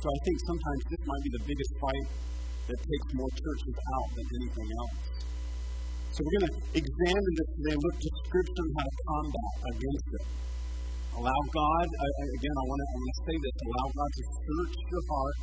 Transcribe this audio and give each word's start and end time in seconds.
so 0.00 0.08
I 0.08 0.18
think 0.24 0.36
sometimes 0.48 0.80
this 0.88 1.02
might 1.04 1.22
be 1.28 1.32
the 1.36 1.44
biggest 1.44 1.72
fight 1.76 2.06
that 2.72 2.78
takes 2.80 3.08
more 3.12 3.28
churches 3.36 3.76
out 3.76 4.08
than 4.16 4.26
anything 4.40 4.68
else. 4.80 4.96
So 6.16 6.18
we're 6.24 6.36
going 6.40 6.48
to 6.48 6.56
examine 6.72 7.32
this 7.36 7.50
today, 7.60 7.76
look 7.76 7.96
to 8.00 8.10
Scripture 8.24 8.66
how 8.80 8.86
to 8.88 8.94
combat 9.04 9.52
against 9.76 10.08
it. 10.16 10.24
Allow 11.20 11.40
God, 11.52 11.86
again, 12.32 12.56
I 12.56 12.64
want 12.64 12.80
to, 12.80 12.86
I 12.88 12.96
want 12.96 13.12
to 13.12 13.20
say 13.28 13.36
this, 13.44 13.56
allow 13.60 13.86
God 13.92 14.10
to 14.16 14.24
search 14.40 14.74
your 14.88 15.04
heart, 15.04 15.38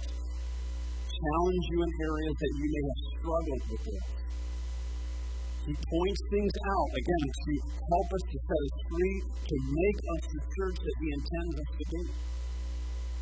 challenge 1.05 1.63
you 1.69 1.77
in 1.85 1.91
areas 2.01 2.35
that 2.41 2.51
you 2.57 2.65
may 2.65 2.83
have 2.87 3.01
struggled 3.13 3.63
with. 3.77 4.05
He 5.69 5.73
points 5.77 6.21
things 6.33 6.55
out, 6.65 6.89
again, 6.97 7.25
to 7.29 7.51
help 7.77 8.09
us 8.09 8.23
to 8.25 8.37
set 8.41 8.61
us 8.65 8.77
free, 8.89 9.15
to 9.21 9.55
make 9.69 9.99
us 10.17 10.23
the 10.33 10.41
church 10.49 10.77
that 10.81 10.95
He 10.97 11.07
intends 11.13 11.53
us 11.61 11.69
to 11.77 11.83
be. 11.93 12.01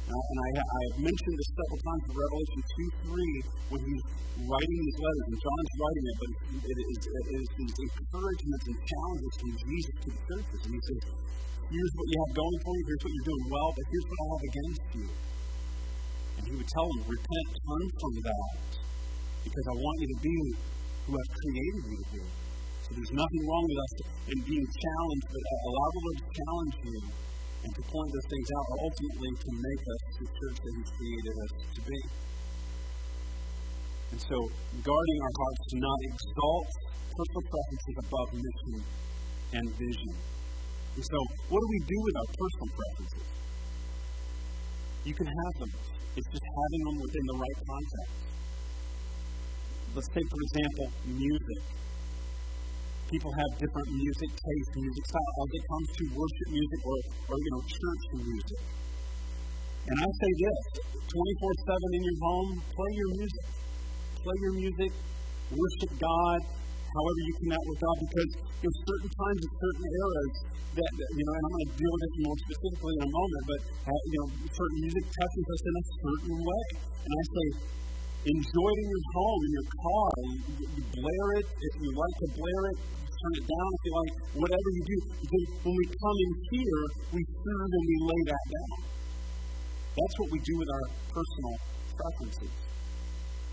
Now, 0.06 0.22
and 0.22 0.38
I, 0.38 0.50
I 0.54 0.80
have 0.86 0.98
mentioned 1.02 1.34
this 1.34 1.50
several 1.50 1.82
times 1.82 2.04
in 2.06 2.14
Revelation 2.14 2.62
2 2.62 3.10
3 3.10 3.74
when 3.74 3.82
he's 3.90 4.04
writing 4.46 4.78
these 4.86 5.00
letters, 5.02 5.26
and 5.26 5.38
John's 5.42 5.74
writing 5.82 6.06
it, 6.06 6.18
but 6.22 6.32
it 6.62 6.78
is, 6.78 6.98
it 7.10 7.28
is 7.42 7.46
these 7.58 7.76
encouragements 7.90 8.64
and 8.70 8.78
challenges 8.86 9.34
from 9.42 9.52
Jesus 9.66 9.96
to 10.06 10.08
the 10.14 10.22
churches. 10.30 10.60
And 10.62 10.74
he 10.78 10.82
says, 10.86 11.02
Here's 11.66 11.94
what 11.98 12.06
you 12.06 12.18
have 12.22 12.34
going 12.38 12.60
for 12.62 12.74
you, 12.78 12.84
here's 12.86 13.02
what 13.02 13.14
you're 13.18 13.30
doing 13.34 13.46
well, 13.50 13.70
but 13.74 13.86
here's 13.90 14.06
what 14.06 14.20
I 14.22 14.26
have 14.30 14.44
against 14.46 14.84
you. 14.94 15.08
And 16.38 16.44
he 16.46 16.54
would 16.54 16.70
tell 16.70 16.86
them, 16.86 17.02
Repent, 17.10 17.48
turn 17.66 17.86
from 17.98 18.14
that, 18.30 18.50
because 19.42 19.66
I 19.66 19.76
want 19.82 19.96
you 20.06 20.08
to 20.14 20.20
be 20.22 20.38
who 21.10 21.12
I've 21.18 21.34
created 21.34 21.82
you 21.82 21.98
to 21.98 22.08
be. 22.14 22.24
So 22.86 22.90
there's 22.94 23.16
nothing 23.18 23.42
wrong 23.50 23.66
with 23.66 23.80
us 23.82 23.94
in 24.30 24.38
being 24.46 24.68
challenged, 24.70 25.28
but 25.34 25.42
allow 25.66 25.88
the 25.90 26.02
Lord 26.06 26.18
to 26.22 26.28
challenge 26.30 26.76
you 26.86 27.00
and 27.66 27.74
to 27.74 27.82
point 27.90 28.10
those 28.14 28.30
things 28.30 28.48
out, 28.54 28.66
or 28.70 28.78
ultimately 28.86 29.32
to 29.42 29.50
make 29.58 29.82
us 29.90 30.02
the 30.22 30.28
church 30.30 30.58
that 30.62 30.74
He's 30.78 30.92
created 30.94 31.34
us 31.34 31.52
to 31.74 31.82
be. 31.82 32.02
And 34.14 34.20
so, 34.22 34.38
guarding 34.86 35.20
our 35.26 35.34
hearts 35.34 35.64
to 35.74 35.76
not 35.82 36.00
exalt 36.06 36.70
personal 37.10 37.46
preferences 37.50 37.96
above 38.06 38.28
mission 38.38 38.78
and 39.58 39.66
vision. 39.82 40.14
And 40.94 41.04
so, 41.10 41.18
what 41.50 41.60
do 41.60 41.68
we 41.74 41.82
do 41.90 41.98
with 42.06 42.16
our 42.22 42.30
personal 42.38 42.70
preferences? 42.70 43.28
You 45.10 45.14
can 45.18 45.26
have 45.26 45.54
them. 45.58 45.72
It's 46.22 46.30
just 46.30 46.46
having 46.46 46.82
them 46.86 46.98
within 47.02 47.26
the 47.34 47.38
right 47.42 47.60
context. 47.66 48.18
Let's 49.98 50.10
take, 50.14 50.28
for 50.30 50.42
example, 50.54 50.88
music. 51.18 51.62
People 53.06 53.30
have 53.38 53.52
different 53.62 53.90
music 53.94 54.32
tastes, 54.34 54.74
music 54.74 55.04
styles 55.06 55.38
as 55.46 55.52
it 55.54 55.64
comes 55.70 55.88
to 55.94 56.04
worship 56.18 56.50
music 56.50 56.82
or, 56.90 56.98
or 57.30 57.36
you 57.38 57.50
know, 57.54 57.62
church 57.70 58.04
music. 58.18 58.62
And 59.86 59.98
I 60.02 60.10
say 60.10 60.32
this 60.42 60.60
24 61.06 61.70
7 61.70 61.98
in 61.98 62.02
your 62.02 62.20
home, 62.26 62.50
play 62.74 62.92
your 62.98 63.12
music. 63.22 63.46
Play 64.26 64.38
your 64.42 64.56
music, 64.58 64.92
worship 65.54 65.92
God, 66.02 66.40
however 66.82 67.22
you 67.30 67.34
connect 67.46 67.66
with 67.70 67.78
God, 67.78 67.98
because 68.10 68.32
there's 68.66 68.80
certain 68.90 69.12
times 69.14 69.40
in 69.46 69.52
certain 69.54 69.86
eras 69.86 70.34
that, 70.82 70.92
you 70.98 71.24
know, 71.30 71.34
and 71.38 71.44
I'm 71.46 71.54
going 71.54 71.70
to 71.70 71.76
deal 71.78 71.92
with 71.94 72.02
this 72.10 72.16
more 72.26 72.38
specifically 72.42 72.94
in 72.98 73.04
a 73.06 73.12
moment, 73.14 73.44
but, 73.46 73.62
uh, 73.86 74.02
you 74.10 74.18
know, 74.18 74.28
certain 74.50 74.80
music 74.82 75.06
touches 75.14 75.46
us 75.46 75.62
in 75.62 75.74
a 75.78 75.86
certain 75.86 76.36
way. 76.42 76.66
And 77.06 77.12
I 77.14 77.24
say, 77.30 77.48
enjoy 78.26 78.70
it 78.74 78.80
in 78.82 78.90
your 78.90 79.06
home, 79.14 79.42
in 79.46 79.52
your 79.54 79.70
car. 79.70 80.10
You, 80.18 80.66
you 80.66 80.84
blare 80.98 81.30
it 81.38 81.48
if 81.48 81.74
you 81.78 81.90
like 81.94 82.16
to 82.26 82.28
blare 82.34 82.64
it. 82.74 82.78
Turn 83.06 83.34
it 83.38 83.46
down 83.46 83.70
if 83.70 83.82
you 83.86 83.94
like. 83.96 84.14
Whatever 84.42 84.70
you 84.76 84.84
do, 84.86 84.98
because 85.22 85.46
when 85.62 85.76
we 85.78 85.86
come 85.94 86.18
in 86.26 86.32
here, 86.52 86.82
we 87.16 87.22
serve 87.22 87.70
and 87.70 87.86
we 87.86 87.96
lay 88.06 88.22
that 88.34 88.46
down. 88.50 88.78
That's 89.96 90.16
what 90.20 90.30
we 90.34 90.40
do 90.44 90.54
with 90.60 90.70
our 90.74 90.86
personal 91.08 91.56
preferences. 91.96 92.52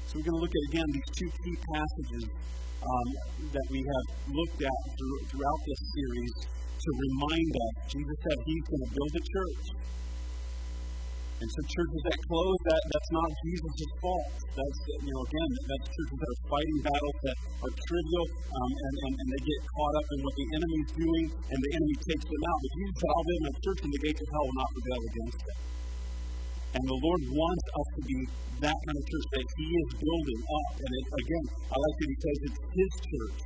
So 0.09 0.19
we're 0.19 0.27
going 0.27 0.39
to 0.41 0.43
look 0.43 0.57
at 0.57 0.65
again 0.75 0.89
these 0.93 1.11
two 1.15 1.31
key 1.41 1.57
passages 1.73 2.25
um, 2.83 3.09
that 3.55 3.67
we 3.71 3.81
have 3.81 4.07
looked 4.29 4.61
at 4.61 4.81
through, 4.99 5.19
throughout 5.31 5.61
this 5.65 5.81
series 5.95 6.35
to 6.51 6.89
remind 6.91 7.53
us. 7.55 7.73
Jesus 7.95 8.17
said 8.27 8.37
He's 8.43 8.65
going 8.67 8.83
to 8.83 8.91
build 8.93 9.13
a 9.15 9.25
church. 9.25 9.65
And 11.43 11.51
so 11.51 11.59
churches 11.67 12.01
that 12.07 12.19
close, 12.23 12.59
that, 12.71 12.83
that's 12.87 13.11
not 13.11 13.29
Jesus' 13.43 13.91
fault. 13.99 14.31
That's, 14.55 14.79
you 15.03 15.11
know, 15.11 15.23
again, 15.27 15.51
that's 15.67 15.87
churches 15.91 16.19
that 16.23 16.31
are 16.31 16.43
fighting 16.47 16.79
battles 16.87 17.19
that 17.27 17.37
are 17.67 17.73
trivial 17.83 18.27
um, 18.31 18.71
and, 18.71 18.95
and, 19.03 19.13
and 19.19 19.27
they 19.27 19.43
get 19.43 19.61
caught 19.75 19.95
up 19.99 20.07
in 20.07 20.19
what 20.23 20.35
the 20.39 20.47
enemy's 20.55 20.91
doing 21.03 21.25
and 21.35 21.59
the 21.59 21.71
enemy 21.75 21.97
takes 21.99 22.27
them 22.31 22.43
out. 22.47 22.59
But 22.63 22.71
said, 22.95 23.11
I'll 23.11 23.27
build 23.27 23.43
my 23.43 23.55
church 23.59 23.81
and 23.83 23.91
the 23.91 24.03
gates 24.07 24.21
of 24.23 24.29
hell 24.31 24.45
will 24.47 24.59
not 24.63 24.71
prevail 24.71 25.03
against 25.03 25.41
it. 25.43 25.57
And 26.79 26.83
the 26.87 26.99
Lord 27.03 27.21
wants 27.27 27.65
us 27.75 27.89
to 27.91 28.03
be 28.07 28.19
that 28.63 28.79
kind 28.79 28.97
of 29.03 29.05
church 29.11 29.27
that 29.35 29.47
He 29.59 29.67
is 29.67 29.89
building 29.99 30.41
up. 30.47 30.71
And 30.79 30.91
it, 30.95 31.07
again, 31.11 31.45
I 31.59 31.75
like 31.75 31.97
He 32.07 32.17
says 32.23 32.37
it's 32.47 32.61
His 32.71 32.93
church. 33.03 33.39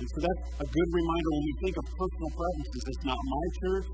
And 0.00 0.06
so 0.08 0.18
that's 0.24 0.44
a 0.56 0.66
good 0.72 0.88
reminder 0.88 1.30
when 1.36 1.44
we 1.52 1.54
think 1.68 1.74
of 1.76 1.84
personal 2.00 2.30
preferences. 2.32 2.82
It's 2.96 3.04
not 3.04 3.20
my 3.20 3.46
church, 3.60 3.92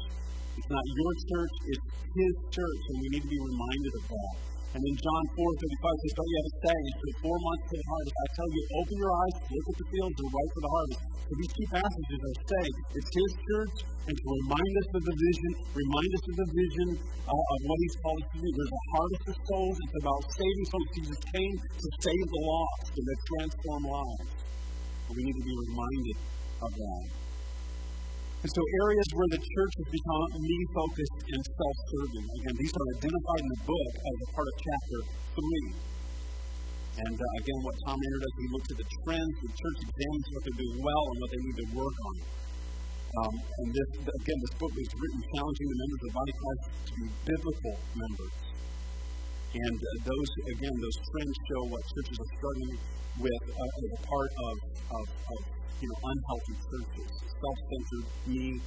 it's 0.58 0.70
not 0.74 0.84
your 0.90 1.12
church, 1.30 1.54
it's 1.70 1.86
His 2.18 2.34
church, 2.50 2.82
and 2.90 2.96
we 2.98 3.06
need 3.14 3.22
to 3.22 3.30
be 3.30 3.38
reminded 3.38 3.92
of 3.94 4.04
that. 4.10 4.34
And 4.68 4.80
then 4.84 4.96
John 5.00 5.24
4 5.32 5.48
35 5.48 6.02
says, 6.04 6.12
Don't 6.12 6.28
you 6.28 6.38
have 6.38 6.50
a 6.52 6.56
saying? 6.68 6.92
For 6.98 7.10
four 7.24 7.36
months 7.40 7.64
to 7.72 7.74
the 7.78 7.86
harvest. 7.88 8.16
I 8.20 8.26
tell 8.36 8.50
you, 8.52 8.62
open 8.76 8.96
your 9.00 9.12
eyes, 9.16 9.34
look 9.48 9.66
at 9.72 9.76
the 9.80 9.86
fields, 9.88 10.16
and 10.18 10.28
right 10.28 10.50
for 10.52 10.62
the 10.66 10.72
harvest. 10.76 11.00
So 11.08 11.32
these 11.40 11.52
two 11.56 11.68
passages 11.72 12.20
are 12.20 12.38
saying 12.52 12.74
it's 13.00 13.12
His 13.16 13.32
church, 13.48 13.76
and 14.08 14.14
to 14.18 14.24
remind 14.28 14.72
us 14.76 14.88
of 14.92 15.02
the 15.08 15.16
vision, 15.16 15.50
remind 15.72 16.10
us 16.12 16.24
of 16.28 16.34
the 16.36 16.48
vision 16.52 16.88
uh, 17.00 17.32
of 17.32 17.58
what 17.64 17.78
He's 17.80 17.96
called 18.04 18.20
us 18.20 18.28
to 18.28 18.38
do. 18.44 18.48
There's 18.52 18.74
a 18.76 18.84
harvest 18.92 19.24
of 19.24 19.36
souls. 19.48 19.76
It's 19.78 19.96
about 20.04 20.22
saving 20.36 20.66
souls. 20.68 20.88
Jesus 21.00 21.20
came 21.32 21.54
to 21.56 21.86
save 22.04 22.26
the 22.28 22.42
lost 22.44 22.92
and 22.92 23.04
to 23.08 23.16
transform 23.24 23.82
lives. 23.88 24.28
We 25.16 25.20
need 25.24 25.36
to 25.40 25.46
be 25.48 25.56
reminded 25.64 26.16
of 26.60 26.70
that. 26.76 27.27
And 28.38 28.50
so, 28.54 28.62
areas 28.86 29.08
where 29.18 29.30
the 29.34 29.42
church 29.42 29.74
has 29.82 29.88
become 29.90 30.26
me 30.38 30.58
focused 30.70 31.18
and 31.26 31.42
self 31.42 31.76
serving. 31.90 32.26
Again, 32.38 32.54
these 32.54 32.70
are 32.70 32.86
identified 32.94 33.40
in 33.42 33.50
the 33.50 33.60
book 33.66 33.92
as 33.98 34.16
a 34.22 34.28
part 34.30 34.46
of 34.46 34.54
chapter 34.62 34.98
3. 35.34 35.98
And 37.02 37.16
uh, 37.18 37.40
again, 37.42 37.58
what 37.66 37.74
Thom 37.82 37.98
Rainer 37.98 38.20
does, 38.22 38.34
he 38.38 38.46
looks 38.54 38.68
at 38.74 38.78
the 38.78 38.88
trends, 39.02 39.34
the 39.42 39.50
church 39.58 39.78
examines 39.90 40.26
what 40.30 40.42
they're 40.46 40.60
doing 40.62 40.78
well 40.82 41.04
and 41.10 41.16
what 41.18 41.30
they 41.34 41.42
need 41.50 41.58
to 41.62 41.68
work 41.82 41.96
on. 41.98 42.14
Um, 43.08 43.34
and 43.34 43.68
this, 43.74 43.88
again, 44.06 44.38
this 44.38 44.54
book 44.54 44.70
was 44.70 44.86
written 44.86 45.20
challenging 45.34 45.66
the 45.66 45.78
members 45.82 45.98
of 45.98 46.06
the 46.06 46.14
body 46.14 46.34
Christ 46.38 46.62
to 46.86 46.92
be 46.94 47.06
biblical 47.26 47.74
members. 47.98 48.47
And 49.48 49.78
uh, 49.80 49.88
those, 50.04 50.30
again, 50.52 50.76
those 50.76 50.98
trends 51.08 51.36
show 51.48 51.62
what 51.72 51.80
churches 51.88 52.16
are 52.20 52.30
struggling 52.36 52.76
with 53.16 53.44
uh, 53.48 53.80
as 53.80 53.88
a 53.96 54.00
part 54.04 54.28
of, 54.28 54.54
of, 54.92 55.06
of 55.08 55.40
you 55.80 55.88
know, 55.88 55.98
unhealthy 56.04 56.56
churches, 56.68 57.10
self-centered, 57.32 58.06
me, 58.28 58.60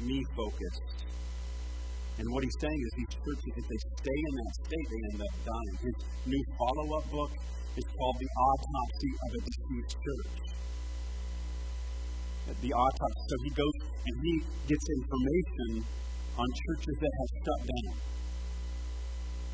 me 0.00 0.18
focused. 0.32 1.04
And 2.16 2.26
what 2.32 2.46
he's 2.46 2.58
saying 2.64 2.80
is 2.80 2.90
these 2.96 3.14
churches, 3.18 3.52
if 3.60 3.66
they 3.68 3.80
stay 4.00 4.18
in 4.24 4.34
that 4.40 4.52
state, 4.64 4.86
they 4.88 5.00
end 5.12 5.20
up 5.20 5.34
dying. 5.44 5.74
His 5.84 5.96
new 6.32 6.42
follow-up 6.56 7.06
book 7.10 7.32
is 7.76 7.86
called 7.98 8.16
The 8.22 8.30
Autopsy 8.40 9.12
of 9.20 9.30
a 9.34 9.40
Deceased 9.44 9.96
Church. 10.00 10.34
The 12.62 12.72
autopsy. 12.72 13.22
So 13.28 13.36
he 13.42 13.50
goes 13.52 13.76
and 14.04 14.14
he 14.22 14.34
gets 14.68 14.86
information 14.96 15.70
on 16.38 16.46
churches 16.54 16.96
that 17.02 17.12
have 17.18 17.30
shut 17.42 17.60
down. 17.68 18.13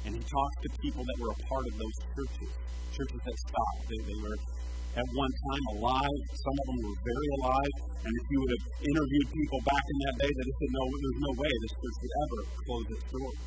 And 0.06 0.16
he 0.16 0.22
talks 0.24 0.56
to 0.64 0.68
people 0.80 1.04
that 1.04 1.16
were 1.20 1.32
a 1.32 1.40
part 1.48 1.64
of 1.68 1.74
those 1.76 1.96
churches, 2.16 2.50
churches 2.92 3.20
that 3.20 3.36
stopped. 3.48 3.82
They, 3.88 4.00
they 4.06 4.18
were 4.20 4.36
at 4.96 5.06
one 5.12 5.32
time 5.32 5.64
alive. 5.76 6.20
Some 6.34 6.56
of 6.56 6.64
them 6.72 6.78
were 6.88 6.98
very 7.04 7.28
alive. 7.40 7.74
And 8.00 8.12
if 8.12 8.24
you 8.32 8.38
would 8.40 8.52
have 8.56 8.66
interviewed 8.80 9.28
people 9.28 9.60
back 9.68 9.84
in 9.84 9.96
that 10.08 10.16
day, 10.24 10.30
they 10.32 10.50
said, 10.50 10.70
no, 10.72 10.82
there's 10.88 11.20
no 11.20 11.32
way 11.36 11.50
this 11.50 11.74
church 11.76 11.96
would 12.00 12.14
ever 12.24 12.38
close 12.64 12.86
its 12.96 13.06
doors. 13.12 13.40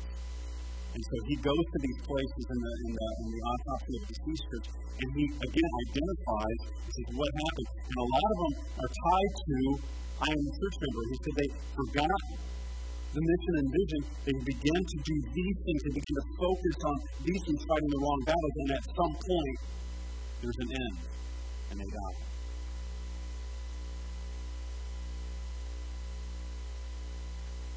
And 0.94 1.02
so 1.02 1.16
he 1.26 1.34
goes 1.42 1.64
to 1.74 1.78
these 1.82 2.00
places 2.06 2.44
in 2.54 2.58
the, 2.62 2.72
in 2.86 2.90
the, 2.94 3.08
in 3.18 3.28
the 3.34 3.42
autopsy 3.50 3.92
of 3.98 4.02
deceased 4.06 4.46
church, 4.46 4.68
and 4.94 5.08
he 5.18 5.24
again 5.26 5.72
identifies 5.90 6.60
is 6.70 7.08
what 7.18 7.30
happened. 7.34 7.70
And 7.82 7.96
a 7.98 8.08
lot 8.14 8.28
of 8.30 8.38
them 8.38 8.54
are 8.78 8.90
tied 8.94 9.34
to 9.34 9.58
I 10.22 10.30
am 10.30 10.38
a 10.46 10.52
church 10.54 10.76
member. 10.78 11.02
He 11.10 11.16
said 11.18 11.34
they 11.34 11.50
forgot 11.74 12.20
the 13.14 13.22
mission 13.22 13.54
and 13.62 13.68
vision. 13.70 14.00
They 14.26 14.36
began 14.42 14.82
to 14.82 14.96
do 15.06 15.16
these 15.30 15.56
things. 15.62 15.80
They 15.86 15.94
began 16.02 16.16
to 16.18 16.26
focus 16.34 16.76
on 16.82 16.96
these 17.22 17.42
things, 17.46 17.60
fighting 17.62 17.90
the 17.94 18.00
wrong 18.02 18.20
battles. 18.26 18.54
And 18.58 18.70
at 18.74 18.84
some 18.90 19.14
point, 19.14 19.58
there's 20.42 20.60
an 20.66 20.70
end 20.74 20.96
and 21.70 21.76
they 21.78 21.86
die. 21.86 22.18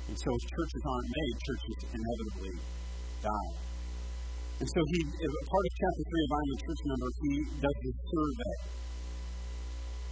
And 0.09 0.15
so 0.17 0.27
as 0.33 0.43
churches 0.49 0.83
aren't 0.89 1.09
made, 1.13 1.35
churches 1.45 1.77
inevitably 1.93 2.55
die. 3.21 3.51
And 4.57 4.65
so 4.65 4.79
he, 4.89 4.99
part 5.21 5.65
of 5.69 5.73
chapter 5.77 6.01
3 6.01 6.17
of 6.17 6.31
I'm 6.33 6.49
a 6.49 6.57
Church 6.65 6.81
Member, 6.89 7.09
he 7.13 7.33
does 7.61 7.77
this 7.77 7.97
survey. 8.09 8.55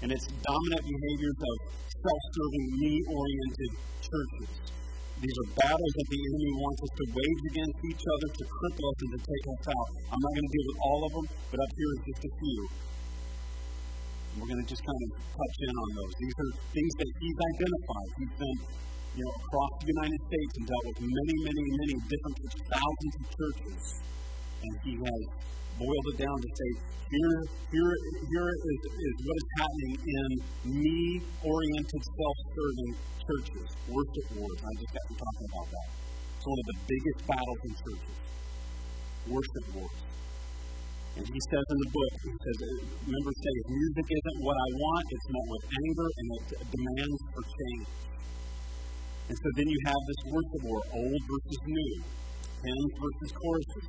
And 0.06 0.12
it's 0.13 0.28
dominant 0.30 0.83
behaviors 0.86 1.39
of 1.42 1.56
self-serving, 1.89 2.66
me-oriented 2.78 3.71
churches. 4.06 4.85
These 5.16 5.38
are 5.40 5.50
battles 5.56 5.94
that 5.96 6.08
the 6.12 6.20
enemy 6.20 6.52
wants 6.60 6.80
us 6.84 6.92
to 6.92 7.06
wage 7.16 7.44
against 7.56 7.80
each 7.88 8.04
other, 8.04 8.28
to 8.36 8.44
cripple 8.52 8.86
us, 8.92 8.98
and 9.00 9.12
to 9.16 9.20
take 9.24 9.46
us 9.48 9.64
out. 9.72 9.90
I'm 10.12 10.20
not 10.20 10.32
going 10.36 10.48
to 10.48 10.54
deal 10.54 10.68
with 10.68 10.80
all 10.84 11.02
of 11.08 11.12
them, 11.16 11.26
but 11.56 11.58
up 11.64 11.72
here 11.72 11.92
is 11.96 12.02
just 12.04 12.22
a 12.28 12.32
few. 12.36 12.62
We're 14.36 14.52
going 14.52 14.60
to 14.60 14.68
just 14.68 14.84
kind 14.84 15.02
of 15.08 15.10
touch 15.16 15.56
in 15.64 15.72
on 15.72 15.90
those. 15.96 16.14
These 16.20 16.38
are 16.44 16.52
things 16.76 16.92
that 17.00 17.10
he's 17.16 17.38
identified. 17.56 18.10
He's 18.20 18.36
been, 18.36 18.58
you 19.16 19.24
know, 19.24 19.34
across 19.40 19.72
the 19.80 19.88
United 19.96 20.22
States 20.28 20.52
and 20.60 20.64
dealt 20.68 20.86
with 20.92 21.00
many, 21.08 21.36
many, 21.48 21.64
many 21.64 21.96
different 22.12 22.36
thousands 22.76 23.14
of 23.16 23.24
churches. 23.32 23.84
And 24.68 24.74
he 24.84 24.94
has 25.00 25.22
boiled 25.80 26.07
it 26.13 26.18
down 26.24 26.38
to 26.39 26.50
say, 26.50 26.69
here, 27.06 27.38
here, 27.69 27.92
here 28.27 28.50
is, 28.50 28.80
is 28.81 29.16
what 29.22 29.36
is 29.38 29.50
happening 29.62 29.94
in 30.04 30.30
me-oriented, 30.81 32.01
self-serving 32.01 32.92
churches. 33.22 33.68
Worship 33.88 34.27
wars. 34.36 34.60
I 34.62 34.72
just 34.81 34.92
got 34.92 35.06
to 35.06 35.16
talking 35.16 35.48
about 35.54 35.68
that. 35.69 35.88
It's 36.36 36.45
one 36.45 36.60
of 36.60 36.68
the 36.74 36.77
biggest 36.89 37.19
battles 37.30 37.62
in 37.62 37.74
churches. 37.77 38.16
Worship 39.30 39.66
wars. 39.77 40.00
And 41.16 41.24
he 41.24 41.39
says 41.48 41.63
in 41.63 41.80
the 41.80 41.92
book, 41.95 42.13
he 42.28 42.33
says, 42.36 42.57
members 43.07 43.38
say, 43.39 43.54
if 43.56 43.68
music 43.71 44.07
isn't 44.12 44.39
what 44.44 44.57
I 44.60 44.69
want, 44.75 45.06
it's 45.16 45.28
met 45.31 45.48
with 45.48 45.63
anger 45.71 46.07
and 46.12 46.28
it 46.36 46.68
demands 46.75 47.21
for 47.31 47.42
change. 47.45 47.88
And 49.31 49.38
so 49.39 49.48
then 49.56 49.68
you 49.71 49.80
have 49.88 50.01
this 50.06 50.21
worship 50.28 50.62
war, 50.68 50.81
old 50.92 51.21
versus 51.25 51.62
new, 51.66 51.94
hymns 52.62 52.94
versus 53.00 53.31
choruses, 53.31 53.88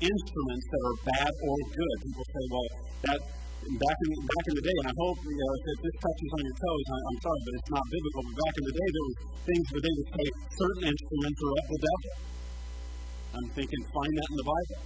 instruments 0.00 0.66
that 0.70 0.82
are 0.82 0.98
bad 1.06 1.32
or 1.44 1.54
good. 1.70 1.96
People 2.02 2.26
say, 2.26 2.44
well, 2.50 2.68
that 3.04 3.20
back 3.64 3.98
in 4.04 4.10
back 4.24 4.44
in 4.50 4.54
the 4.60 4.64
day, 4.64 4.76
and 4.84 4.88
I 4.90 4.94
hope 4.94 5.18
you 5.24 5.36
know, 5.38 5.52
if 5.54 5.78
this 5.80 5.96
touches 6.02 6.30
on 6.34 6.42
your 6.44 6.56
toes, 6.58 6.84
I, 6.84 6.98
am 6.98 7.18
sorry, 7.22 7.40
but 7.44 7.52
it's 7.58 7.72
not 7.72 7.84
biblical. 7.88 8.20
But 8.24 8.36
back 8.44 8.54
in 8.54 8.64
the 8.64 8.74
day, 8.74 8.88
there 8.92 9.04
were 9.04 9.16
things 9.44 9.64
where 9.72 9.82
they 9.84 9.94
would 9.94 10.10
say 10.14 10.24
certain 10.58 10.84
instruments 10.90 11.38
are 11.44 11.54
of 11.54 11.66
the 11.68 11.80
devil. 11.80 12.12
I'm 13.34 13.48
thinking, 13.58 13.80
find 13.90 14.12
that 14.14 14.28
in 14.30 14.36
the 14.38 14.48
Bible. 14.48 14.78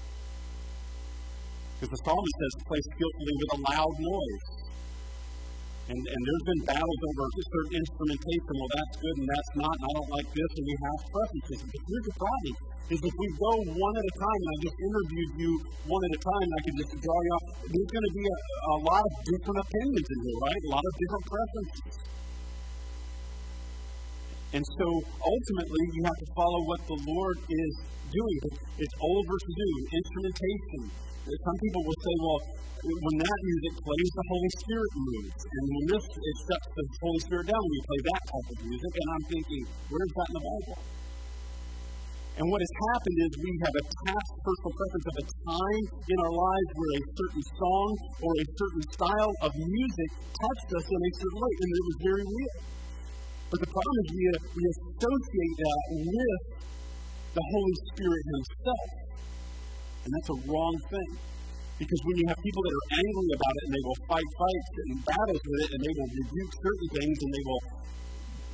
Because 1.78 1.92
the 1.94 2.00
psalmist 2.02 2.36
says, 2.42 2.52
play 2.66 2.80
skillfully 2.90 3.34
with 3.38 3.50
a 3.54 3.60
loud 3.70 3.96
noise. 4.02 4.46
And, 5.88 5.96
and 5.96 6.20
there's 6.20 6.44
been 6.44 6.62
battles 6.68 7.00
over 7.00 7.24
certain 7.48 7.80
instrumentation. 7.80 8.52
Well, 8.60 8.72
that's 8.76 8.94
good 9.00 9.16
and 9.24 9.28
that's 9.32 9.52
not, 9.56 9.72
and 9.72 9.84
I 9.88 9.92
don't 9.96 10.12
like 10.20 10.28
this, 10.36 10.50
and 10.60 10.64
we 10.68 10.76
have 10.84 10.98
preferences. 11.08 11.58
But 11.64 11.80
here's 11.80 12.06
the 12.12 12.16
problem 12.20 12.54
is 12.92 12.98
if 13.08 13.16
we 13.16 13.28
go 13.40 13.52
one 13.72 13.94
at 13.96 14.04
a 14.04 14.14
time, 14.20 14.40
and 14.44 14.50
I 14.52 14.56
just 14.68 14.78
interviewed 14.84 15.32
you 15.40 15.50
one 15.88 16.02
at 16.04 16.12
a 16.12 16.20
time, 16.20 16.44
and 16.44 16.56
I 16.56 16.62
can 16.68 16.74
just 16.76 16.92
draw 17.00 17.18
you 17.24 17.32
off, 17.40 17.44
there's 17.72 17.92
going 17.92 18.04
to 18.04 18.14
be 18.20 18.24
a, 18.28 18.36
a 18.36 18.76
lot 18.84 19.00
of 19.00 19.12
different 19.32 19.58
opinions 19.64 20.08
in 20.12 20.18
here, 20.28 20.38
right? 20.44 20.60
A 20.60 20.70
lot 20.76 20.84
of 20.84 20.92
different 21.00 21.24
preferences. 21.24 21.94
And 24.48 24.64
so 24.64 24.86
ultimately, 25.24 25.84
you 25.92 26.00
have 26.04 26.20
to 26.20 26.28
follow 26.32 26.60
what 26.68 26.80
the 26.84 26.98
Lord 27.00 27.36
is 27.48 27.72
doing. 28.12 28.40
It's 28.76 28.96
old 29.00 29.24
versus 29.24 29.54
new, 29.56 29.76
instrumentation. 29.88 31.07
Some 31.28 31.58
people 31.60 31.82
will 31.84 32.00
say, 32.00 32.14
well, 32.24 32.40
when 32.78 33.16
that 33.20 33.38
music 33.44 33.74
plays, 33.84 34.10
the 34.16 34.26
Holy 34.32 34.52
Spirit 34.64 34.92
moves. 34.96 35.40
And 35.44 35.64
when 35.68 35.84
this, 35.92 36.04
it 36.08 36.36
shuts 36.48 36.68
the 36.72 36.84
Holy 37.04 37.20
Spirit 37.26 37.46
down 37.52 37.60
when 37.60 37.74
you 37.76 37.84
play 37.84 38.00
that 38.08 38.22
type 38.32 38.48
of 38.48 38.58
music. 38.64 38.92
And 38.96 39.06
I'm 39.12 39.24
thinking, 39.28 39.62
where's 39.92 40.12
that 40.14 40.28
in 40.28 40.36
the 40.38 40.44
Bible? 40.48 40.78
And 42.38 42.46
what 42.54 42.62
has 42.62 42.74
happened 42.94 43.18
is 43.18 43.30
we 43.34 43.52
have 43.66 43.74
attached 43.82 44.34
personal 44.46 44.72
preference 44.78 45.06
of 45.10 45.16
a 45.18 45.26
time 45.26 45.84
in 46.06 46.18
our 46.22 46.34
lives 46.38 46.70
where 46.78 46.92
a 46.94 47.02
certain 47.18 47.44
song 47.50 47.90
or 48.22 48.30
a 48.38 48.46
certain 48.46 48.84
style 48.94 49.32
of 49.42 49.50
music 49.58 50.10
touched 50.22 50.70
us 50.78 50.86
in 50.86 51.00
a 51.02 51.12
certain 51.18 51.40
way, 51.42 51.52
and 51.58 51.68
it 51.74 51.84
was 51.90 51.98
very 51.98 52.24
real. 52.24 52.56
But 53.50 53.58
the 53.58 53.70
problem 53.74 53.96
is 53.98 54.08
we, 54.14 54.24
uh, 54.30 54.38
we 54.54 54.62
associate 54.70 55.54
that 55.58 55.82
with 55.98 56.42
the 57.34 57.42
Holy 57.42 57.76
Spirit 57.90 58.22
Himself. 58.22 59.07
And 60.08 60.12
that's 60.16 60.32
a 60.32 60.40
wrong 60.48 60.76
thing. 60.88 61.10
Because 61.76 62.00
when 62.00 62.16
you 62.16 62.26
have 62.32 62.40
people 62.40 62.62
that 62.64 62.74
are 62.74 62.88
angry 62.96 63.30
about 63.36 63.54
it 63.60 63.62
and 63.68 63.72
they 63.76 63.84
will 63.84 64.00
fight 64.08 64.30
fights 64.40 64.70
and 64.80 64.90
battles 65.04 65.42
with 65.44 65.60
it 65.68 65.70
and 65.76 65.80
they 65.84 65.94
will 66.00 66.10
rebuke 66.16 66.52
certain 66.64 66.88
things 66.96 67.16
and 67.20 67.30
they 67.36 67.44
will 67.44 67.62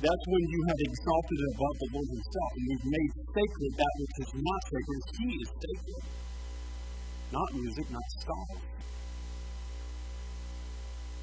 that's 0.03 0.25
when 0.27 0.43
you 0.51 0.59
have 0.67 0.79
exalted 0.85 1.37
it 1.39 1.49
above 1.55 1.75
the 1.79 1.89
Lord 1.95 2.09
Himself, 2.13 2.51
and 2.51 2.63
you've 2.67 2.87
made 2.93 3.11
sacred 3.31 3.71
that 3.79 3.93
which 3.95 4.15
is 4.27 4.31
not 4.37 4.61
sacred. 4.67 5.01
He 5.17 5.27
is 5.39 5.49
sacred. 5.55 6.03
Not 7.31 7.47
music, 7.55 7.85
not 7.89 8.05
style. 8.19 8.59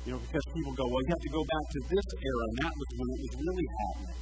You 0.03 0.11
know, 0.17 0.21
because 0.25 0.45
people 0.57 0.73
go, 0.73 0.89
well, 0.89 1.03
you 1.05 1.13
have 1.15 1.25
to 1.31 1.35
go 1.37 1.45
back 1.47 1.67
to 1.69 1.79
this 1.95 2.09
era, 2.17 2.45
and 2.49 2.57
that 2.65 2.75
was 2.75 2.89
when 2.97 3.09
it 3.13 3.21
was 3.23 3.33
really 3.39 3.69
happening. 3.71 4.19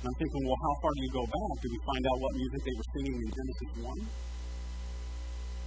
And 0.00 0.04
I'm 0.06 0.16
thinking, 0.16 0.42
well, 0.48 0.60
how 0.62 0.74
far 0.80 0.92
do 0.96 1.00
you 1.02 1.12
go 1.12 1.24
back? 1.28 1.52
Do 1.60 1.66
we 1.66 1.80
find 1.82 2.02
out 2.08 2.16
what 2.22 2.32
music 2.38 2.60
they 2.62 2.76
were 2.78 2.88
singing 2.94 3.16
in 3.20 3.28
Genesis 3.36 3.70
1? 3.84 4.22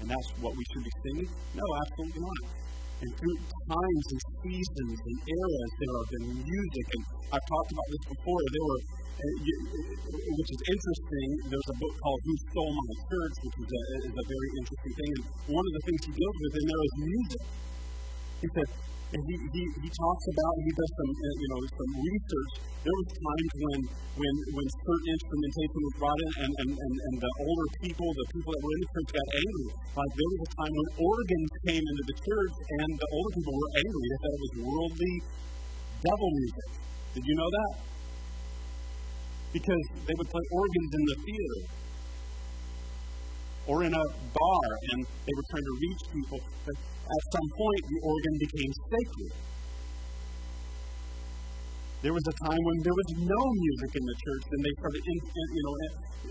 And 0.02 0.10
that's 0.10 0.30
what 0.42 0.54
we 0.56 0.64
should 0.72 0.84
be 0.84 0.94
singing? 1.04 1.30
No, 1.56 1.66
absolutely 1.82 2.22
not 2.22 2.66
and 3.02 3.12
through 3.20 3.38
times 3.68 4.06
and 4.08 4.22
seasons 4.40 4.98
and 5.04 5.18
eras 5.28 5.72
there 5.80 5.94
have 6.00 6.10
been 6.16 6.28
music. 6.48 6.86
And 6.96 7.04
I've 7.36 7.48
talked 7.48 7.72
about 7.76 7.88
this 7.92 8.04
before. 8.16 8.40
There 8.40 8.66
were, 8.66 8.82
uh, 9.20 9.36
which 10.40 10.52
is 10.56 10.62
interesting. 10.64 11.28
There's 11.52 11.70
a 11.76 11.78
book 11.78 11.96
called 12.00 12.22
Who 12.24 12.36
Stole 12.50 12.72
My 12.72 12.96
Church, 13.04 13.36
which 13.44 13.58
is 13.68 13.70
a, 13.70 13.84
is 14.10 14.16
a 14.16 14.26
very 14.32 14.50
interesting 14.64 14.94
thing. 14.96 15.12
And 15.12 15.24
one 15.60 15.66
of 15.66 15.74
the 15.76 15.84
things 15.84 16.00
he 16.08 16.12
deals 16.16 16.38
with 16.40 16.54
in 16.56 16.66
there 16.66 16.84
is 16.88 16.94
music. 17.04 17.44
He 18.42 18.48
said, 18.56 18.70
and 19.13 19.22
he, 19.22 19.36
he, 19.38 19.63
he 19.86 19.90
talks 19.94 20.25
about, 20.34 20.54
he 20.66 20.72
does 20.74 20.92
some, 20.98 21.12
uh, 21.13 21.36
you 21.38 21.48
know, 21.54 21.62
some 21.62 21.92
research. 21.94 22.52
There 22.81 22.96
was 22.96 23.07
times 23.13 23.52
when, 23.62 23.80
when, 24.18 24.36
when 24.57 24.68
certain 24.81 25.10
instrumentation 25.13 25.80
was 25.86 25.96
brought 26.02 26.19
in 26.25 26.31
and, 26.42 26.54
and, 26.66 26.72
and, 26.74 26.94
and 27.06 27.16
the 27.22 27.31
older 27.46 27.69
people, 27.86 28.07
the 28.10 28.28
people 28.34 28.50
that 28.50 28.62
were 28.66 28.74
in 28.74 28.81
the 28.81 28.90
church 28.98 29.10
got 29.13 29.30
angry. 29.30 29.69
Like 29.94 30.12
there 30.18 30.30
was 30.34 30.42
a 30.42 30.52
time 30.57 30.74
when 30.74 30.88
organs 31.06 31.52
came 31.69 31.84
into 31.86 32.04
the 32.06 32.18
church 32.18 32.56
and 32.81 32.90
the 32.98 33.10
older 33.13 33.31
people 33.38 33.54
were 33.54 33.74
angry. 33.78 34.06
They 34.06 34.19
thought 34.22 34.36
it 34.36 34.44
was 34.46 34.56
worldly 34.66 35.16
devil 36.01 36.30
music. 36.34 36.69
Did 37.13 37.24
you 37.30 37.36
know 37.38 37.50
that? 37.50 37.74
Because 39.54 39.86
they 40.04 40.16
would 40.18 40.30
play 40.30 40.46
organs 40.50 40.92
in 40.92 41.04
the 41.06 41.18
theater 41.24 41.85
or 43.68 43.84
in 43.84 43.94
a 43.94 44.06
bar 44.30 44.68
and 44.94 45.00
they 45.06 45.34
were 45.34 45.48
trying 45.50 45.66
to 45.66 45.76
reach 45.82 46.04
people. 46.14 46.40
But 46.66 46.76
at 46.78 47.24
some 47.34 47.48
point, 47.54 47.82
the 47.86 48.00
organ 48.02 48.36
became 48.42 48.72
sacred. 48.90 49.34
There 52.06 52.14
was 52.14 52.26
a 52.30 52.36
time 52.46 52.62
when 52.62 52.78
there 52.86 52.94
was 52.94 53.10
no 53.18 53.42
music 53.50 53.92
in 53.98 54.06
the 54.06 54.18
church, 54.22 54.46
and 54.46 54.60
they 54.62 54.74
started, 54.78 55.02
in, 55.02 55.18
in, 55.26 55.48
you 55.58 55.64
know, 55.66 55.76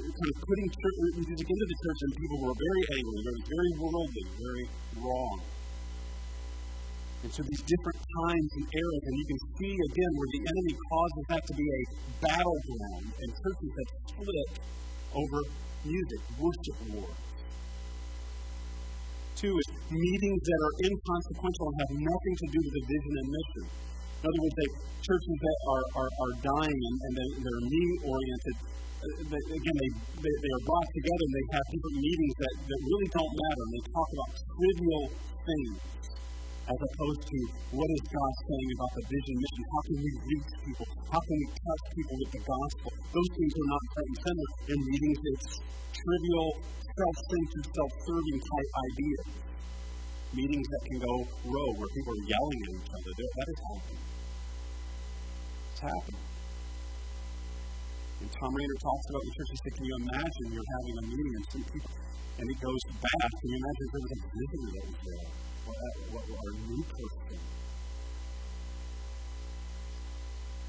kind 0.07 0.31
of 0.31 0.37
putting 0.39 0.67
church, 0.71 0.97
music 1.19 1.47
into 1.51 1.67
the 1.67 1.79
church, 1.83 2.01
and 2.07 2.11
people 2.15 2.39
were 2.47 2.55
very 2.55 2.85
angry. 2.95 3.19
Was 3.27 3.43
very 3.51 3.73
worldly, 3.83 4.25
very 4.39 4.67
wrong. 5.03 5.39
And 7.27 7.31
so 7.33 7.43
these 7.43 7.65
different 7.67 7.99
times 7.99 8.51
and 8.55 8.67
eras, 8.71 9.03
and 9.03 9.15
you 9.19 9.27
can 9.35 9.41
see 9.59 9.75
again 9.75 10.13
where 10.15 10.31
the 10.31 10.43
enemy 10.47 10.75
causes 10.79 11.25
that 11.35 11.43
to 11.43 11.55
be 11.59 11.67
a 11.67 11.81
battleground, 12.23 13.07
and 13.19 13.29
churches 13.35 13.71
have 13.75 13.91
split 14.15 14.51
over 15.11 15.39
music, 15.83 16.21
worship 16.39 16.79
war. 16.95 17.11
Two 19.45 19.53
is 19.53 19.69
meetings 19.93 20.41
that 20.41 20.61
are 20.65 20.75
inconsequential 20.89 21.69
and 21.69 21.77
have 21.85 21.93
nothing 22.01 22.35
to 22.41 22.47
do 22.49 22.59
with 22.65 22.75
the 22.81 22.85
vision 22.89 23.13
and 23.13 23.29
mission. 23.29 23.65
In 23.69 24.25
other 24.25 24.41
words, 24.41 24.57
they, 24.57 24.71
churches 25.05 25.37
that 25.37 25.59
are, 25.69 25.85
are, 26.01 26.11
are 26.17 26.35
dying 26.41 26.81
and, 26.81 26.97
and 27.05 27.13
they, 27.13 27.29
they're 27.45 27.65
me 27.69 27.85
oriented. 28.09 28.57
Uh, 29.05 29.37
again, 29.37 29.77
they, 29.85 29.91
they, 30.17 30.35
they 30.41 30.49
are 30.49 30.65
brought 30.65 30.89
together 30.97 31.25
and 31.29 31.35
they 31.37 31.47
have 31.61 31.65
different 31.77 31.97
meetings 32.01 32.35
that, 32.41 32.55
that 32.73 32.81
really 32.89 33.09
don't 33.13 33.35
matter. 33.37 33.63
And 33.69 33.73
they 33.77 33.85
talk 33.85 34.09
about 34.17 34.31
trivial 34.33 35.05
things 35.13 35.77
as 36.65 36.81
opposed 36.81 37.23
to 37.29 37.39
what 37.77 37.89
is 37.93 38.03
God 38.09 38.33
saying 38.41 38.71
about 38.73 38.93
the 38.97 39.05
vision 39.05 39.37
mission? 39.37 39.65
How 39.69 39.83
can 39.85 39.99
we 40.01 40.13
reach 40.17 40.51
people? 40.65 40.89
How 41.13 41.21
can 41.21 41.37
we 41.37 41.47
touch 41.53 41.85
people 41.93 42.17
with 42.25 42.31
the 42.33 42.41
gospel? 42.41 42.91
Those 43.05 43.31
things 43.37 43.53
are 43.53 43.69
not 43.69 43.83
front 43.93 44.09
and 44.09 44.19
center 44.25 44.49
in 44.73 44.79
meetings. 44.81 45.21
It's 45.29 45.49
trivial, 45.93 46.49
self-centered, 46.89 47.67
self-serving 47.69 48.39
type 48.41 48.71
ideas. 48.81 49.27
Meetings 50.33 50.67
that 50.73 50.83
can 50.89 50.99
go 51.05 51.15
row 51.53 51.69
where 51.77 51.91
people 51.93 52.13
are 52.17 52.25
yelling 52.33 52.61
at 52.65 52.73
each 52.81 52.91
other. 52.97 53.13
That 53.13 53.49
is 53.53 53.61
happening. 53.61 54.03
It's 55.69 55.83
happening. 55.85 56.25
And 58.25 58.29
Thom 58.41 58.53
Rainer 58.57 58.79
talks 58.81 59.07
about 59.13 59.21
the 59.21 59.33
church. 59.37 59.51
He 59.53 59.59
said, 59.69 59.73
Can 59.77 59.85
you 59.85 59.97
imagine 60.01 60.45
you're 60.49 60.71
having 60.81 60.97
a 60.97 61.05
meeting 61.13 61.35
and 61.37 61.47
some 61.53 61.65
people, 61.77 61.93
and 62.41 62.47
it 62.49 62.57
goes 62.57 62.83
bad? 63.05 63.29
Can 63.37 63.49
you 63.53 63.59
imagine 63.61 63.83
if 63.85 63.91
there 63.93 64.05
was 64.09 64.13
a 64.17 64.21
visitor 64.33 64.71
that 64.73 64.85
was 64.89 65.01
there? 65.05 65.44
What, 65.65 66.25
what, 66.29 66.55
new 66.69 66.83
person. 66.85 67.41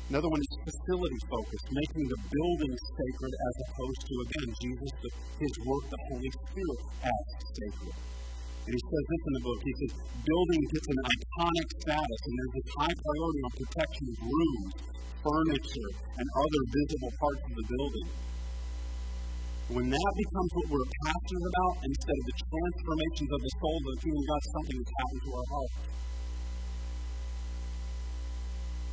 Another 0.05 0.29
one 0.29 0.37
is 0.39 0.51
facility 0.63 1.19
focused, 1.27 1.67
making 1.73 2.05
the 2.05 2.19
building 2.29 2.73
sacred 2.77 3.33
as 3.35 3.53
opposed 3.65 4.01
to, 4.05 4.13
again, 4.21 4.49
Jesus, 4.61 4.91
the, 5.01 5.09
his 5.41 5.53
work, 5.65 5.83
the 5.89 6.01
Holy 6.13 6.31
Spirit, 6.31 6.79
as 7.09 7.23
sacred. 7.57 7.95
And 8.65 8.73
he 8.73 8.81
says 8.85 9.05
this 9.09 9.23
in 9.25 9.33
the 9.33 9.43
book. 9.43 9.59
He 9.65 9.73
says, 9.81 9.91
building 10.23 10.61
gets 10.71 10.87
an 10.93 10.99
iconic 11.09 11.67
status, 11.81 12.21
and 12.21 12.33
there's 12.37 12.53
this 12.53 12.69
high 12.79 12.95
priority 12.95 13.41
on 13.45 13.51
protection 13.65 14.05
of 14.13 14.17
rooms, 14.25 14.71
furniture, 15.25 15.91
and 16.21 16.27
other 16.37 16.61
visible 16.69 17.13
parts 17.19 17.43
of 17.45 17.53
the 17.57 17.65
building. 17.65 18.07
When 19.65 19.89
that 19.89 20.13
becomes 20.13 20.51
what 20.53 20.77
we're 20.77 20.89
passionate 21.09 21.47
about, 21.49 21.73
instead 21.89 22.13
of 22.21 22.25
the 22.29 22.37
transformations 22.37 23.29
of 23.33 23.41
the 23.41 23.53
soul, 23.57 23.77
the 23.81 23.97
kingdom 23.97 24.23
God, 24.29 24.41
something 24.53 24.77
has 24.77 24.91
happened 24.93 25.23
to 25.25 25.31
our 25.33 25.47
heart. 25.49 25.73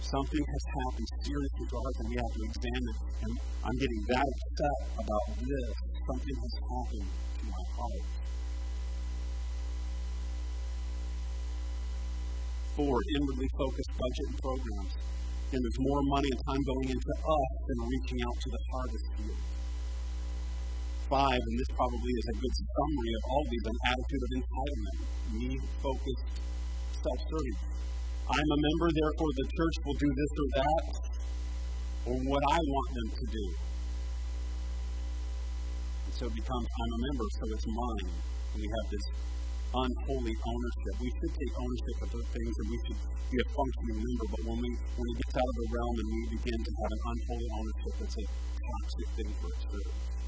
Something 0.01 0.45
has 0.49 0.65
happened 0.73 1.09
seriously 1.29 1.65
to 1.69 1.77
heart, 1.77 1.97
and 2.01 2.07
we 2.09 2.17
have 2.17 2.33
to 2.33 2.43
examine. 2.49 2.97
And 3.21 3.33
I'm 3.69 3.77
getting 3.77 4.03
that 4.17 4.25
upset 4.25 4.79
about 4.97 5.27
this. 5.45 5.73
Something 6.09 6.37
has 6.41 6.55
happened 6.57 7.09
to 7.13 7.45
my 7.53 7.65
heart. 7.77 8.05
Four, 12.81 12.97
inwardly 12.97 13.51
focused 13.61 13.93
budget 13.93 14.27
and 14.33 14.39
programs. 14.41 14.93
And 15.53 15.61
there's 15.61 15.81
more 15.85 16.01
money 16.17 16.33
and 16.33 16.41
time 16.49 16.63
going 16.65 16.89
into 16.97 17.13
us 17.13 17.51
than 17.61 17.79
reaching 17.93 18.19
out 18.25 18.37
to 18.41 18.49
the 18.49 18.63
harvest 18.73 19.07
field. 19.21 19.62
Five, 21.13 21.45
and 21.45 21.57
this 21.61 21.69
probably 21.77 22.09
is 22.09 22.27
a 22.33 22.37
good 22.41 22.55
summary 22.57 23.13
of 23.13 23.23
all 23.29 23.45
these, 23.45 23.67
an 23.69 23.79
attitude 23.85 24.23
of 24.25 24.31
entitlement, 24.33 24.99
me 25.37 25.51
focused, 25.85 26.29
self 26.89 27.21
serving. 27.29 27.59
I'm 28.33 28.49
a 28.49 28.59
member, 28.65 28.89
therefore 28.89 29.31
the 29.37 29.45
church 29.53 29.77
will 29.85 29.99
do 30.01 30.09
this 30.09 30.33
or 30.41 30.49
that, 30.57 30.85
or 32.09 32.17
what 32.17 32.43
I 32.49 32.57
want 32.65 32.89
them 32.97 33.09
to 33.13 33.25
do. 33.29 33.47
And 36.09 36.13
so 36.17 36.23
it 36.33 36.35
becomes, 36.41 36.65
I'm 36.81 36.93
a 36.97 37.01
member, 37.05 37.27
so 37.29 37.45
it's 37.61 37.69
mine. 37.69 38.09
We 38.57 38.65
have 38.65 38.87
this 38.89 39.07
unholy 39.69 40.33
ownership. 40.33 40.95
We 40.97 41.13
should 41.13 41.35
take 41.37 41.53
ownership 41.61 41.97
of 42.05 42.09
those 42.09 42.29
things 42.33 42.55
and 42.57 42.67
we 42.73 42.79
should 42.89 43.01
be 43.29 43.37
a 43.37 43.49
functioning 43.53 44.01
member, 44.01 44.27
but 44.33 44.43
when 44.49 44.59
we 44.65 44.71
when 44.97 45.07
it 45.13 45.17
gets 45.29 45.37
out 45.37 45.45
of 45.45 45.57
the 45.61 45.69
realm 45.77 45.97
and 46.01 46.09
we 46.09 46.21
begin 46.41 46.57
to 46.57 46.73
have 46.73 46.93
an 46.97 47.03
unholy 47.05 47.49
ownership, 47.53 47.93
it's 48.01 48.17
a 48.17 48.25
toxic 48.25 49.09
thing 49.21 49.31
for 49.37 49.53
a 49.53 49.59
church. 49.61 50.22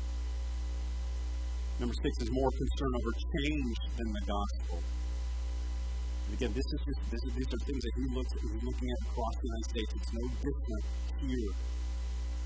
Number 1.83 1.97
six 1.99 2.13
is 2.23 2.31
more 2.31 2.51
concern 2.55 2.93
over 2.95 3.13
change 3.19 3.77
than 3.99 4.09
the 4.15 4.25
gospel. 4.31 4.79
And 4.79 6.33
again, 6.39 6.53
this 6.55 6.65
is 6.71 6.81
just 6.87 7.01
this 7.11 7.23
is, 7.27 7.33
these 7.35 7.51
are 7.51 7.63
things 7.67 7.83
that 7.83 7.95
he 7.99 8.05
looks 8.15 8.31
at, 8.31 8.41
he's 8.47 8.63
looking 8.63 8.89
at 8.95 9.01
across 9.11 9.35
the 9.43 9.47
United 9.51 9.69
States. 9.75 9.91
It's 9.99 10.13
no 10.15 10.25
different 10.39 10.85
here. 11.19 11.53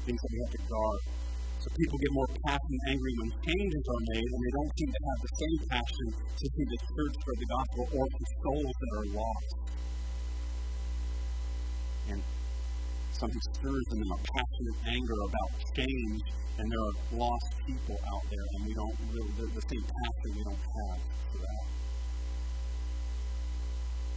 Things 0.09 0.21
that 0.25 0.31
we 0.33 0.39
have 0.43 0.53
to 0.57 0.63
guard. 0.65 1.03
So 1.61 1.67
people 1.75 1.97
get 1.99 2.13
more 2.15 2.31
passionate 2.49 2.71
and 2.71 2.85
angry 2.95 3.13
when 3.19 3.31
changes 3.45 3.85
are 3.85 4.03
made, 4.15 4.31
and 4.33 4.41
they 4.47 4.53
don't 4.55 4.73
seem 4.79 4.91
to 4.95 5.03
have 5.05 5.21
the 5.21 5.33
same 5.37 5.57
passion 5.69 6.07
to 6.25 6.45
see 6.49 6.65
the 6.65 6.79
church 6.87 7.15
spread 7.19 7.39
the 7.43 7.51
gospel 7.51 7.83
or 7.99 8.05
for 8.09 8.27
souls 8.47 8.75
that 8.79 8.91
are 8.97 9.09
lost. 9.13 9.51
And 12.09 12.21
something 13.19 13.45
stirs 13.53 13.87
in 13.91 13.99
them 13.99 14.13
a 14.15 14.19
passionate 14.23 14.79
anger 14.95 15.19
about 15.27 15.51
change, 15.75 16.23
and 16.59 16.65
there 16.71 16.83
are 16.83 16.97
lost 17.19 17.51
people 17.67 17.99
out 18.15 18.25
there, 18.31 18.47
and 18.55 18.61
we 18.67 18.73
don't 18.75 18.99
really, 19.11 19.33
the, 19.43 19.47
the 19.59 19.65
same 19.67 19.85
passion 19.85 20.29
we 20.39 20.45
don't 20.47 20.63
have 20.63 20.99
for 21.35 21.39
that. 21.43 21.65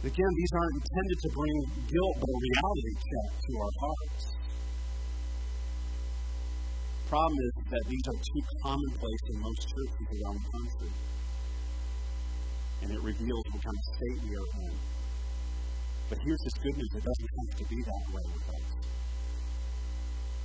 Again, 0.02 0.32
these 0.34 0.52
aren't 0.54 0.74
intended 0.82 1.18
to 1.22 1.28
bring 1.30 1.56
guilt, 1.86 2.14
but 2.18 2.26
a 2.26 2.38
reality 2.42 2.94
check 2.98 3.30
to 3.38 3.52
our 3.62 3.74
hearts 3.78 4.24
The 7.02 7.06
problem 7.06 7.38
is 7.38 7.54
that 7.70 7.84
these 7.86 8.06
are 8.08 8.18
too 8.18 8.42
commonplace 8.64 9.24
in 9.30 9.36
most 9.38 9.62
churches 9.62 10.06
around 10.10 10.36
the 10.42 10.50
country. 10.50 10.92
And 12.82 12.88
it 12.90 13.02
reveals 13.04 13.44
what 13.52 13.62
kind 13.62 13.76
of 13.78 13.84
state 13.94 14.18
we 14.26 14.32
are 14.34 14.50
in. 14.66 15.01
But 16.12 16.20
here's 16.28 16.44
this 16.44 16.52
good 16.60 16.76
news 16.76 16.92
it 16.92 17.04
doesn't 17.08 17.32
have 17.40 17.56
to 17.56 17.64
be 17.72 17.80
that 17.88 18.04
way 18.12 18.26
with 18.36 18.44
us. 18.52 18.68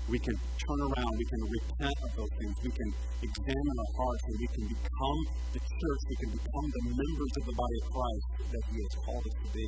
We 0.08 0.16
can 0.16 0.32
turn 0.40 0.80
around, 0.80 1.12
we 1.20 1.28
can 1.28 1.44
repent 1.44 1.98
of 2.08 2.12
those 2.16 2.34
things, 2.40 2.56
we 2.64 2.72
can 2.72 2.90
examine 3.20 3.76
our 3.84 3.92
hearts, 4.00 4.24
and 4.32 4.36
we 4.40 4.48
can 4.48 4.66
become 4.72 5.20
the 5.52 5.60
church, 5.60 6.02
we 6.08 6.16
can 6.24 6.32
become 6.40 6.68
the 6.72 6.84
members 6.88 7.32
of 7.36 7.44
the 7.52 7.56
body 7.60 7.78
of 7.84 7.86
Christ 7.92 8.26
that 8.48 8.64
He 8.72 8.76
has 8.80 8.94
called 9.04 9.24
us 9.28 9.36
to 9.44 9.48
be. 9.52 9.68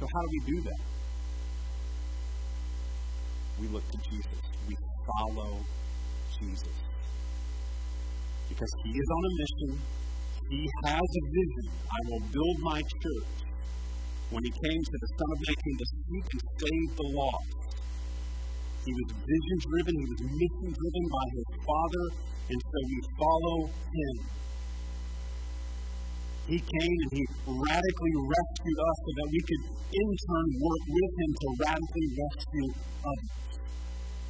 So, 0.00 0.08
how 0.08 0.20
do 0.24 0.28
we 0.32 0.40
do 0.48 0.58
that? 0.64 0.82
We 3.60 3.68
look 3.68 3.84
to 3.84 3.98
Jesus 4.08 4.40
we 4.64 4.76
follow 5.04 5.60
Jesus. 6.40 6.76
Because 8.48 8.72
he 8.80 8.90
is 8.96 9.08
on 9.12 9.22
a 9.28 9.32
mission, 9.36 9.72
he 10.48 10.64
has 10.88 11.04
a 11.04 11.24
vision. 11.36 11.66
I 11.84 12.00
will 12.08 12.24
build 12.32 12.58
my 12.64 12.80
church. 12.80 13.44
When 14.30 14.42
he 14.44 14.52
came 14.52 14.80
to 14.80 14.96
the 15.00 15.10
Son 15.20 15.28
of 15.32 15.38
Man, 15.44 15.56
came 15.56 15.78
to 15.78 15.88
seek 15.92 16.26
and 16.32 16.44
save 16.56 16.90
the 16.96 17.08
lost. 17.12 17.64
He 18.84 18.92
was 18.92 19.08
vision 19.16 19.58
driven, 19.64 19.94
he 19.96 20.06
was 20.12 20.22
mission 20.24 20.70
driven 20.76 21.04
by 21.08 21.26
his 21.32 21.48
Father, 21.64 22.04
and 22.52 22.60
so 22.60 22.78
we 22.84 22.98
follow 23.16 23.58
him. 23.68 24.16
He 26.44 26.58
came 26.60 26.98
and 27.08 27.12
he 27.16 27.24
radically 27.48 28.14
rescued 28.28 28.78
us 28.84 28.96
so 29.00 29.10
that 29.16 29.28
we 29.32 29.40
could 29.48 29.64
in 29.80 30.08
turn 30.12 30.46
work 30.60 30.84
with 30.92 31.12
him 31.16 31.30
to 31.32 31.46
radically 31.64 32.08
rescue 32.20 32.68
others. 33.00 33.32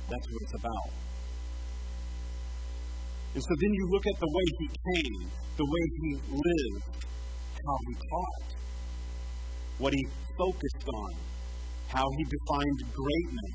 That's 0.06 0.26
what 0.30 0.40
it's 0.46 0.56
about. 0.62 0.90
And 3.34 3.42
so 3.42 3.52
then 3.58 3.72
you 3.74 3.84
look 3.90 4.06
at 4.06 4.18
the 4.22 4.30
way 4.30 4.46
he 4.62 4.66
came, 4.70 5.18
the 5.58 5.66
way 5.66 5.84
he 5.98 6.10
lived, 6.30 6.84
how 7.02 7.76
he 7.82 7.94
taught, 7.98 8.63
what 9.78 9.92
he 9.92 10.02
focused 10.38 10.84
on, 10.88 11.10
how 11.88 12.06
he 12.18 12.22
defined 12.24 12.80
greatness. 12.92 13.54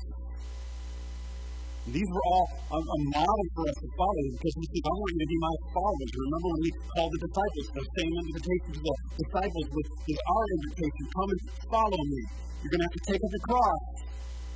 These 1.90 2.10
were 2.12 2.26
all 2.28 2.48
a, 2.70 2.78
a 2.78 2.98
model 3.16 3.46
for 3.56 3.64
us 3.66 3.78
to 3.80 3.88
follow 3.96 4.24
because 4.36 4.54
he 4.60 4.64
said, 4.68 4.84
oh, 4.84 4.92
I 4.92 4.96
want 5.00 5.10
you 5.10 5.20
to 5.20 5.30
be 5.32 5.40
my 5.40 5.54
followers. 5.74 6.10
Remember 6.12 6.48
when 6.54 6.62
he 6.62 6.72
called 6.92 7.10
the 7.10 7.20
disciples, 7.24 7.66
the 7.72 7.86
same 7.98 8.12
invitation 8.20 8.70
to 8.76 8.80
the 8.84 8.94
disciples 9.16 9.66
was, 9.74 9.86
is 10.06 10.20
our 10.20 10.44
invitation. 10.60 11.04
Come 11.16 11.28
and 11.34 11.40
follow 11.72 12.02
me. 12.04 12.22
You're 12.60 12.72
going 12.76 12.84
to 12.84 12.88
have 12.92 12.98
to 13.00 13.04
take 13.08 13.22
up 13.24 13.32
the 13.32 13.44
cross 13.48 13.84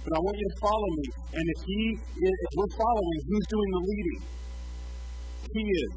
but 0.04 0.12
I 0.12 0.20
want 0.20 0.36
you 0.36 0.48
to 0.52 0.58
follow 0.60 0.90
me. 1.00 1.06
And 1.32 1.44
if 1.48 1.60
he, 1.64 1.80
if 1.96 2.50
we're 2.60 2.76
following, 2.76 3.18
who's 3.24 3.46
doing 3.48 3.70
the 3.72 3.82
leading? 3.88 4.20
He 5.48 5.64
is. 5.64 5.92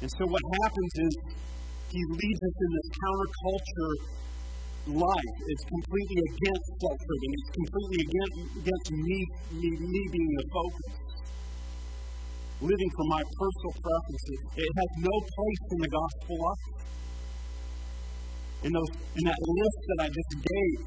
And 0.00 0.10
so 0.10 0.22
what 0.30 0.44
happens 0.62 0.92
is 1.08 1.12
he 1.90 2.02
leads 2.06 2.40
us 2.44 2.56
in 2.62 2.70
this 2.76 2.88
counterculture 2.98 3.94
life. 4.94 5.34
It's 5.48 5.64
completely 5.68 6.20
against 6.22 6.66
self-serving. 6.78 7.32
It's 7.34 7.52
completely 7.58 8.00
against, 8.06 8.36
against 8.62 8.88
me, 8.94 9.18
me, 9.58 9.68
me 9.74 10.02
being 10.12 10.32
the 10.38 10.46
focus. 10.54 10.90
Living 12.58 12.90
for 12.94 13.06
my 13.10 13.22
personal 13.22 13.74
preferences. 13.78 14.40
It 14.58 14.70
has 14.70 14.90
no 15.02 15.14
place 15.14 15.64
in 15.72 15.78
the 15.82 15.90
gospel 15.90 16.34
life 16.42 16.88
in 18.64 18.72
those 18.74 18.90
in 18.90 19.22
that 19.22 19.38
list 19.38 19.78
that 19.86 19.98
I 20.02 20.08
just 20.10 20.32
gave, 20.42 20.78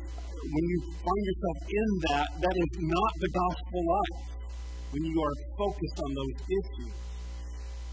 when 0.44 0.66
you 0.68 0.80
find 1.00 1.24
yourself 1.24 1.58
in 1.72 1.90
that, 2.04 2.28
that 2.44 2.56
is 2.58 2.72
not 2.84 3.12
the 3.16 3.32
gospel 3.32 3.82
life. 3.88 4.20
When 4.92 5.04
you 5.08 5.18
are 5.24 5.36
focused 5.56 6.00
on 6.04 6.12
those 6.12 6.36
issues. 6.52 7.11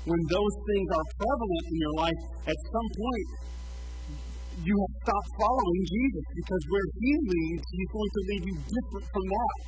When 0.07 0.21
those 0.31 0.55
things 0.69 0.89
are 0.95 1.07
prevalent 1.19 1.65
in 1.69 1.77
your 1.79 1.95
life, 1.99 2.21
at 2.47 2.59
some 2.59 2.89
point 2.95 3.29
you 4.59 4.75
have 4.75 4.95
stopped 5.07 5.31
following 5.39 5.83
Jesus 5.87 6.27
because 6.35 6.63
where 6.67 6.89
he 6.99 7.11
leads, 7.15 7.65
he's 7.71 7.91
going 7.95 8.11
to 8.11 8.23
lead 8.27 8.43
you 8.43 8.57
different 8.59 9.07
from 9.15 9.25
that. 9.31 9.59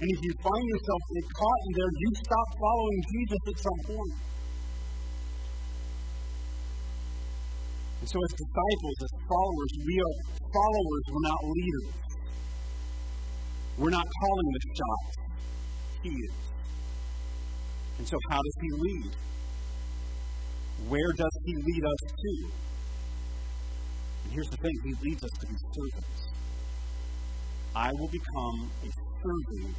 And 0.00 0.08
if 0.10 0.20
you 0.24 0.32
find 0.42 0.64
yourself 0.66 1.02
caught 1.30 1.60
in 1.68 1.72
there, 1.76 1.92
you 1.94 2.10
stop 2.18 2.48
following 2.56 3.00
Jesus 3.04 3.40
at 3.46 3.58
some 3.60 3.80
point. 3.84 4.16
And 8.00 8.08
so, 8.08 8.16
as 8.16 8.32
disciples, 8.32 8.96
as 9.04 9.12
followers, 9.28 9.72
we 9.84 9.94
are 10.00 10.16
followers, 10.40 11.04
we're 11.12 11.28
not 11.28 11.40
leaders. 11.52 11.88
We're 13.76 13.96
not 13.96 14.08
calling 14.08 14.48
the 14.56 14.60
shots. 14.72 15.12
He 16.02 16.08
is. 16.08 16.36
And 17.98 18.08
so, 18.08 18.16
how 18.30 18.40
does 18.40 18.56
He 18.56 18.68
lead? 18.72 19.12
Where 20.88 21.12
does 21.16 21.36
He 21.44 21.54
lead 21.54 21.84
us 21.84 22.12
to? 22.12 22.50
And 24.24 24.32
here's 24.32 24.48
the 24.48 24.56
thing 24.56 24.74
He 24.84 24.94
leads 25.02 25.22
us 25.24 25.30
to 25.40 25.46
be 25.46 25.56
servants. 25.56 26.22
I 27.74 27.90
will 27.92 28.08
become 28.08 28.70
a 28.84 28.90
serving 29.22 29.74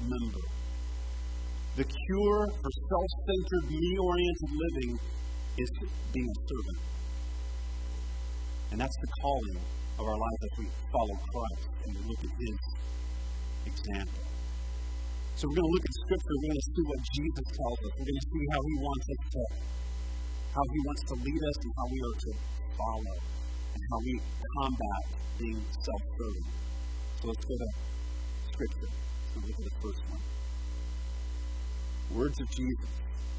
member. 0.00 0.44
The 1.76 1.84
cure 1.84 2.46
for 2.62 2.70
self 2.70 3.08
centered, 3.26 3.70
me 3.70 3.98
oriented 3.98 4.50
living 4.50 4.98
is 5.58 5.70
being 6.12 6.28
a 6.28 6.40
servant. 6.46 6.80
And 8.70 8.80
that's 8.80 8.96
the 8.96 9.10
calling 9.20 9.58
of 9.98 10.04
our 10.06 10.18
lives 10.18 10.40
as 10.42 10.58
we 10.58 10.66
follow 10.90 11.16
Christ 11.30 11.68
and 11.84 11.90
we 11.94 12.02
look 12.10 12.22
at 12.24 12.34
His 12.38 12.58
example. 13.66 14.24
So 15.36 15.48
we're 15.50 15.58
going 15.58 15.66
to 15.66 15.74
look 15.74 15.86
at 15.86 15.94
Scripture. 16.06 16.34
We're 16.38 16.46
going 16.46 16.62
to 16.62 16.68
see 16.74 16.84
what 16.86 17.00
Jesus 17.10 17.46
tells 17.58 17.78
us. 17.82 17.90
We're 17.98 18.08
going 18.08 18.22
to 18.22 18.28
see 18.30 18.44
how 18.54 18.60
He 18.62 18.74
wants 18.78 19.06
us 19.10 19.22
to, 19.34 19.42
how 20.54 20.64
He 20.70 20.80
wants 20.86 21.02
to 21.10 21.14
lead 21.18 21.42
us, 21.50 21.56
and 21.66 21.72
how 21.74 21.86
we 21.90 21.98
are 21.98 22.16
to 22.24 22.30
follow, 22.78 23.16
and 23.74 23.82
how 23.90 23.98
we 24.06 24.14
combat 24.56 25.02
being 25.38 25.60
self-serving. 25.82 26.48
So 27.18 27.22
let's 27.28 27.44
go 27.44 27.54
to 27.58 27.68
Scripture. 28.54 28.90
Let's 28.90 29.34
look 29.34 29.58
at 29.58 29.66
the 29.66 29.76
first 29.82 30.02
one. 30.14 30.22
Words 32.14 32.38
of 32.40 32.48
Jesus. 32.54 32.92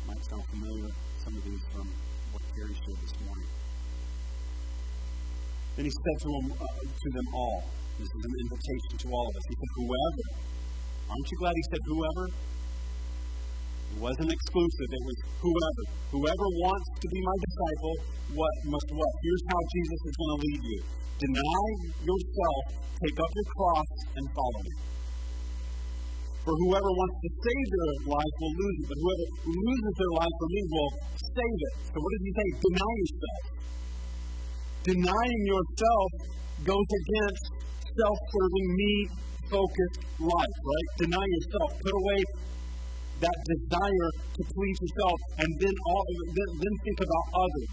Might 0.07 0.23
sound 0.27 0.43
familiar. 0.51 0.91
Some 1.23 1.33
of 1.39 1.43
these 1.47 1.63
from 1.71 1.87
what 2.35 2.43
Carrie 2.53 2.75
shared 2.75 2.99
this 2.99 3.15
morning. 3.25 3.49
Then 5.75 5.85
he 5.85 5.91
said 5.91 6.17
to 6.23 6.29
uh, 6.29 6.65
to 6.83 7.09
them 7.15 7.27
all. 7.33 7.63
This 7.97 8.11
is 8.11 8.23
an 8.27 8.35
invitation 8.43 8.93
to 9.01 9.07
all 9.15 9.25
of 9.27 9.33
us. 9.35 9.43
He 9.49 9.55
said, 9.55 9.71
"Whoever." 9.79 10.25
Aren't 11.05 11.29
you 11.29 11.37
glad 11.37 11.53
he 11.53 11.65
said 11.69 11.83
whoever? 11.85 12.25
It 13.93 13.99
wasn't 14.01 14.31
exclusive. 14.31 14.89
It 14.89 15.03
was 15.05 15.17
whoever. 15.45 15.83
Whoever 16.15 16.47
wants 16.63 16.87
to 16.97 17.07
be 17.11 17.19
my 17.21 17.37
disciple, 17.45 17.95
what 18.39 18.55
must 18.71 18.89
what? 18.95 19.13
Here's 19.21 19.45
how 19.51 19.61
Jesus 19.69 19.99
is 20.09 20.15
going 20.15 20.31
to 20.33 20.39
lead 20.41 20.61
you. 20.65 20.79
Deny 21.15 21.65
yourself, 22.01 22.63
take 22.97 23.17
up 23.19 23.31
your 23.35 23.47
cross, 23.55 23.91
and 24.19 24.25
follow 24.35 24.61
me. 24.65 24.73
For 26.45 26.53
whoever 26.53 26.91
wants 26.93 27.17
to 27.25 27.29
save 27.41 27.67
their 27.73 27.93
life 28.05 28.35
will 28.37 28.53
lose 28.53 28.77
it, 28.77 28.85
but 28.85 28.97
whoever 29.01 29.25
loses 29.49 29.93
their 29.97 30.13
life 30.13 30.35
for 30.37 30.49
me 30.53 30.61
will 30.69 30.91
save 31.25 31.59
it. 31.65 31.75
So 31.89 31.97
what 31.97 32.11
does 32.13 32.23
he 32.25 32.31
say? 32.37 32.47
Deny 32.69 32.91
yourself. 33.01 33.43
Denying 34.85 35.43
yourself 35.49 36.09
goes 36.61 36.89
against 37.01 37.43
self-serving, 37.81 38.67
me-focused 38.77 39.99
life, 40.21 40.57
right? 40.61 40.89
Deny 41.01 41.25
yourself. 41.25 41.69
Put 41.81 41.95
away 41.97 42.19
that 43.25 43.37
desire 43.41 44.09
to 44.37 44.41
please 44.45 44.77
yourself, 44.85 45.17
and 45.41 45.49
then 45.57 45.75
all, 45.89 46.05
then, 46.29 46.49
then 46.61 46.73
think 46.85 46.99
about 47.01 47.25
others. 47.33 47.69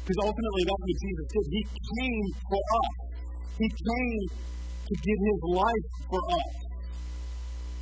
Because 0.00 0.20
ultimately, 0.22 0.62
that's 0.64 0.80
what 0.80 0.98
Jesus 1.02 1.26
did. 1.28 1.44
He 1.50 1.62
came 1.66 2.26
for 2.48 2.62
us. 2.62 2.94
He 3.60 3.68
came 3.68 4.20
to 4.86 4.94
give 4.96 5.18
His 5.18 5.40
life 5.52 5.88
for 6.08 6.20
us. 6.24 6.52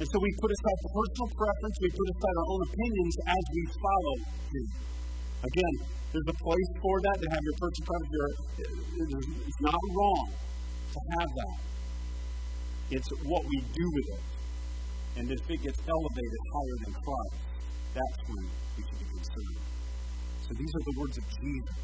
And 0.03 0.07
so 0.11 0.17
we 0.19 0.31
put 0.43 0.51
aside 0.51 0.79
personal 0.91 1.31
preference, 1.31 1.75
we 1.79 1.91
put 1.95 2.09
aside 2.11 2.37
our 2.43 2.49
own 2.51 2.63
opinions 2.67 3.15
as 3.31 3.45
we 3.55 3.63
follow 3.79 4.17
Him. 4.51 4.67
Again, 5.45 5.75
there's 6.11 6.31
a 6.31 6.39
place 6.43 6.71
for 6.83 6.97
that 6.99 7.17
to 7.23 7.27
have 7.31 7.43
your 7.45 7.57
personal 7.63 7.87
preference. 7.93 8.39
It's 9.47 9.63
not 9.63 9.79
wrong 9.95 10.27
to 10.35 11.01
have 11.21 11.31
that. 11.31 11.57
It's 12.91 13.11
what 13.23 13.43
we 13.47 13.59
do 13.63 13.87
with 13.95 14.09
it. 14.19 14.34
And 15.16 15.30
if 15.30 15.38
it 15.47 15.62
gets 15.62 15.78
elevated 15.87 16.42
higher 16.50 16.76
than 16.85 16.92
Christ, 16.99 17.38
that's 17.94 18.21
when 18.26 18.44
we 18.75 18.83
should 18.83 18.99
be 18.99 19.09
concerned. 19.14 19.59
So 20.42 20.50
these 20.59 20.73
are 20.75 20.85
the 20.90 20.97
words 20.99 21.16
of 21.18 21.25
Jesus. 21.38 21.78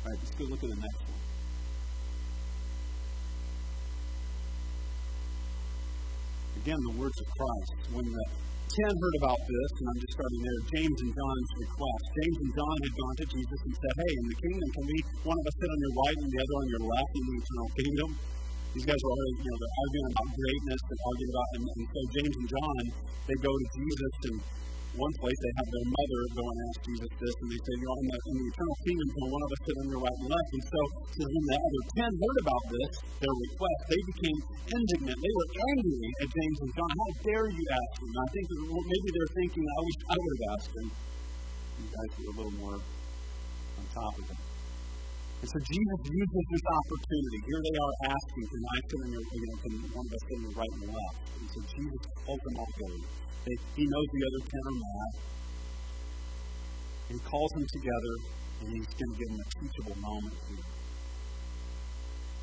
All 0.00 0.08
right, 0.08 0.18
let's 0.18 0.34
go 0.34 0.44
look 0.48 0.64
at 0.64 0.70
the 0.72 0.80
next 0.80 1.02
one. 1.04 1.20
Again, 6.64 6.80
the 6.88 6.96
words 6.96 7.18
of 7.20 7.28
Christ. 7.36 7.72
When 7.92 8.06
the 8.08 8.24
ten 8.70 8.92
heard 8.96 9.16
about 9.20 9.40
this, 9.44 9.70
and 9.76 9.84
I'm 9.92 10.00
just 10.00 10.14
starting 10.16 10.40
there, 10.40 10.60
James 10.72 10.98
and 11.04 11.12
John's 11.12 11.50
request. 11.68 12.04
James 12.16 12.38
and 12.40 12.52
John 12.56 12.76
had 12.80 12.94
gone 12.96 13.16
to 13.20 13.26
Jesus 13.28 13.60
and 13.60 13.74
said, 13.76 13.94
Hey, 14.00 14.12
in 14.16 14.24
the 14.30 14.38
kingdom, 14.40 14.68
can 14.72 14.84
we, 14.88 14.96
one 15.28 15.36
of 15.36 15.44
us 15.44 15.56
sit 15.60 15.68
on 15.68 15.78
your 15.84 15.94
right 16.00 16.18
and 16.20 16.30
the 16.32 16.38
other 16.40 16.56
on 16.60 16.66
your 16.72 16.84
left 16.88 17.12
in 17.12 17.24
the 17.28 17.36
eternal 17.44 17.70
kingdom? 17.76 18.10
These 18.70 18.86
guys 18.86 19.00
were 19.02 19.14
already, 19.14 19.34
you 19.42 19.50
know, 19.50 19.58
they're 19.58 19.76
arguing 19.82 20.08
about 20.14 20.28
greatness 20.30 20.80
and 20.86 20.98
arguing 21.02 21.32
about, 21.34 21.48
and, 21.58 21.64
and 21.74 21.84
so 21.90 22.00
James 22.14 22.34
and 22.38 22.48
John, 22.54 22.82
they 23.26 23.38
go 23.42 23.50
to 23.50 23.66
Jesus 23.74 24.14
and 24.30 24.36
one 24.98 25.14
place 25.22 25.38
they 25.38 25.54
have 25.54 25.70
their 25.70 25.86
mother 25.86 26.20
go 26.34 26.44
and 26.50 26.58
ask 26.66 26.78
Jesus 26.82 27.10
this, 27.22 27.34
and 27.38 27.48
they 27.50 27.60
say, 27.62 27.74
you 27.78 27.86
know, 27.86 27.94
in 28.02 28.06
the, 28.10 28.18
in 28.26 28.34
the 28.42 28.46
eternal 28.50 28.78
kingdom, 28.82 29.06
can 29.06 29.22
one 29.30 29.42
of 29.46 29.50
us 29.54 29.60
sit 29.62 29.76
on 29.78 29.86
your 29.86 30.02
right 30.02 30.18
and 30.18 30.28
left? 30.34 30.50
And 30.50 30.64
so, 30.66 30.80
so 31.14 31.22
when 31.30 31.44
the 31.46 31.58
other 31.62 31.82
ten 31.94 32.10
heard 32.10 32.38
about 32.42 32.64
this, 32.74 32.92
their 33.22 33.36
request, 33.38 33.80
they 33.86 34.02
became 34.02 34.38
indignant. 34.66 35.18
They 35.18 35.34
were 35.34 35.50
angry 35.62 36.10
at 36.10 36.28
James 36.34 36.58
and 36.58 36.72
John. 36.74 36.90
How 36.90 37.10
dare 37.22 37.46
you 37.54 37.64
ask 37.70 37.92
them? 38.02 38.10
I 38.18 38.26
think 38.34 38.44
maybe 38.50 39.08
they're 39.14 39.34
thinking, 39.38 39.62
I 39.62 39.80
wish 39.86 39.98
I 40.10 40.16
would 40.18 40.32
have 40.34 40.46
asked 40.58 40.72
them. 40.74 40.88
You 40.90 41.86
guys 41.86 42.10
were 42.18 42.26
a 42.26 42.34
little 42.34 42.56
more 42.58 42.78
on 42.82 43.84
top 43.94 44.14
of 44.18 44.26
it. 44.26 44.49
And 45.40 45.48
so 45.48 45.56
Jesus 45.56 46.00
uses 46.04 46.44
this 46.52 46.64
opportunity. 46.68 47.38
Here 47.48 47.62
they 47.64 47.76
are 47.80 47.94
asking, 48.12 48.44
can 48.44 48.60
I 48.60 48.76
sit 48.84 48.98
on 49.00 49.08
your, 49.08 49.24
you 49.24 49.46
know, 49.48 49.56
can 49.64 49.72
one 49.96 50.04
of 50.04 50.12
us 50.12 50.20
sit 50.20 50.36
on 50.36 50.42
your 50.44 50.56
right 50.60 50.74
and 50.76 50.84
left? 50.92 51.16
And 51.40 51.48
so 51.48 51.58
Jesus 51.64 52.00
calls 52.28 52.42
them 52.44 52.54
all 52.60 52.70
together. 52.76 53.00
He 53.72 53.84
knows 53.88 54.08
the 54.12 54.22
other 54.28 54.42
ten 54.44 54.62
are 54.68 54.78
mad. 54.84 55.12
And 57.08 57.14
he 57.16 57.22
calls 57.24 57.50
them 57.56 57.66
together, 57.72 58.14
and 58.60 58.68
he's 58.68 58.92
going 59.00 59.10
to 59.10 59.16
give 59.16 59.28
them 59.32 59.40
a 59.40 59.48
teachable 59.56 59.98
moment 60.04 60.36
here. 60.44 60.68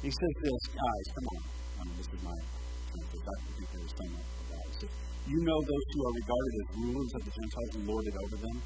He 0.02 0.10
says 0.10 0.34
this, 0.42 0.62
guys, 0.74 1.06
come 1.14 1.28
on. 1.38 1.44
I 1.78 1.82
mean, 1.86 1.96
this 2.02 2.10
is 2.10 2.22
my 2.26 2.34
translation. 2.34 3.30
I 3.30 3.38
think 3.46 3.68
there's 3.78 3.94
some 3.94 4.14
about 4.18 4.74
it. 4.74 4.92
You 5.30 5.40
know 5.46 5.60
those 5.62 5.86
who 5.94 6.00
are 6.02 6.16
regarded 6.18 6.54
as 6.58 6.68
rulers 6.82 7.12
of 7.14 7.22
the 7.30 7.34
Gentiles 7.36 7.72
and 7.78 7.84
lord 7.86 8.06
it 8.10 8.18
over 8.26 8.38
them? 8.42 8.58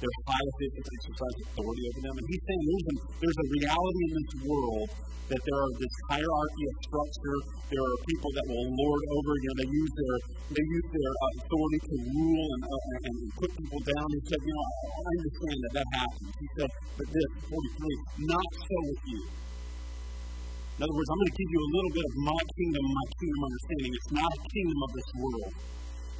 Their 0.00 0.14
high 0.24 0.44
officials 0.48 0.88
exercise 0.96 1.36
authority 1.44 1.82
over 1.92 2.00
them. 2.08 2.14
And 2.16 2.26
he's 2.26 2.44
saying 2.48 2.62
there's 2.64 2.88
a, 2.88 2.96
there's 3.20 3.40
a 3.40 3.48
reality 3.52 4.00
in 4.00 4.12
this 4.16 4.32
world 4.48 4.88
that 5.30 5.40
there 5.46 5.58
are 5.62 5.72
this 5.78 5.94
hierarchy 6.10 6.64
of 6.66 6.74
structure. 6.90 7.38
There 7.70 7.84
are 7.84 7.96
people 8.02 8.30
that 8.34 8.46
will 8.50 8.66
lord 8.66 9.02
over. 9.14 9.32
You 9.38 9.46
know, 9.46 9.56
they 9.62 9.70
use 9.70 9.92
their 9.94 10.16
they 10.58 10.64
use 10.66 10.88
their 10.90 11.12
authority 11.38 11.80
to 11.86 11.94
rule 12.16 12.46
and, 12.50 12.62
uh, 12.66 13.06
and, 13.06 13.16
put 13.38 13.50
people 13.54 13.80
down. 13.86 14.06
He 14.10 14.20
said, 14.26 14.40
you 14.42 14.54
know, 14.56 14.66
I 14.90 15.10
understand 15.22 15.58
that 15.62 15.72
that 15.78 15.88
happens. 15.94 16.32
He 16.34 16.48
said, 16.58 16.70
but 16.98 17.06
this 17.14 17.30
43, 17.46 18.26
not 18.26 18.48
so 18.58 18.76
with 18.90 19.04
you. 19.06 19.22
In 19.30 20.80
other 20.82 20.96
words, 20.96 21.10
I'm 21.12 21.18
going 21.20 21.30
to 21.30 21.38
give 21.38 21.50
you 21.52 21.60
a 21.60 21.70
little 21.76 21.92
bit 21.92 22.06
of 22.08 22.14
my 22.24 22.42
kingdom, 22.56 22.82
my 22.88 23.06
kingdom 23.20 23.40
understanding. 23.46 23.92
It's 23.94 24.12
not 24.16 24.30
a 24.32 24.40
kingdom 24.48 24.78
of 24.80 24.90
this 24.96 25.10
world. 25.12 25.52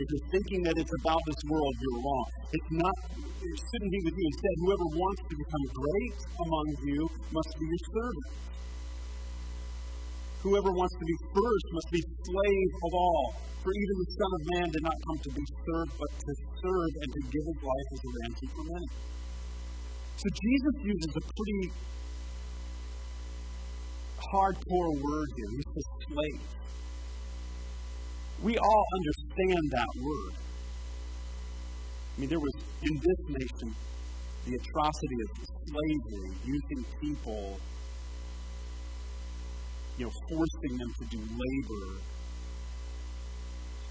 If 0.00 0.08
you're 0.08 0.32
thinking 0.32 0.64
that 0.64 0.76
it's 0.80 0.94
about 1.04 1.20
this 1.28 1.40
world, 1.44 1.74
you're 1.76 2.00
wrong. 2.00 2.28
It's 2.56 2.72
not, 2.72 2.96
it 3.20 3.58
shouldn't 3.60 3.92
be 3.92 4.00
with 4.00 4.16
you. 4.16 4.26
Instead, 4.32 4.54
whoever 4.64 4.86
wants 4.96 5.20
to 5.28 5.34
become 5.36 5.64
great 5.76 6.16
among 6.40 6.66
you 6.88 7.00
must 7.36 7.52
be 7.60 7.66
your 7.68 7.84
servant. 7.92 8.28
Whoever 10.40 10.72
wants 10.72 10.96
to 10.96 11.04
be 11.04 11.16
first 11.36 11.66
must 11.76 11.88
be 11.92 12.00
slave 12.00 12.70
of 12.80 12.92
all. 12.96 13.26
For 13.60 13.68
even 13.76 13.94
the 14.00 14.10
Son 14.16 14.30
of 14.32 14.42
Man 14.56 14.66
did 14.72 14.84
not 14.88 14.96
come 15.04 15.18
to 15.20 15.30
be 15.36 15.44
served, 15.44 15.92
but 16.00 16.10
to 16.16 16.32
serve 16.64 16.92
and 17.04 17.10
to 17.12 17.20
give 17.28 17.44
his 17.44 17.60
life 17.60 17.88
as 17.92 18.00
a 18.00 18.10
ransom 18.24 18.48
for 18.56 18.64
many. 18.72 18.88
So 20.16 20.26
Jesus 20.32 20.74
uses 20.80 21.12
a 21.12 21.24
pretty 21.28 21.62
hardcore 24.16 24.92
word 24.96 25.28
here. 25.36 25.50
He 25.60 25.64
says 25.76 25.88
slave. 26.08 26.40
We 28.42 28.56
all 28.56 28.84
understand 28.96 29.64
that 29.70 29.90
word. 30.00 30.34
I 32.16 32.20
mean, 32.20 32.28
there 32.30 32.40
was 32.40 32.54
in 32.82 32.94
this 32.96 33.20
nation 33.28 33.74
the 34.46 34.54
atrocity 34.56 35.18
of 35.22 35.30
slavery, 35.68 36.32
using 36.44 36.84
people 37.00 37.60
you 40.00 40.06
know, 40.06 40.12
forcing 40.32 40.78
them 40.78 40.92
to 40.98 41.04
do 41.12 41.20
labor. 41.20 42.00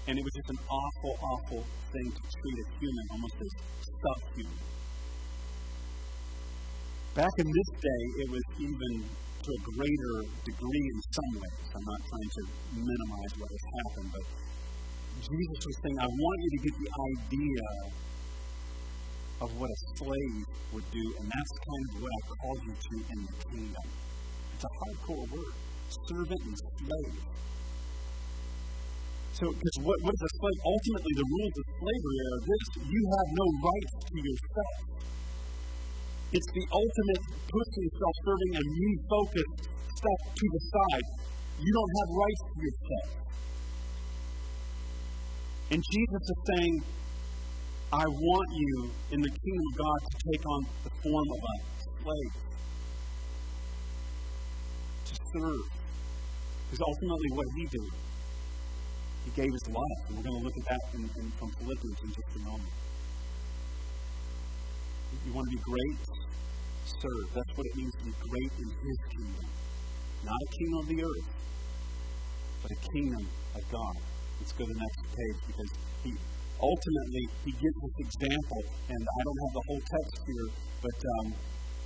And 0.08 0.18
it 0.18 0.22
was 0.26 0.34
just 0.34 0.50
an 0.50 0.60
awful, 0.66 1.14
awful 1.22 1.62
thing 1.92 2.10
to 2.10 2.22
treat 2.34 2.58
a 2.58 2.66
human 2.82 3.06
almost 3.12 3.36
as 3.38 3.52
subhuman. 3.86 4.58
Back 7.14 7.30
in 7.38 7.46
this 7.46 7.70
day, 7.78 8.02
it 8.26 8.28
was 8.30 8.42
even 8.58 9.06
to 9.40 9.50
a 9.56 9.60
greater 9.72 10.14
degree 10.44 10.86
in 10.92 10.98
some 11.16 11.32
ways. 11.40 11.66
I'm 11.72 11.86
not 11.88 12.00
trying 12.04 12.30
to 12.36 12.42
minimize 12.76 13.32
what 13.40 13.48
has 13.48 13.64
happened, 13.80 14.10
but 14.12 14.24
Jesus 15.20 15.60
was 15.64 15.76
saying, 15.84 15.98
I 16.00 16.08
want 16.08 16.38
you 16.44 16.50
to 16.50 16.60
get 16.64 16.74
the 16.80 16.90
idea 16.90 17.66
of 19.40 19.48
what 19.56 19.68
a 19.72 19.78
slave 19.96 20.44
would 20.76 20.88
do, 20.92 21.04
and 21.20 21.26
that's 21.28 21.52
kind 21.56 21.84
of 21.88 21.92
what 22.04 22.12
I 22.12 22.20
called 22.36 22.60
you 22.68 22.74
to 22.76 22.94
in 23.00 23.18
the 23.24 23.36
kingdom. 23.48 23.86
It's 24.54 24.64
a 24.64 24.72
hardcore 24.76 25.24
word 25.32 25.56
servant 25.90 26.42
and 26.46 26.56
slave. 26.56 27.18
So, 29.34 29.44
because 29.48 29.78
what, 29.80 29.98
what 30.04 30.12
is 30.14 30.22
a 30.22 30.32
slave? 30.36 30.60
Ultimately, 30.68 31.14
the 31.16 31.28
rules 31.32 31.54
of 31.56 31.66
slavery 31.80 32.18
are 32.28 32.40
this 32.44 32.64
you 32.92 33.02
have 33.08 33.28
no 33.30 33.46
rights 33.64 33.94
to 34.04 34.16
yourself. 34.20 34.76
It's 36.32 36.50
the 36.54 36.66
ultimate 36.70 37.22
pushing 37.50 37.88
self 37.90 38.16
serving 38.22 38.52
and 38.54 38.66
me 38.70 38.90
focused 39.10 39.66
stuff 39.66 40.20
to 40.30 40.46
the 40.46 40.62
side. 40.70 41.08
You 41.58 41.70
don't 41.74 41.92
have 41.98 42.10
rights 42.14 42.42
to 42.46 42.56
yourself. 42.62 43.08
And 45.74 45.82
Jesus 45.82 46.22
is 46.30 46.40
saying, 46.54 46.74
I 47.92 48.06
want 48.06 48.48
you 48.54 48.90
in 49.10 49.20
the 49.20 49.30
kingdom 49.30 49.66
of 49.70 49.76
God 49.78 49.98
to 50.06 50.16
take 50.30 50.44
on 50.46 50.60
the 50.86 50.92
form 51.02 51.28
of 51.34 51.40
a 51.42 51.54
slave, 51.98 52.34
to 55.10 55.14
serve, 55.34 55.66
is 56.70 56.78
ultimately 56.78 57.30
what 57.34 57.46
he 57.58 57.66
did. 57.66 57.90
He 59.26 59.30
gave 59.34 59.50
his 59.50 59.66
life. 59.74 60.00
And 60.06 60.16
we're 60.16 60.22
going 60.30 60.38
to 60.38 60.44
look 60.46 60.56
at 60.62 60.66
that 60.70 60.82
in, 60.94 61.02
in, 61.02 61.30
from 61.34 61.50
Philippians 61.58 61.98
in 62.02 62.08
just 62.14 62.36
a 62.36 62.38
moment. 62.46 62.70
You 65.26 65.32
want 65.34 65.50
to 65.50 65.56
be 65.56 65.62
great? 65.62 66.19
Serve. 66.98 67.28
That's 67.34 67.52
what 67.54 67.66
it 67.70 67.74
means 67.76 67.94
to 67.94 68.04
be 68.04 68.14
great 68.18 68.52
in 68.58 68.68
his 68.82 68.98
kingdom. 69.14 69.46
Not 70.26 70.36
a 70.36 70.48
king 70.50 70.70
of 70.74 70.84
the 70.90 70.98
earth, 71.06 71.28
but 72.62 72.70
a 72.74 72.80
kingdom 72.90 73.24
of 73.54 73.62
God. 73.70 73.96
Let's 74.40 74.52
go 74.52 74.66
to 74.66 74.72
the 74.72 74.80
next 74.80 75.00
page 75.14 75.38
because 75.46 75.70
he 76.02 76.10
ultimately 76.60 77.24
he 77.46 77.52
gives 77.56 77.78
this 77.78 77.96
example, 78.04 78.62
and 78.90 79.00
I 79.00 79.20
don't 79.22 79.40
have 79.46 79.54
the 79.54 79.64
whole 79.70 79.82
text 79.86 80.14
here, 80.26 80.48
but 80.82 80.98
um, 81.20 81.26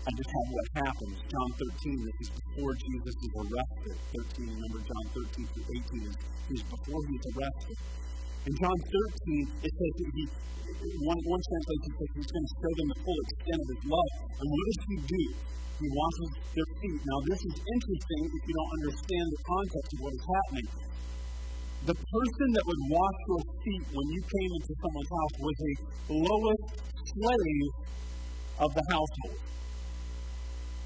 I 0.05 0.11
just 0.13 0.31
have 0.35 0.49
what 0.53 0.67
happens. 0.85 1.17
John 1.25 1.51
13, 1.57 2.05
this 2.05 2.19
is 2.25 2.31
before 2.35 2.73
Jesus 2.77 3.15
is 3.15 3.33
arrested. 3.41 3.97
13, 4.37 4.53
remember 4.53 4.81
John 4.85 5.05
13 5.17 5.47
through 5.53 5.69
18 6.01 6.09
is, 6.09 6.17
is 6.59 6.63
before 6.69 7.01
he's 7.09 7.25
arrested. 7.33 7.77
In 8.45 8.53
John 8.61 8.77
13, 8.77 9.65
it 9.65 9.73
says 9.73 9.93
that 9.97 10.11
he, 10.13 10.25
one, 11.01 11.21
one 11.33 11.41
translation 11.41 11.93
says 11.97 12.09
he's 12.13 12.29
going 12.29 12.45
to 12.45 12.55
show 12.61 12.73
them 12.77 12.89
the 12.93 13.01
full 13.01 13.19
extent 13.25 13.57
of 13.57 13.69
his 13.73 13.83
love. 13.89 14.11
And 14.37 14.47
what 14.53 14.65
does 14.69 14.81
he 14.85 14.97
do? 15.01 15.25
He 15.81 15.89
washes 15.89 16.31
their 16.53 16.69
feet. 16.77 17.01
Now, 17.09 17.19
this 17.25 17.41
is 17.41 17.55
interesting 17.57 18.23
if 18.29 18.43
you 18.45 18.53
don't 18.53 18.73
understand 18.85 19.27
the 19.33 19.43
context 19.49 19.89
of 19.97 19.99
what 20.05 20.13
is 20.13 20.25
happening. 20.29 20.69
The 21.89 21.97
person 21.97 22.47
that 22.53 22.65
would 22.69 22.83
wash 22.93 23.19
your 23.33 23.43
feet 23.65 23.85
when 23.97 24.07
you 24.13 24.21
came 24.29 24.51
into 24.61 24.73
someone's 24.77 25.13
house 25.17 25.35
was 25.41 25.57
a 25.65 25.73
lowest 26.13 26.65
slave 27.01 27.73
of 28.61 28.71
the 28.77 28.85
household. 28.93 29.41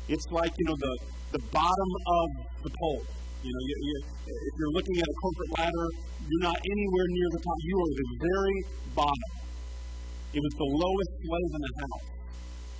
It's 0.07 0.29
like, 0.31 0.55
you 0.55 0.67
know, 0.71 0.79
the, 0.79 0.95
the 1.35 1.43
bottom 1.51 1.91
of 2.07 2.27
the 2.63 2.71
pole. 2.71 3.03
You 3.39 3.51
know, 3.55 3.63
you, 3.63 3.75
you, 3.79 3.95
if 4.27 4.55
you're 4.59 4.75
looking 4.75 4.99
at 4.99 5.07
a 5.07 5.17
corporate 5.23 5.53
ladder, 5.63 5.87
you're 6.27 6.43
not 6.43 6.59
anywhere 6.59 7.07
near 7.07 7.29
the 7.31 7.43
top. 7.47 7.59
You 7.63 7.77
are 7.79 7.93
the 7.95 8.09
very 8.19 8.59
bottom. 8.99 9.31
It 10.35 10.41
was 10.43 10.55
the 10.59 10.69
lowest 10.75 11.11
slave 11.23 11.53
in 11.55 11.63
the 11.63 11.75
house. 11.79 12.07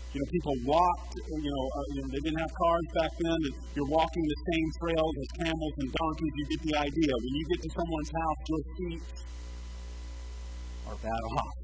You 0.09 0.19
know, 0.19 0.29
people 0.35 0.55
walked, 0.67 1.15
you 1.15 1.47
know, 1.47 1.63
uh, 1.63 1.87
you 1.95 2.01
know, 2.03 2.09
they 2.11 2.23
didn't 2.27 2.41
have 2.43 2.51
cars 2.59 2.87
back 2.91 3.13
then, 3.23 3.39
and 3.39 3.55
you're 3.77 3.93
walking 3.93 4.25
the 4.25 4.41
same 4.51 4.69
trails 4.83 5.15
as 5.15 5.29
camels 5.47 5.75
and 5.79 5.89
donkeys. 5.95 6.33
You 6.35 6.45
get 6.51 6.61
the 6.65 6.77
idea. 6.91 7.13
When 7.13 7.35
you 7.39 7.45
get 7.55 7.61
to 7.63 7.71
someone's 7.79 8.13
house, 8.19 8.41
your 8.51 8.63
feet 8.75 9.05
are 10.91 10.99
bad 11.07 11.23
off. 11.39 11.55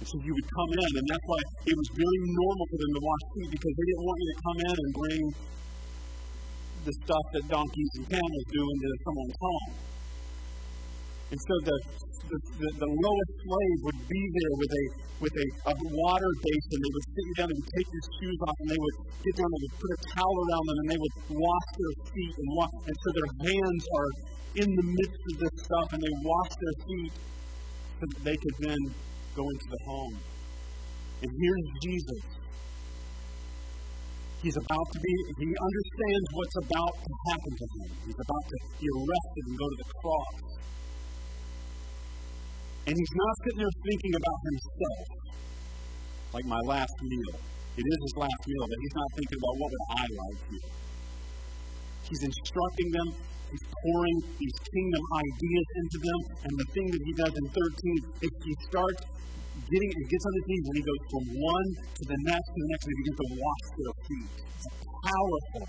And 0.00 0.06
so 0.08 0.14
you 0.24 0.32
would 0.32 0.48
come 0.56 0.70
in, 0.72 0.90
and 1.04 1.06
that's 1.10 1.26
why 1.26 1.40
it 1.68 1.76
was 1.76 1.88
very 2.00 2.20
normal 2.32 2.64
for 2.64 2.78
them 2.80 2.92
to 2.96 3.02
wash 3.04 3.24
feet 3.36 3.50
because 3.60 3.72
they 3.76 3.86
didn't 3.92 4.04
want 4.08 4.16
you 4.24 4.28
to 4.32 4.38
come 4.40 4.58
in 4.64 4.74
and 4.80 4.90
bring 4.96 5.22
the 6.86 6.94
stuff 7.02 7.26
that 7.34 7.44
donkeys 7.50 7.92
and 7.98 8.06
camels 8.06 8.46
do 8.54 8.62
into 8.62 8.86
someone's 9.02 9.38
home. 9.42 9.70
And 11.34 11.38
so 11.42 11.54
the 11.66 11.76
the, 12.26 12.38
the, 12.58 12.70
the, 12.82 12.90
lowest 12.90 13.32
slave 13.38 13.78
would 13.86 14.00
be 14.10 14.22
there 14.34 14.54
with 14.58 14.72
a 14.74 14.84
with 15.22 15.34
a, 15.38 15.46
a 15.70 15.74
water 15.94 16.32
basin. 16.42 16.78
They 16.82 16.90
would 16.90 17.06
sit 17.06 17.22
you 17.22 17.34
down, 17.38 17.46
would 17.54 17.70
take 17.70 17.86
your 17.86 18.06
shoes 18.18 18.38
off, 18.42 18.56
and 18.66 18.68
they 18.74 18.80
would 18.82 18.96
get 19.22 19.34
down, 19.38 19.46
they 19.46 19.62
would 19.62 19.78
put 19.78 19.90
a 19.94 20.00
towel 20.10 20.36
around 20.42 20.64
them, 20.66 20.76
and 20.82 20.88
they 20.90 21.00
would 21.00 21.16
wash 21.38 21.68
their 21.78 21.94
feet 22.10 22.34
and 22.34 22.48
wash. 22.58 22.74
And 22.82 22.96
so 22.98 23.08
their 23.14 23.30
hands 23.46 23.82
are 23.94 24.10
in 24.58 24.68
the 24.74 24.86
midst 24.90 25.22
of 25.30 25.34
this 25.38 25.54
stuff, 25.70 25.88
and 25.94 26.02
they 26.02 26.14
wash 26.26 26.52
their 26.58 26.76
feet 26.82 27.14
so 27.14 28.04
that 28.10 28.22
they 28.26 28.36
could 28.42 28.56
then 28.58 28.82
go 29.38 29.44
into 29.46 29.68
the 29.70 29.80
home. 29.86 30.16
And 31.22 31.30
here's 31.30 31.66
Jesus. 31.86 32.45
He's 34.46 34.62
about 34.62 34.86
to 34.94 35.00
be, 35.02 35.14
he 35.42 35.50
understands 35.50 36.26
what's 36.30 36.56
about 36.70 36.94
to 37.02 37.12
happen 37.34 37.50
to 37.50 37.66
him. 37.66 37.88
He's 38.06 38.14
about 38.14 38.44
to 38.46 38.56
be 38.78 38.86
arrested 38.94 39.42
and 39.42 39.54
go 39.58 39.66
to 39.66 39.78
the 39.82 39.88
cross. 39.98 40.34
And 42.86 42.94
he's 42.94 43.14
not 43.18 43.34
sitting 43.42 43.60
there 43.66 43.76
thinking 43.90 44.14
about 44.14 44.38
himself, 44.46 45.06
like 46.30 46.46
my 46.46 46.62
last 46.62 46.94
meal. 47.02 47.34
It 47.74 47.82
is 47.90 47.98
his 48.06 48.14
last 48.22 48.40
meal, 48.46 48.64
but 48.70 48.78
he's 48.86 48.94
not 48.94 49.08
thinking 49.18 49.38
about 49.42 49.54
what 49.58 49.68
would 49.74 49.86
I 49.98 50.04
like 50.14 50.40
here. 50.46 50.70
He's 52.06 52.22
instructing 52.30 52.88
them. 52.94 53.08
He's 53.50 53.66
pouring 53.82 54.18
these 54.30 54.56
kingdom 54.62 55.02
ideas 55.26 55.66
into 55.74 55.98
them. 56.06 56.20
And 56.46 56.52
the 56.54 56.68
thing 56.70 56.86
that 56.94 57.02
he 57.02 57.12
does 57.18 57.34
in 57.34 57.46
13 57.50 58.30
is 58.30 58.30
he 58.46 58.54
starts 58.70 59.02
getting, 59.70 59.90
he 59.90 60.04
gets 60.06 60.24
on 60.26 60.32
his 60.38 60.46
knees 60.46 60.64
and 60.66 60.76
he 60.78 60.84
goes 60.86 61.02
from 61.10 61.24
one 61.42 61.68
to 61.82 62.02
the 62.06 62.18
next 62.26 62.46
to 62.46 62.58
the 62.62 62.68
next, 62.70 62.82
and 62.86 62.92
he 62.92 62.98
begins 63.02 63.18
to 63.18 63.28
wash 63.34 63.64
their 63.76 63.94
feet. 64.06 64.34
It's 64.46 64.66
a 64.66 64.74
powerful, 64.86 65.64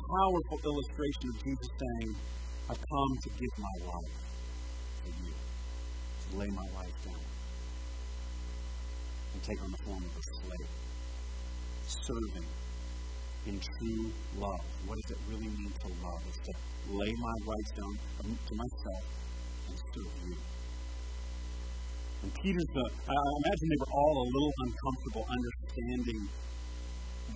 powerful 0.00 0.58
illustration 0.64 1.24
of 1.28 1.36
Jesus 1.44 1.70
saying, 1.76 2.10
I've 2.68 2.82
come 2.82 3.12
to 3.22 3.30
give 3.36 3.52
my 3.60 3.76
life 3.86 4.16
for 5.04 5.12
you, 5.22 5.32
to 5.32 6.28
lay 6.40 6.50
my 6.50 6.68
life 6.74 6.96
down 7.04 7.24
and 9.34 9.42
take 9.44 9.60
on 9.62 9.70
the 9.70 9.80
form 9.84 10.02
of 10.02 10.12
a 10.16 10.24
slave, 10.40 10.70
serving 11.86 12.48
in 13.46 13.60
true 13.60 14.10
love. 14.40 14.64
What 14.86 14.98
does 15.02 15.12
it 15.12 15.20
really 15.28 15.46
mean 15.46 15.70
to 15.84 15.88
love? 16.02 16.22
It's 16.28 16.40
to 16.48 16.52
lay 16.90 17.12
my 17.12 17.36
rights 17.46 17.70
down 17.76 17.94
um, 18.24 18.38
to 18.48 18.54
myself 18.56 19.04
and 19.68 19.76
serve 19.94 20.12
you. 20.26 20.55
And 22.22 22.30
Peter's 22.40 22.70
the, 22.72 22.84
I 22.86 23.14
imagine 23.14 23.66
they 23.68 23.80
were 23.84 23.94
all 23.96 24.16
a 24.22 24.26
little 24.26 24.54
uncomfortable 24.64 25.24
understanding 25.28 26.20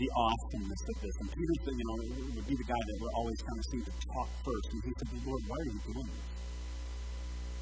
the 0.01 0.09
awesomeness 0.17 0.83
of 0.89 0.97
this. 1.05 1.15
And 1.21 1.29
Peter's 1.29 1.63
the, 1.67 1.73
you 1.77 1.87
know, 1.87 1.97
would 2.41 2.49
be 2.49 2.57
the 2.57 2.69
guy 2.69 2.81
that 2.81 2.97
would 3.01 3.15
always 3.15 3.41
kind 3.45 3.59
of 3.61 3.67
seem 3.69 3.83
to 3.85 3.95
talk 4.09 4.29
first. 4.41 4.67
And 4.73 4.81
he 4.85 4.93
said, 4.97 5.09
Lord, 5.29 5.43
why 5.45 5.57
are 5.61 5.69
you 5.69 5.81
doing 5.85 6.09
this? 6.09 6.27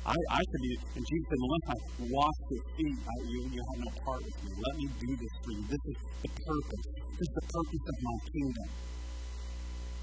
I, 0.09 0.16
I 0.16 0.40
should 0.40 0.62
be, 0.64 0.72
and 0.96 1.04
Jesus 1.04 1.26
said, 1.28 1.40
unless 1.42 1.66
I 1.68 1.76
wash 2.09 2.38
your 2.48 2.64
feet, 2.81 2.96
I, 2.96 3.14
you, 3.28 3.38
you 3.44 3.61
have 3.61 3.78
no 3.83 3.90
part 4.09 4.20
with 4.24 4.38
me. 4.40 4.50
Let 4.57 4.74
me 4.81 4.87
do 4.88 5.11
this 5.20 5.35
for 5.44 5.52
you. 5.52 5.62
This 5.68 5.85
is 5.85 5.96
the 6.24 6.31
purpose. 6.33 6.85
This 7.18 7.28
is 7.28 7.35
the 7.37 7.46
purpose 7.52 7.85
of 7.92 7.96
my 8.00 8.16
kingdom. 8.33 8.68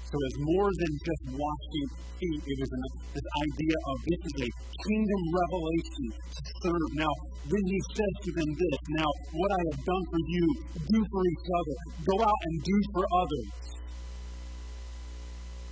So 0.06 0.14
it's 0.22 0.38
more 0.38 0.70
than 0.70 0.92
just 1.02 1.22
washing 1.34 1.88
feet. 2.22 2.42
It 2.46 2.56
was 2.62 2.70
an, 2.70 2.82
this 3.10 3.26
idea 3.26 3.76
of 3.90 3.96
this 4.06 4.22
is 4.22 4.36
a 4.38 4.50
kingdom 4.86 5.22
revelation 5.34 6.06
to 6.14 6.40
serve. 6.62 6.90
Now, 6.94 7.12
then 7.50 7.64
he 7.66 7.78
says 7.90 8.14
to 8.22 8.30
them 8.38 8.50
this, 8.54 8.78
now, 9.02 9.10
what 9.34 9.50
I 9.50 9.60
have 9.66 9.80
done 9.82 10.04
for 10.06 10.22
you, 10.30 10.46
do 10.78 11.00
for 11.10 11.22
each 11.26 11.46
other. 11.58 11.76
Go 12.06 12.16
out 12.22 12.40
and 12.46 12.54
do 12.62 12.76
for 12.94 13.04
others. 13.18 13.50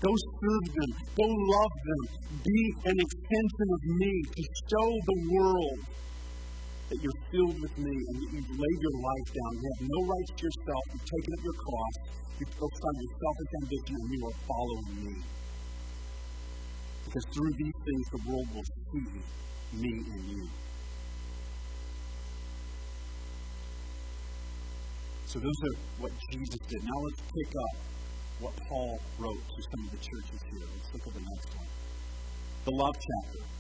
Go 0.03 0.11
serve 0.11 0.67
them. 0.83 0.91
Go 1.15 1.27
love 1.31 1.75
them. 1.87 2.03
Be 2.43 2.61
an 2.91 2.99
extension 2.99 3.69
of 3.71 3.83
me 4.03 4.13
to 4.35 4.43
show 4.67 4.89
the 5.15 5.19
world 5.31 5.79
that 6.95 7.03
you're 7.03 7.23
filled 7.35 7.59
with 7.59 7.75
me 7.83 7.91
and 7.91 8.15
that 8.23 8.31
you've 8.31 8.55
laid 8.55 8.79
your 8.79 8.97
life 9.03 9.29
down. 9.35 9.53
You 9.59 9.67
have 9.67 9.83
no 9.83 9.99
rights 10.07 10.31
to 10.31 10.43
yourself. 10.47 10.83
You've 10.95 11.11
taken 11.11 11.31
up 11.35 11.43
your 11.43 11.59
cross. 11.59 11.95
You 12.39 12.47
focus 12.55 12.83
on 12.87 12.95
your 13.03 13.13
selfish 13.19 13.53
ambition 13.63 13.95
and 13.99 14.11
you 14.15 14.23
are 14.31 14.39
following 14.47 14.91
me. 15.03 15.15
Because 17.03 17.27
through 17.35 17.53
these 17.59 17.79
things, 17.83 18.05
the 18.15 18.23
world 18.31 18.49
will 18.55 18.69
see 18.95 19.07
me 19.75 19.93
and 20.07 20.23
you. 20.31 20.45
So 25.27 25.43
those 25.43 25.61
are 25.67 25.77
what 25.99 26.13
Jesus 26.31 26.63
did. 26.71 26.79
Now 26.79 26.99
let's 27.11 27.23
pick 27.27 27.51
up 27.59 27.75
what 28.39 28.55
Paul 28.71 28.99
wrote 29.19 29.43
to 29.43 29.61
some 29.67 29.83
of 29.83 29.91
the 29.91 29.99
churches 29.99 30.41
here. 30.47 30.63
Let's 30.63 30.95
look 30.95 31.07
at 31.11 31.15
the 31.19 31.27
next 31.27 31.51
one. 31.59 31.67
The 32.67 32.71
love 32.71 32.95
chapter. 32.95 33.54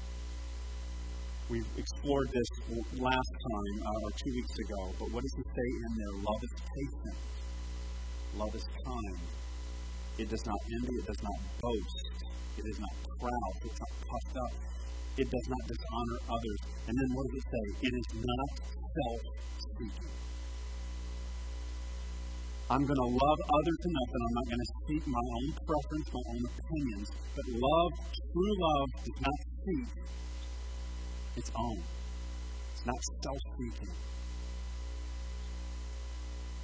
We 1.50 1.60
explored 1.76 2.28
this 2.32 2.48
last 2.96 3.32
time, 3.36 3.76
uh, 3.84 4.04
or 4.04 4.10
two 4.16 4.32
weeks 4.32 4.56
ago, 4.64 4.80
but 4.98 5.12
what 5.12 5.20
does 5.20 5.34
he 5.36 5.44
say 5.44 5.68
in 5.76 5.92
there? 6.00 6.14
Love 6.24 6.40
is 6.40 6.54
patient. 6.56 7.18
Love 8.40 8.54
is 8.56 8.64
kind. 8.80 9.20
It 10.16 10.28
does 10.32 10.44
not 10.46 10.56
envy. 10.72 10.94
It 11.04 11.06
does 11.06 11.22
not 11.22 11.38
boast. 11.60 12.06
It 12.56 12.64
is 12.64 12.78
not 12.80 12.94
proud. 13.20 13.54
It's 13.60 13.76
not 13.76 13.92
puffed 14.08 14.36
up. 14.40 14.52
It 15.20 15.28
does 15.28 15.46
not 15.52 15.62
dishonor 15.68 16.18
others. 16.32 16.60
And 16.88 16.94
then 16.96 17.08
what 17.12 17.24
does 17.28 17.36
it 17.36 17.46
say? 17.52 17.64
It 17.86 17.92
is 17.92 18.08
not 18.24 18.50
self-seeking. 18.80 20.16
I'm 22.72 22.84
going 22.88 23.02
to 23.04 23.10
love 23.20 23.40
others 23.52 23.80
enough 23.84 24.08
that 24.16 24.22
I'm 24.24 24.34
not 24.40 24.46
going 24.48 24.64
to 24.64 24.70
seek 24.88 25.04
my 25.12 25.24
own 25.28 25.48
preference, 25.60 26.06
my 26.08 26.24
own 26.24 26.42
opinions. 26.56 27.08
But 27.36 27.46
love, 27.52 27.92
true 28.32 28.54
love, 28.64 28.88
does 29.04 29.18
not 29.20 29.38
seek 29.60 29.88
its 31.36 31.50
own. 31.54 31.82
It's 32.72 32.86
not 32.86 33.00
self-seeking. 33.22 33.94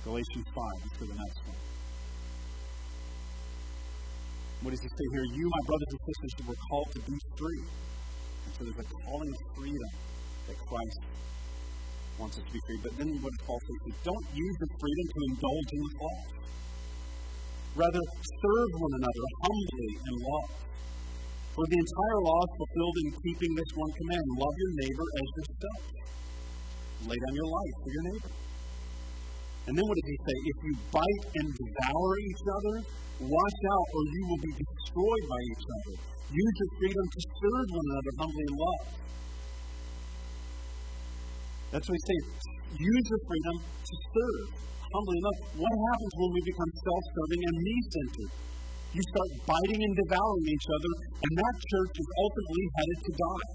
Galatians 0.05 0.47
5. 0.49 0.65
Let's 0.81 0.97
go 0.97 1.07
to 1.07 1.13
the 1.13 1.19
next 1.19 1.41
one. 1.47 1.61
What 4.61 4.71
does 4.77 4.81
he 4.81 4.89
say 4.89 5.07
here? 5.13 5.25
You, 5.25 5.45
my 5.49 5.63
brothers 5.67 5.91
and 5.93 6.01
sisters, 6.05 6.33
were 6.49 6.61
called 6.69 6.89
to 6.93 7.01
be 7.01 7.17
free. 7.37 7.65
And 8.45 8.51
so 8.57 8.61
there's 8.65 8.81
a 8.81 8.89
calling 9.09 9.31
of 9.33 9.41
freedom 9.57 9.93
that 10.49 10.57
Christ 10.69 11.01
wants 12.21 12.37
us 12.37 12.45
to 12.45 12.53
be 12.53 12.61
free. 12.69 12.79
But 12.85 12.93
then 13.01 13.09
what 13.25 13.33
Paul 13.49 13.57
say? 13.57 13.93
Don't 14.05 14.27
use 14.37 14.57
the 14.61 14.69
freedom 14.77 15.07
to 15.09 15.19
indulge 15.33 15.71
in 15.73 15.81
the 15.81 15.93
flesh. 15.97 16.29
Rather, 17.77 18.03
serve 18.05 18.71
one 18.77 18.95
another 19.01 19.27
humbly 19.47 19.91
in 19.97 20.15
love. 20.29 20.51
For 21.61 21.69
the 21.69 21.77
entire 21.77 22.21
law 22.25 22.41
fulfilled 22.57 22.97
in 23.05 23.09
keeping 23.21 23.53
this 23.53 23.71
one 23.77 23.93
command 23.93 24.25
love 24.41 24.57
your 24.57 24.73
neighbor 24.81 25.07
as 25.13 25.29
yourself. 25.37 25.81
Lay 27.05 27.19
down 27.21 27.35
your 27.37 27.51
life 27.53 27.77
for 27.85 27.91
your 27.93 28.05
neighbor. 28.09 28.33
And 29.69 29.73
then 29.77 29.85
what 29.85 29.93
does 29.93 30.09
he 30.09 30.19
say? 30.25 30.37
If 30.41 30.59
you 30.65 30.73
bite 30.89 31.25
and 31.37 31.47
devour 31.53 32.11
each 32.17 32.45
other, 32.49 32.75
watch 33.29 33.61
out 33.77 33.89
or 33.93 34.03
you 34.09 34.23
will 34.25 34.41
be 34.41 34.53
destroyed 34.57 35.25
by 35.29 35.41
each 35.53 35.67
other. 35.69 35.95
Use 36.33 36.55
your 36.65 36.71
freedom 36.81 37.07
to 37.13 37.21
serve 37.29 37.67
one 37.77 37.87
another 37.93 38.13
humbly 38.25 38.45
in 38.49 38.55
love. 38.57 38.85
That's 41.77 41.85
what 41.85 41.97
he 42.01 42.05
says. 42.09 42.25
Use 42.73 43.05
your 43.05 43.23
freedom 43.29 43.57
to 43.61 43.95
serve 44.01 44.49
humbly 44.81 45.17
enough. 45.21 45.39
What 45.61 45.75
happens 45.77 46.13
when 46.25 46.31
we 46.33 46.41
become 46.41 46.71
self 46.73 47.05
serving 47.21 47.43
and 47.53 47.57
me 47.61 47.75
centered? 47.93 48.50
You 48.91 49.03
start 49.07 49.31
biting 49.47 49.87
and 49.87 49.95
devouring 50.03 50.47
each 50.51 50.67
other, 50.67 50.93
and 51.23 51.33
that 51.39 51.57
church 51.63 51.95
is 51.95 52.09
ultimately 52.11 52.67
headed 52.75 52.99
to 53.07 53.13
die. 53.15 53.51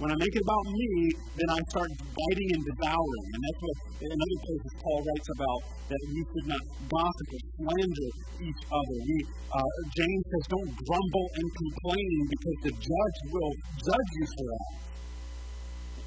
When 0.00 0.08
I 0.08 0.16
make 0.16 0.32
it 0.32 0.40
about 0.40 0.64
me, 0.72 0.88
then 1.36 1.48
I 1.52 1.60
start 1.68 1.92
biting 1.92 2.50
and 2.56 2.62
devouring. 2.72 3.26
And 3.36 3.40
that's 3.44 3.60
what, 3.60 3.76
in 4.00 4.08
other 4.16 4.38
places, 4.48 4.72
Paul 4.80 4.98
writes 5.04 5.28
about 5.36 5.60
that 5.92 6.02
we 6.08 6.20
should 6.24 6.48
not 6.56 6.64
gossip 6.88 7.28
or 7.36 7.42
slander 7.52 8.10
each 8.40 8.62
other. 8.72 8.96
We, 8.96 9.16
uh, 9.52 9.72
James 9.92 10.24
says, 10.24 10.44
don't 10.56 10.72
grumble 10.88 11.28
and 11.36 11.46
complain 11.52 12.16
because 12.32 12.58
the 12.64 12.74
judge 12.80 13.18
will 13.28 13.52
judge 13.76 14.10
you 14.16 14.24
for 14.24 14.44
that. 14.56 14.68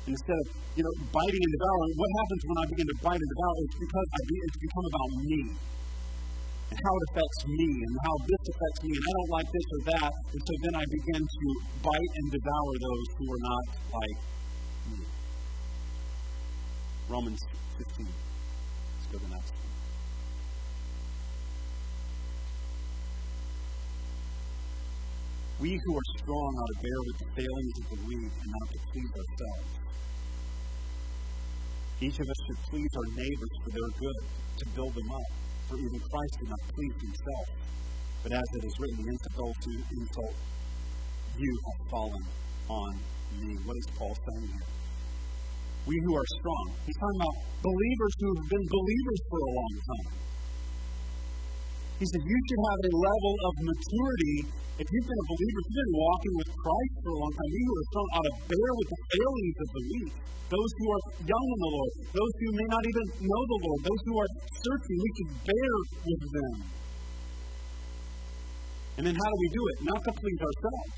Instead 0.09 0.37
of, 0.41 0.47
you 0.73 0.83
know, 0.89 0.95
biting 1.13 1.43
and 1.45 1.53
devouring, 1.53 1.93
what 2.01 2.11
happens 2.17 2.41
when 2.49 2.57
I 2.57 2.65
begin 2.65 2.87
to 2.89 2.97
bite 2.97 3.21
and 3.21 3.29
devour? 3.29 3.57
It's 3.61 3.77
because 3.77 4.07
I 4.09 4.21
be, 4.25 4.35
it's 4.41 4.59
become 4.65 4.85
about 4.89 5.11
me 5.21 5.41
and 6.71 6.79
how 6.81 6.93
it 6.97 7.03
affects 7.11 7.41
me 7.45 7.69
and 7.69 7.93
how 8.05 8.15
this 8.25 8.43
affects 8.49 8.79
me, 8.83 8.91
and 8.97 9.05
I 9.05 9.11
don't 9.15 9.33
like 9.37 9.49
this 9.53 9.67
or 9.75 9.81
that. 9.93 10.11
And 10.33 10.41
so 10.41 10.53
then 10.65 10.73
I 10.75 10.83
begin 10.89 11.21
to 11.21 11.47
bite 11.85 12.13
and 12.17 12.27
devour 12.31 12.71
those 12.81 13.07
who 13.17 13.25
are 13.29 13.43
not 13.45 13.65
like 13.93 14.19
me. 14.89 14.99
Romans 17.07 17.41
15. 17.77 18.07
Let's 18.07 19.07
go 19.11 19.17
to 19.17 19.25
the 19.25 19.33
next 19.35 19.53
one. 19.53 19.65
We 25.59 25.71
who 25.71 25.91
are 25.95 26.07
strong 26.19 26.51
ought 26.59 26.71
to 26.75 26.79
bear 26.83 26.99
with 27.07 27.17
the 27.21 27.29
failings 27.39 27.75
of 27.79 27.85
the 27.95 27.99
weak 28.09 28.33
and 28.33 28.49
not 28.51 28.67
to 28.73 28.79
please 28.91 29.11
ourselves. 29.15 29.71
Each 32.01 32.19
of 32.19 32.27
us 32.27 32.39
should 32.45 32.61
please 32.69 32.91
our 32.97 33.09
neighbors 33.15 33.53
for 33.63 33.69
their 33.71 33.91
good, 33.95 34.19
to 34.57 34.65
build 34.75 34.93
them 34.95 35.11
up. 35.15 35.44
For 35.67 35.77
even 35.77 35.99
Christ 35.99 36.33
did 36.39 36.49
not 36.49 36.61
please 36.73 36.95
himself, 37.01 37.47
but 38.21 38.31
as 38.33 38.47
it 38.53 38.63
is 38.65 38.73
written, 38.79 39.01
insult 39.09 39.55
to 39.65 39.71
insult, 39.97 40.35
you 41.37 41.51
have 41.65 41.89
fallen 41.89 42.25
on 42.69 42.93
me. 43.41 43.57
What 43.65 43.75
is 43.77 43.87
Paul 43.97 44.13
saying 44.13 44.47
here? 44.47 44.67
We 45.85 45.95
who 46.05 46.15
are 46.17 46.29
strong. 46.39 46.65
He's 46.85 46.97
talking 46.97 47.21
about 47.21 47.37
believers 47.61 48.13
who 48.19 48.29
have 48.37 48.49
been 48.49 48.65
believers 48.69 49.21
for 49.29 49.39
a 49.41 49.51
long 49.53 49.73
time. 49.85 50.13
He 51.95 52.05
said 52.05 52.21
you 52.27 52.39
should 52.47 52.61
have 52.67 52.79
a 52.85 52.91
level 52.91 53.33
of 53.47 53.53
maturity. 53.63 54.37
If 54.75 54.87
you've 54.91 55.07
been 55.07 55.21
a 55.23 55.29
believer, 55.31 55.59
if 55.59 55.67
you've 55.71 55.81
been 55.87 55.95
walking 55.95 56.33
with 56.35 56.49
Christ 56.59 56.93
for 56.99 57.11
a 57.15 57.19
long 57.23 57.33
time, 57.33 57.51
you 57.55 57.65
strong 57.87 58.07
ought 58.19 58.27
to 58.27 58.35
bear 58.51 58.71
with 58.75 58.89
the 58.91 58.99
failings 59.15 59.57
of 59.63 59.69
the 59.71 59.83
weak 59.87 60.13
those 60.45 60.71
who 60.77 60.85
are 60.93 61.03
young 61.25 61.47
in 61.57 61.59
the 61.59 61.71
Lord, 61.73 61.91
those 62.13 62.33
who 62.37 62.49
may 62.53 62.67
not 62.69 62.83
even 62.85 63.05
know 63.17 63.41
the 63.49 63.59
Lord, 63.65 63.79
those 63.81 64.01
who 64.05 64.15
are 64.21 64.31
searching, 64.61 64.97
we 65.01 65.11
can 65.17 65.29
bear 65.41 65.73
with 66.05 66.23
them. 66.37 66.55
And 68.97 69.03
then 69.07 69.15
how 69.15 69.27
do 69.27 69.37
we 69.41 69.49
do 69.49 69.63
it? 69.73 69.77
Not 69.89 70.01
to 70.05 70.11
please 70.13 70.39
ourselves. 70.39 70.93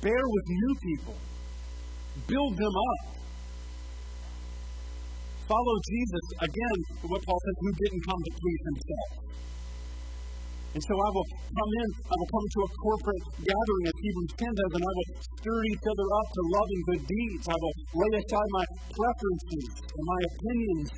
Bear 0.00 0.24
with 0.24 0.46
new 0.48 0.72
people. 0.82 1.16
Build 2.26 2.56
them 2.56 2.74
up. 2.74 3.00
Follow 5.46 5.76
Jesus, 5.86 6.24
again, 6.42 6.78
what 7.06 7.22
Paul 7.22 7.38
says, 7.38 7.56
who 7.62 7.70
didn't 7.70 8.02
come 8.02 8.18
to 8.18 8.32
please 8.34 8.62
himself. 8.66 9.10
And 10.74 10.82
so 10.82 10.92
I 10.92 11.08
will 11.14 11.28
come 11.30 11.72
in, 11.86 11.88
I 12.02 12.14
will 12.18 12.30
come 12.34 12.46
to 12.50 12.60
a 12.66 12.70
corporate 12.82 13.24
gathering, 13.46 13.84
as 13.86 13.96
Hebrews 13.96 14.32
10 14.42 14.44
does, 14.44 14.72
and 14.76 14.84
I 14.84 14.92
will 14.92 15.08
stir 15.22 15.58
each 15.70 15.86
other 15.86 16.06
up 16.18 16.28
to 16.34 16.40
loving 16.50 16.80
good 16.90 17.02
deeds. 17.06 17.44
I 17.46 17.56
will 17.56 17.74
lay 17.94 18.12
aside 18.18 18.50
my 18.52 18.66
preferences 18.90 19.66
and 19.86 20.04
my 20.04 20.20
opinions 20.34 20.88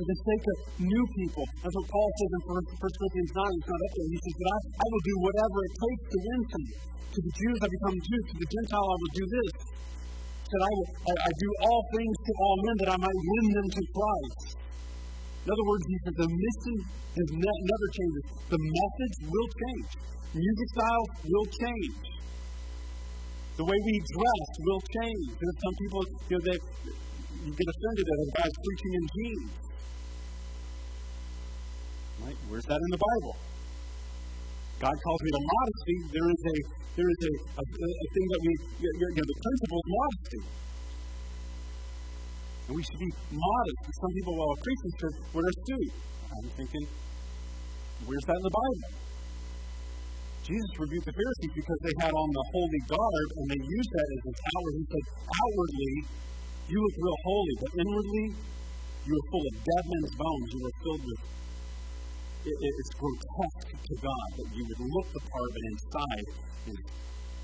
for 0.00 0.04
the 0.08 0.16
sake 0.16 0.44
of 0.48 0.56
new 0.88 1.04
people. 1.14 1.44
That's 1.60 1.76
what 1.76 1.88
Paul 1.92 2.08
says 2.08 2.30
in 2.32 2.42
1 2.48 2.56
Corinthians 2.56 3.32
9. 3.36 3.52
It's 3.52 3.68
not 3.68 3.80
up 3.84 3.92
there. 3.92 4.08
He 4.08 4.18
says 4.18 4.36
that 4.40 4.48
I, 4.48 4.58
I 4.80 4.86
will 4.88 5.04
do 5.04 5.16
whatever 5.28 5.58
it 5.62 5.74
takes 5.76 6.04
to 6.08 6.18
win 6.24 6.40
some. 6.48 6.66
To 7.12 7.18
the 7.20 7.32
Jews 7.36 7.58
I 7.60 7.68
become 7.68 7.96
Jews. 8.00 8.24
To 8.32 8.36
the 8.40 8.48
Gentile 8.48 8.88
I 8.88 8.96
will 8.96 9.14
do 9.14 9.26
this. 9.28 9.52
That 10.52 10.62
I, 10.68 10.72
I, 11.08 11.12
I 11.16 11.30
do 11.32 11.50
all 11.64 11.80
things 11.96 12.16
to 12.28 12.32
all 12.44 12.56
men 12.60 12.76
that 12.84 12.90
I 12.92 12.98
might 13.00 13.20
win 13.24 13.46
them 13.56 13.68
to 13.72 13.82
Christ. 13.88 14.48
In 15.42 15.48
other 15.48 15.66
words, 15.66 15.84
he 15.88 15.96
says 16.04 16.14
the 16.20 16.28
mission 16.28 16.76
has 17.16 17.28
ne- 17.32 17.62
never 17.72 17.88
changes. 17.96 18.22
The 18.52 18.60
message 18.60 19.16
will 19.32 19.48
change. 19.48 19.88
Music 20.36 20.68
style 20.76 21.06
will 21.24 21.48
change. 21.48 21.96
The 23.56 23.64
way 23.64 23.78
we 23.80 23.94
dress 24.12 24.48
will 24.60 24.82
change. 25.00 25.24
Because 25.40 25.56
some 25.56 25.74
people, 25.80 26.00
you 26.28 26.36
know, 26.36 26.42
they 26.44 26.58
you 27.42 27.52
get 27.56 27.66
offended 27.66 28.06
at 28.06 28.18
a 28.22 28.28
guy's 28.38 28.56
preaching 28.60 28.92
in 28.92 29.04
jeans. 29.16 29.52
Right? 32.22 32.38
Where's 32.48 32.66
that 32.68 32.78
in 32.78 32.90
the 32.92 33.00
Bible? 33.02 33.51
God 34.82 34.96
calls 34.98 35.20
me 35.22 35.30
to 35.30 35.42
modesty. 35.46 35.96
There 36.10 36.26
is 36.26 36.42
a 36.42 36.56
there 36.98 37.06
is 37.06 37.20
a, 37.22 37.32
a, 37.54 37.62
a 37.62 38.06
thing 38.12 38.26
that 38.34 38.40
we 38.42 38.52
you 38.82 38.90
know, 38.90 39.24
the 39.30 39.38
principle 39.38 39.78
of 39.78 39.86
modesty. 39.86 40.42
And 42.66 42.72
we 42.74 42.82
should 42.82 42.98
be 42.98 43.12
modest. 43.30 43.80
Some 44.02 44.12
people, 44.18 44.34
well, 44.42 44.50
a 44.50 44.58
Christian 44.58 44.90
should 44.98 45.16
wear 45.38 45.46
a 45.46 45.54
suit. 45.54 45.92
I'm 46.34 46.48
thinking, 46.58 46.84
where's 48.10 48.26
that 48.26 48.36
in 48.36 48.44
the 48.44 48.56
Bible? 48.58 48.90
Jesus 50.42 50.70
rebuked 50.74 51.06
the 51.06 51.14
Pharisees 51.14 51.54
because 51.54 51.80
they 51.86 51.94
had 52.02 52.10
on 52.10 52.28
the 52.34 52.44
holy 52.50 52.82
garb 52.90 53.28
and 53.38 53.46
they 53.54 53.62
used 53.62 53.90
that 53.94 54.08
as 54.10 54.22
an 54.26 54.34
outward. 54.50 54.74
He 54.82 54.84
said, 54.90 55.04
outwardly, 55.30 55.94
you 56.66 56.76
look 56.82 56.96
real 56.98 57.20
holy, 57.22 57.54
but 57.62 57.70
inwardly, 57.78 58.26
you 59.06 59.12
are 59.14 59.26
full 59.30 59.44
of 59.46 59.54
dead 59.62 59.84
men's 59.86 60.12
bones. 60.18 60.46
You 60.50 60.60
are 60.66 60.76
filled 60.82 61.04
with. 61.06 61.41
It, 62.42 62.50
it, 62.50 62.72
it's 62.74 62.92
grotesque 62.98 63.70
to 63.70 63.94
God 64.02 64.28
that 64.34 64.48
you 64.50 64.66
would 64.66 64.82
look 64.82 65.08
the 65.14 65.22
part, 65.30 65.50
but 65.54 65.62
inside 65.70 66.26
is 66.74 66.80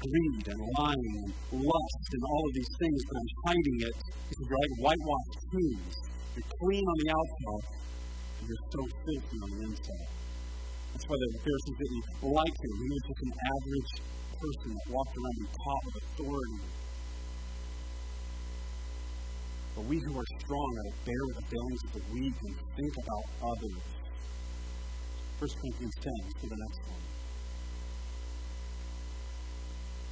greed 0.02 0.44
and 0.50 0.61
lying 0.74 1.14
and 1.22 1.30
lust 1.54 2.06
and 2.18 2.22
all 2.26 2.42
of 2.42 2.52
these 2.54 2.72
things, 2.82 3.00
but 3.06 3.14
I'm 3.14 3.32
hiding 3.46 3.78
it. 3.78 3.96
It's 4.26 4.42
like 4.42 4.72
whitewashed 4.82 5.38
tombs. 5.54 5.94
You're 6.34 6.50
clean 6.50 6.82
on 6.82 6.96
the 6.98 7.11
outside, 7.14 7.66
and 8.38 8.44
you're 8.50 8.66
so 8.74 8.82
filthy 8.90 9.38
on 9.38 9.50
the 9.54 9.61
inside. 9.70 10.11
That's 10.90 11.06
why 11.06 11.14
the 11.14 11.30
Pharisees 11.46 11.76
didn't 11.78 12.34
like 12.34 12.56
him. 12.58 12.72
He 12.74 12.88
was 12.90 13.02
just 13.06 13.22
an 13.22 13.34
average 13.38 13.92
person 14.34 14.70
that 14.74 14.87
walked 14.90 15.14
around 15.14 15.38
and 15.38 15.50
taught 15.62 15.82
with 15.87 15.96
authority. 16.11 16.62
But 19.78 19.84
we 19.87 19.96
who 20.02 20.12
are 20.18 20.30
strong 20.42 20.70
are 20.74 20.87
to 20.90 20.96
bear 21.06 21.22
with 21.22 21.37
the 21.38 21.46
failings 21.54 21.82
of 21.87 21.90
the 21.94 22.04
weak 22.18 22.34
and 22.34 22.54
think 22.74 22.94
about 22.98 23.24
others. 23.46 23.97
1 25.38 25.46
Corinthians 25.46 25.94
10 26.03 26.11
to 26.42 26.44
the 26.51 26.59
next 26.59 26.83
one. 26.90 27.05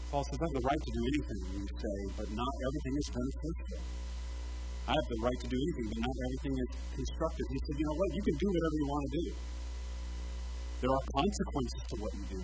Paul 0.06 0.22
says, 0.22 0.38
I 0.38 0.46
have 0.46 0.54
the 0.54 0.66
right 0.70 0.82
to 0.86 0.92
do 0.94 1.02
anything, 1.02 1.40
you 1.50 1.66
say, 1.66 1.98
but 2.14 2.28
not 2.30 2.52
everything 2.62 2.94
is 2.94 3.08
beneficial. 3.10 3.82
I 4.86 4.94
have 4.94 5.08
the 5.10 5.20
right 5.26 5.40
to 5.42 5.48
do 5.50 5.58
anything, 5.58 5.86
but 5.90 6.00
not 6.06 6.16
everything 6.30 6.54
is 6.62 6.70
constructive. 6.94 7.46
He 7.50 7.58
said, 7.58 7.74
you 7.74 7.86
know 7.90 7.98
what? 7.98 8.08
You 8.14 8.22
can 8.22 8.36
do 8.38 8.48
whatever 8.54 8.76
you 8.78 8.86
want 8.86 9.02
to 9.02 9.12
do. 9.18 9.26
There 10.78 10.92
are 10.94 11.04
consequences 11.10 11.82
to 11.90 11.94
what 11.98 12.12
you 12.14 12.24
do. 12.38 12.42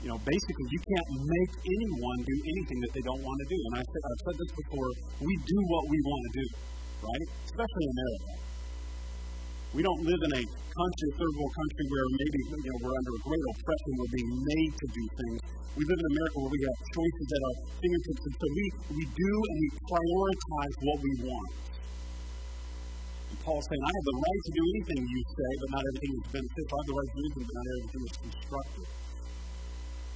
You 0.00 0.08
know, 0.14 0.18
basically, 0.22 0.66
you 0.70 0.80
can't 0.86 1.10
make 1.18 1.52
anyone 1.66 2.18
do 2.22 2.36
anything 2.46 2.78
that 2.86 2.92
they 2.94 3.04
don't 3.10 3.22
want 3.26 3.38
to 3.42 3.46
do. 3.50 3.58
And 3.58 3.72
I 3.74 3.82
said, 3.90 4.02
I've 4.06 4.22
said 4.22 4.36
this 4.38 4.52
before. 4.54 4.88
We 5.18 5.34
do 5.34 5.58
what 5.66 5.84
we 5.90 5.98
want 5.98 6.22
to 6.30 6.32
do, 6.38 6.46
right? 7.02 7.26
Especially 7.50 7.84
in 7.84 7.90
America. 7.90 8.49
We 9.70 9.86
don't 9.86 10.02
live 10.02 10.18
in 10.18 10.32
a 10.34 10.42
country, 10.50 11.06
a 11.06 11.14
third 11.14 11.34
world 11.38 11.54
country, 11.54 11.84
where 11.86 12.06
maybe 12.18 12.38
you 12.42 12.58
know, 12.58 12.76
we're 12.82 12.90
under 12.90 13.14
great 13.22 13.44
oppression. 13.54 13.90
We're 14.02 14.14
being 14.18 14.32
made 14.42 14.72
to 14.74 14.86
do 14.90 15.04
things. 15.14 15.38
We 15.78 15.82
live 15.86 15.94
in 15.94 16.08
America 16.10 16.36
where 16.42 16.50
we 16.50 16.62
have 16.66 16.78
choices 16.90 17.28
at 17.30 17.42
our 17.46 17.56
fingertips, 17.78 18.22
and 18.26 18.34
so 18.34 18.46
we, 18.50 18.64
we 18.98 19.04
do 19.06 19.32
and 19.46 19.56
we 19.62 19.68
prioritize 19.86 20.74
what 20.82 20.98
we 20.98 21.12
want. 21.22 21.52
And 23.30 23.38
Paul's 23.46 23.62
saying, 23.70 23.78
I 23.78 23.92
have 23.94 24.06
the 24.10 24.18
right 24.18 24.42
to 24.42 24.52
do 24.58 24.62
anything 24.74 25.00
you 25.06 25.20
say, 25.38 25.50
but 25.62 25.68
not 25.70 25.82
everything 25.86 26.12
is 26.18 26.26
beneficial. 26.34 26.74
I 26.74 26.78
have 26.82 26.88
the 26.90 26.96
right 26.98 27.10
to 27.10 27.14
do 27.14 27.22
anything, 27.30 27.44
but 27.46 27.54
not 27.54 27.66
everything 27.70 28.02
is 28.10 28.14
constructive. 28.26 28.88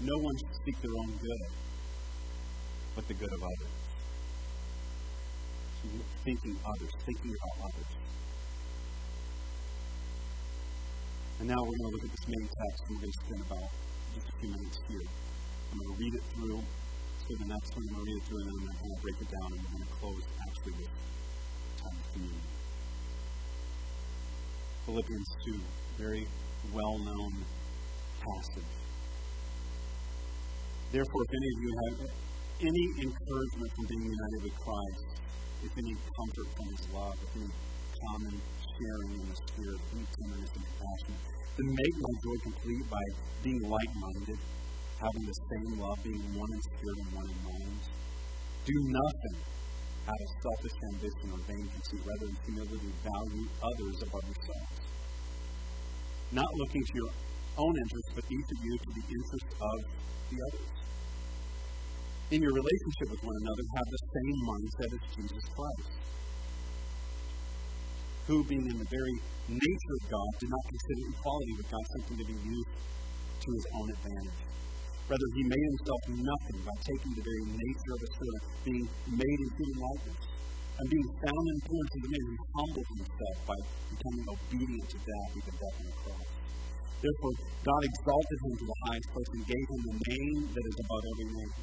No 0.02 0.16
one 0.18 0.34
should 0.34 0.54
seek 0.66 0.76
their 0.82 0.96
own 0.98 1.10
good, 1.22 1.46
but 2.98 3.04
the 3.06 3.14
good 3.14 3.30
of 3.30 3.38
others. 3.38 3.74
Thinking 6.26 6.58
others, 6.66 6.92
thinking 7.06 7.30
about 7.38 7.70
others. 7.70 7.90
And 11.40 11.48
now 11.50 11.58
we're 11.58 11.78
going 11.78 11.90
to 11.90 11.94
look 11.98 12.04
at 12.06 12.12
this 12.14 12.28
main 12.30 12.46
text, 12.46 12.78
and 12.86 12.90
we're 12.94 13.02
going 13.04 13.14
to 13.14 13.20
spend 13.26 13.42
about 13.42 13.68
just 14.14 14.26
a 14.30 14.34
few 14.38 14.50
minutes 14.54 14.78
here. 14.86 15.02
I'm 15.02 15.78
going 15.82 15.90
to 15.90 15.98
read 15.98 16.14
it 16.14 16.24
through. 16.30 16.60
So 16.62 17.28
the 17.40 17.48
next 17.50 17.74
one, 17.74 17.82
I'm 17.82 17.94
going 17.94 18.04
to 18.04 18.10
read 18.12 18.18
it 18.20 18.24
through, 18.28 18.40
and 18.40 18.48
then 18.48 18.54
I'm 18.54 18.78
going 18.78 18.94
to 18.94 19.02
break 19.02 19.18
it 19.18 19.30
down, 19.34 19.48
and 19.50 19.58
we're 19.58 19.74
going 19.74 19.88
to 19.88 19.94
close 19.98 20.24
actually 20.46 20.74
with 20.78 20.92
time 21.82 21.96
of 21.98 22.06
communion. 22.14 22.46
Philippians 24.86 25.30
2, 25.46 25.58
very 25.98 26.24
well 26.72 26.98
known 27.02 27.32
passage. 28.20 28.72
Therefore, 30.92 31.22
if 31.26 31.32
any 31.34 31.48
of 31.50 31.58
you 31.58 31.70
have 31.82 31.96
any 32.62 32.84
encouragement 33.10 33.70
from 33.74 33.84
being 33.90 34.06
united 34.06 34.40
with 34.46 34.56
Christ, 34.62 35.04
if 35.64 35.72
any 35.74 35.94
comfort 35.98 36.48
from 36.54 36.66
his 36.70 36.84
love, 36.94 37.16
if 37.18 37.30
any 37.42 37.50
common 38.06 38.34
sharing 38.74 39.10
in 39.14 39.26
the 39.30 39.38
Spirit, 39.38 39.80
any 39.94 40.06
tenderness 40.18 40.52
and 40.54 40.66
compassion, 40.66 41.14
then 41.54 41.68
make 41.70 41.96
my 42.02 42.14
joy 42.26 42.36
complete 42.42 42.84
by 42.90 43.04
being 43.46 43.62
like 43.70 43.92
minded, 43.94 44.40
having 44.98 45.24
the 45.26 45.38
same 45.46 45.70
love, 45.78 45.98
being 46.02 46.24
one 46.34 46.50
in 46.50 46.60
spirit 46.66 46.98
and 47.06 47.10
one 47.14 47.28
in 47.30 47.40
mind. 47.46 47.82
Do 48.66 48.76
nothing 48.90 49.36
out 50.04 50.20
of 50.20 50.30
selfish 50.42 50.76
ambition 50.90 51.26
or 51.30 51.40
vain 51.46 51.64
conceit, 51.70 52.02
rather 52.02 52.26
in 52.26 52.36
humility 52.42 52.92
value 53.06 53.46
others 53.62 53.96
above 54.02 54.24
yourselves. 54.26 54.76
Not 56.34 56.50
looking 56.58 56.82
to 56.82 56.94
your 56.98 57.12
own 57.56 57.74
interests, 57.78 58.12
but 58.18 58.24
each 58.26 58.48
of 58.50 58.58
you 58.64 58.74
to 58.74 58.90
the 58.90 59.06
interest 59.06 59.48
of 59.54 59.78
the 60.28 60.38
others. 60.50 60.74
In 62.34 62.40
your 62.42 62.54
relationship 62.56 63.08
with 63.14 63.22
one 63.22 63.36
another, 63.46 63.64
have 63.78 63.88
the 63.94 64.02
same 64.10 64.36
mindset 64.48 64.90
as 64.90 65.02
Jesus 65.14 65.44
Christ, 65.54 65.90
who, 68.26 68.44
being 68.48 68.64
in 68.64 68.78
the 68.80 68.88
very 68.88 69.16
nature 69.48 69.94
of 70.00 70.02
God, 70.08 70.28
did 70.40 70.50
not 70.50 70.64
consider 70.64 71.02
equality 71.12 71.52
with 71.60 71.68
God 71.68 71.84
something 71.92 72.16
to 72.20 72.26
be 72.26 72.38
used 72.40 72.72
to 73.44 73.48
his 73.52 73.66
own 73.76 73.88
advantage. 73.92 74.40
Rather, 75.04 75.28
he 75.36 75.42
made 75.44 75.66
himself 75.68 76.00
nothing 76.16 76.58
by 76.64 76.76
taking 76.80 77.12
the 77.12 77.24
very 77.28 77.44
nature 77.52 77.92
of 77.92 78.00
a 78.00 78.10
servant, 78.16 78.44
being 78.64 78.86
made 79.12 79.38
in 79.44 79.50
human 79.60 79.78
likeness. 79.84 80.24
And 80.74 80.86
being 80.90 81.10
found 81.22 81.44
in 81.44 81.56
appearance 81.60 81.92
as 81.94 82.02
a 82.02 82.10
man, 82.10 82.24
he 82.24 82.36
humbled 82.56 82.88
himself 82.98 83.36
by 83.46 83.58
becoming 83.94 84.26
obedient 84.26 84.86
to 84.90 84.98
death, 85.04 85.30
even 85.38 85.54
death 85.54 85.76
on 85.78 85.86
the 85.86 85.96
cross. 86.02 86.28
Therefore, 87.04 87.34
God 87.68 87.82
exalted 87.84 88.38
him 88.42 88.52
to 88.58 88.64
the 88.64 88.78
highest 88.88 89.08
place 89.12 89.30
and 89.36 89.44
gave 89.44 89.66
him 89.70 89.80
the 89.84 89.96
name 90.08 90.38
that 90.50 90.64
is 90.64 90.76
above 90.82 91.04
every 91.04 91.28
name. 91.36 91.54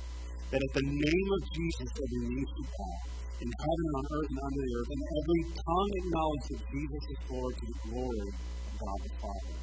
That 0.54 0.62
at 0.62 0.74
the 0.78 0.86
name 0.86 1.30
of 1.34 1.42
Jesus 1.50 1.90
every 1.98 2.22
knee 2.30 2.46
should 2.46 2.70
bow, 2.72 2.98
in 3.42 3.50
heaven 3.50 3.86
and 3.90 3.98
on 3.98 4.06
earth 4.06 4.30
and 4.30 4.40
under 4.46 4.62
the 4.62 4.74
earth, 4.78 4.92
and 4.94 5.02
every 5.02 5.42
tongue 5.58 5.92
acknowledge 5.98 6.46
that 6.54 6.62
Jesus 6.70 7.04
is 7.10 7.20
Lord 7.26 7.54
to 7.58 7.66
the 7.66 7.80
glory 7.90 8.30
of 8.30 8.74
God 8.78 8.98
the 9.02 9.12
Father. 9.18 9.58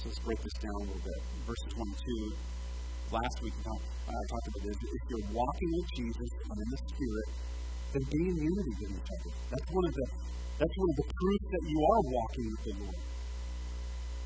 So 0.00 0.02
let's 0.08 0.22
break 0.24 0.40
this 0.40 0.56
down 0.56 0.72
a 0.72 0.84
little 0.88 1.04
bit. 1.04 1.20
Verses 1.44 1.72
1 1.76 1.84
and 1.84 2.00
2. 2.00 3.12
Last 3.12 3.36
week, 3.44 3.52
I 3.60 4.16
talked 4.24 4.48
about 4.48 4.62
this. 4.64 4.78
If 4.80 5.02
you're 5.12 5.28
walking 5.36 5.70
with 5.76 5.88
Jesus 6.00 6.30
and 6.32 6.56
in 6.56 6.68
the 6.72 6.80
Spirit, 6.80 7.28
then 7.92 8.04
be 8.08 8.22
in 8.24 8.36
unity 8.40 8.72
with 8.72 8.90
each 8.96 9.10
other. 9.12 9.32
That's 9.52 9.68
one 9.68 9.84
of 9.84 9.94
the 9.94 10.06
that's 10.56 10.76
one 10.80 10.88
of 10.88 10.96
the 10.96 11.08
proofs 11.12 11.48
that 11.52 11.64
you 11.68 11.78
are 11.82 12.02
walking 12.08 12.46
with 12.48 12.62
the 12.64 12.74
Lord. 12.88 13.11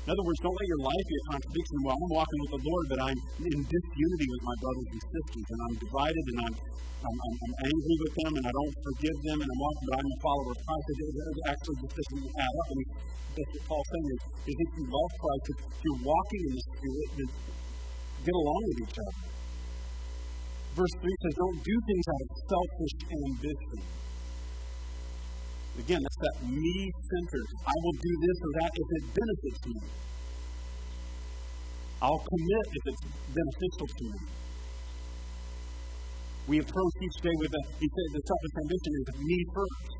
In 0.07 0.15
other 0.15 0.23
words, 0.23 0.39
don't 0.39 0.55
let 0.55 0.67
your 0.71 0.83
life 0.87 1.03
be 1.03 1.15
a 1.19 1.25
contradiction. 1.35 1.77
Well, 1.83 1.99
I'm 1.99 2.11
walking 2.15 2.39
with 2.47 2.51
the 2.55 2.63
Lord, 2.63 2.85
but 2.87 2.99
I'm 3.11 3.19
in 3.43 3.59
disunity 3.59 4.27
with 4.31 4.43
my 4.47 4.55
brothers 4.63 4.87
and 4.87 5.03
sisters, 5.03 5.45
and 5.51 5.59
I'm 5.67 5.75
divided, 5.83 6.25
and 6.31 6.39
I'm 6.47 6.55
I'm, 6.97 7.13
I'm, 7.13 7.35
I'm, 7.45 7.55
angry 7.61 7.97
with 8.01 8.13
them 8.17 8.31
and 8.41 8.45
I 8.49 8.53
don't 8.57 8.73
forgive 8.73 9.17
them 9.21 9.37
and 9.37 9.45
I'm 9.53 9.61
walking, 9.61 9.85
but 9.85 9.95
I'm 10.01 10.09
a 10.09 10.17
follower 10.17 10.49
of 10.49 10.59
Christ. 10.65 10.85
It, 10.89 10.97
it 11.13 11.45
actually 11.45 11.77
just 11.85 11.93
doesn't 11.93 12.25
add 12.25 12.55
up. 12.57 12.67
And 12.73 12.81
that's 13.37 13.51
what 13.53 13.63
Paul's 13.69 13.89
saying 13.93 14.07
is, 14.17 14.21
is 14.49 14.55
if 14.57 14.69
you 14.81 14.83
love 14.89 15.11
Christ, 15.21 15.45
if 15.45 15.57
you're 15.77 16.01
walking 16.01 16.41
in 16.41 16.51
the 16.57 16.63
Spirit, 16.73 17.09
then 17.21 17.29
get 18.25 18.33
along 18.33 18.61
with 18.65 18.79
each 18.81 18.97
other. 18.97 19.23
Verse 20.73 20.95
3 20.97 21.21
says, 21.21 21.35
don't 21.37 21.59
do 21.61 21.75
things 21.85 22.05
out 22.09 22.21
of 22.25 22.29
selfish 22.49 22.95
ambition. 23.13 23.77
Again, 25.77 26.01
that's 26.01 26.19
that 26.25 26.37
me 26.49 26.75
centered. 26.89 27.47
I 27.61 27.75
will 27.85 27.97
do 28.01 28.13
this 28.17 28.37
or 28.41 28.51
that 28.57 28.71
if 28.73 28.87
it 28.97 29.03
benefits 29.13 29.61
me. 29.67 29.77
I'll 32.01 32.21
commit 32.21 32.65
if 32.73 32.83
it's 32.89 33.03
beneficial 33.29 33.87
to 33.87 34.03
me. 34.09 34.21
We 36.47 36.55
approach 36.59 36.95
each 37.03 37.17
day 37.21 37.35
with 37.37 37.51
a, 37.53 37.61
he 37.77 37.87
said, 37.89 38.07
the 38.13 38.23
selfish 38.25 38.55
ambition 38.57 38.91
is 38.97 39.07
me 39.21 39.37
first. 39.53 39.97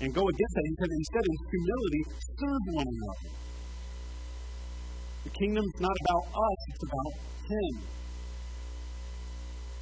And 0.00 0.14
go 0.14 0.22
against 0.22 0.54
that. 0.54 0.64
He 0.68 0.74
said, 0.78 0.90
instead, 0.94 1.24
in 1.26 1.36
humility, 1.48 2.02
serve 2.38 2.64
one 2.78 2.86
another. 2.86 3.30
The 5.24 5.32
kingdom's 5.34 5.76
not 5.80 5.96
about 6.06 6.24
us, 6.30 6.58
it's 6.70 6.84
about 6.86 7.14
Him. 7.50 7.97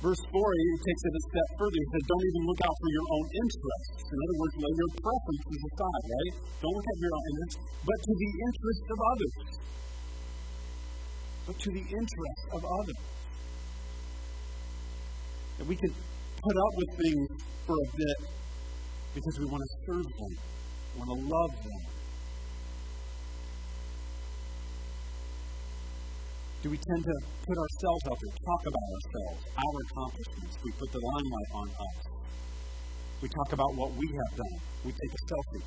Verse 0.04 0.20
4, 0.28 0.28
he 0.28 0.76
takes 0.84 1.02
it 1.08 1.14
a 1.16 1.22
step 1.32 1.48
further. 1.56 1.78
He 1.80 1.88
says, 1.88 2.04
Don't 2.04 2.26
even 2.28 2.42
look 2.44 2.60
out 2.60 2.76
for 2.76 2.90
your 2.92 3.06
own 3.16 3.26
interests. 3.32 4.04
In 4.12 4.18
other 4.20 4.36
words, 4.36 4.54
lay 4.60 4.74
your 4.76 4.92
preferences 5.00 5.60
aside, 5.72 6.04
right? 6.04 6.34
Don't 6.60 6.74
look 6.76 6.88
at 6.92 6.98
your 7.00 7.12
own 7.16 7.24
interests, 7.32 7.58
but 7.80 7.98
to 8.04 8.12
the 8.12 8.30
interests 8.44 8.86
of 8.92 8.98
others. 9.00 9.34
But 11.48 11.56
to 11.56 11.68
the 11.72 11.84
interests 11.96 12.44
of 12.52 12.60
others. 12.60 13.00
That 15.56 15.66
we 15.66 15.76
can 15.80 15.92
put 15.96 16.56
up 16.60 16.72
with 16.76 16.90
things 17.00 17.26
for 17.64 17.76
a 17.80 17.88
bit 17.96 18.18
because 19.16 19.34
we 19.40 19.46
want 19.48 19.64
to 19.64 19.70
serve 19.88 20.04
them, 20.04 20.32
we 20.36 20.96
want 21.00 21.10
to 21.16 21.20
love 21.24 21.52
them. 21.56 21.95
Do 26.66 26.70
we 26.72 26.78
tend 26.78 27.04
to 27.04 27.14
put 27.46 27.56
ourselves 27.56 28.02
up 28.10 28.18
there, 28.18 28.34
talk 28.42 28.62
about 28.66 28.90
ourselves, 28.98 29.38
our 29.54 29.78
accomplishments? 29.86 30.58
We 30.64 30.72
put 30.72 30.90
the 30.90 30.98
limelight 30.98 31.50
on 31.54 31.70
us. 31.70 32.10
We 33.22 33.28
talk 33.28 33.52
about 33.52 33.76
what 33.76 33.94
we 33.94 34.08
have 34.10 34.36
done. 34.36 34.58
We 34.84 34.90
take 34.90 35.12
a 35.14 35.22
selfie. 35.30 35.62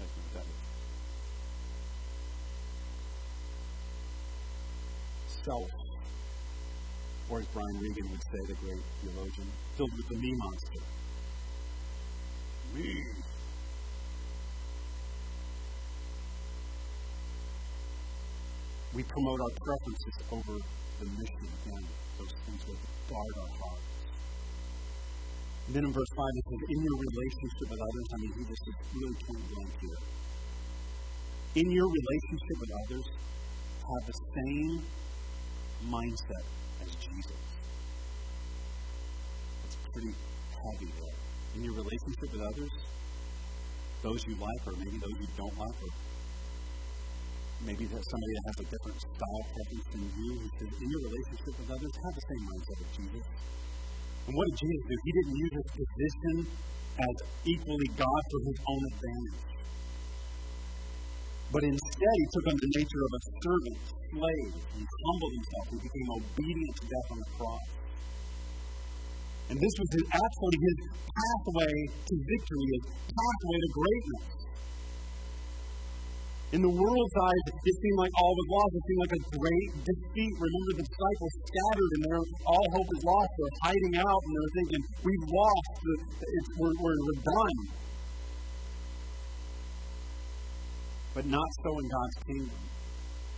That's 0.00 0.08
what 0.16 0.32
that 0.40 0.46
is. 0.48 0.60
Self 5.44 5.68
or 7.28 7.40
as 7.40 7.46
Brian 7.52 7.76
Regan 7.76 8.10
would 8.10 8.22
say, 8.22 8.40
the 8.48 8.54
great 8.54 8.80
theologian, 9.04 9.48
filled 9.76 9.92
with 9.92 10.08
the 10.08 10.16
me 10.16 10.32
monster. 10.32 10.80
Me. 12.72 13.25
We 18.94 19.02
promote 19.02 19.40
our 19.40 19.54
preferences 19.64 20.16
over 20.30 20.54
the 21.00 21.06
mission 21.06 21.48
and 21.72 21.84
those 22.18 22.34
things 22.46 22.62
that 22.64 22.78
guard 23.10 23.34
our 23.36 23.52
hearts. 23.60 23.96
And 25.66 25.74
then 25.74 25.84
in 25.84 25.92
verse 25.92 26.12
5, 26.14 26.24
it 26.26 26.44
says, 26.46 26.62
In 26.70 26.80
your 26.82 26.98
relationship 27.10 27.66
with 27.70 27.80
others, 27.82 28.06
I 28.06 28.16
mean, 28.22 28.32
he 28.38 28.42
just 28.46 28.64
is 28.70 28.76
really 28.94 29.16
point 29.26 29.44
blank 29.50 29.72
here. 29.82 30.00
In 31.56 31.70
your 31.72 31.88
relationship 31.90 32.56
with 32.60 32.72
others, 32.86 33.06
have 33.86 34.04
the 34.06 34.18
same 34.34 34.72
mindset 35.90 36.46
as 36.82 36.90
Jesus. 36.94 37.42
It's 39.64 39.76
pretty 39.92 40.14
heavy 40.50 40.90
there. 40.94 41.18
In 41.56 41.64
your 41.64 41.74
relationship 41.74 42.28
with 42.30 42.42
others, 42.42 42.72
those 44.02 44.22
you 44.26 44.36
like, 44.36 44.62
or 44.66 44.72
maybe 44.78 44.98
those 44.98 45.16
you 45.18 45.28
don't 45.36 45.58
like, 45.58 45.76
or 45.82 45.90
maybe 47.64 47.84
that 47.88 48.02
somebody 48.04 48.32
that 48.36 48.44
has 48.50 48.58
a 48.60 48.68
different 48.68 48.98
style 49.00 49.44
preference 49.48 49.86
than 49.94 50.04
you, 50.12 50.30
he 50.36 50.48
says, 50.60 50.72
in 50.76 50.88
your 50.92 51.02
relationship 51.08 51.54
with 51.56 51.68
others, 51.72 51.92
have 51.96 52.14
the 52.16 52.26
same 52.26 52.42
mindset 52.44 52.78
of 52.82 52.88
Jesus. 52.92 53.24
And 54.26 54.32
what 54.34 54.44
did 54.50 54.56
Jesus 54.58 54.82
do? 54.90 54.94
He 55.06 55.12
didn't 55.16 55.36
use 55.38 55.52
his 55.56 55.68
position 55.70 56.36
as 56.96 57.16
equally 57.46 57.90
God 57.96 58.22
for 58.28 58.40
his 58.44 58.58
own 58.66 58.82
advantage. 58.90 59.46
But 61.46 61.62
instead, 61.62 62.14
he 62.18 62.26
took 62.34 62.46
on 62.50 62.56
the 62.58 62.70
nature 62.74 63.02
of 63.06 63.12
a 63.14 63.20
servant, 63.38 63.78
slave. 63.86 64.52
He 64.76 64.82
humbled 64.82 65.32
himself. 65.36 65.64
He 65.70 65.78
became 65.78 66.08
obedient 66.18 66.74
to 66.74 66.84
death 66.90 67.08
on 67.14 67.18
the 67.22 67.30
cross. 67.38 67.66
And 69.46 69.56
this 69.62 69.74
was 69.78 69.88
his, 69.94 70.06
actually 70.10 70.58
his 70.58 70.78
pathway 71.06 71.74
to 72.02 72.14
victory, 72.18 72.66
his 72.66 72.84
pathway 73.14 73.58
to 73.62 73.70
greatness. 73.78 74.45
In 76.54 76.62
the 76.62 76.70
world's 76.70 77.16
eyes, 77.18 77.42
it 77.50 77.74
seemed 77.82 77.98
like 77.98 78.14
all 78.22 78.30
was 78.30 78.48
lost. 78.54 78.70
It 78.78 78.84
seemed 78.86 79.02
like 79.02 79.16
a 79.18 79.22
great 79.34 79.70
defeat. 79.82 80.32
Remember, 80.38 80.72
the 80.78 80.86
disciples 80.86 81.32
scattered 81.42 81.90
and 81.98 82.02
they're, 82.06 82.26
all 82.46 82.66
hope 82.70 82.86
is 82.86 83.02
lost. 83.02 83.30
They're 83.34 83.58
hiding 83.66 83.94
out 83.98 84.20
and 84.22 84.30
they're 84.30 84.54
thinking, 84.54 84.82
we've 85.02 85.26
lost. 85.26 85.70
We're, 85.82 86.76
we're, 86.78 86.98
we're 87.02 87.22
done. 87.26 87.58
But 91.18 91.26
not 91.26 91.50
so 91.66 91.70
in 91.82 91.86
God's 91.90 92.18
kingdom. 92.30 92.60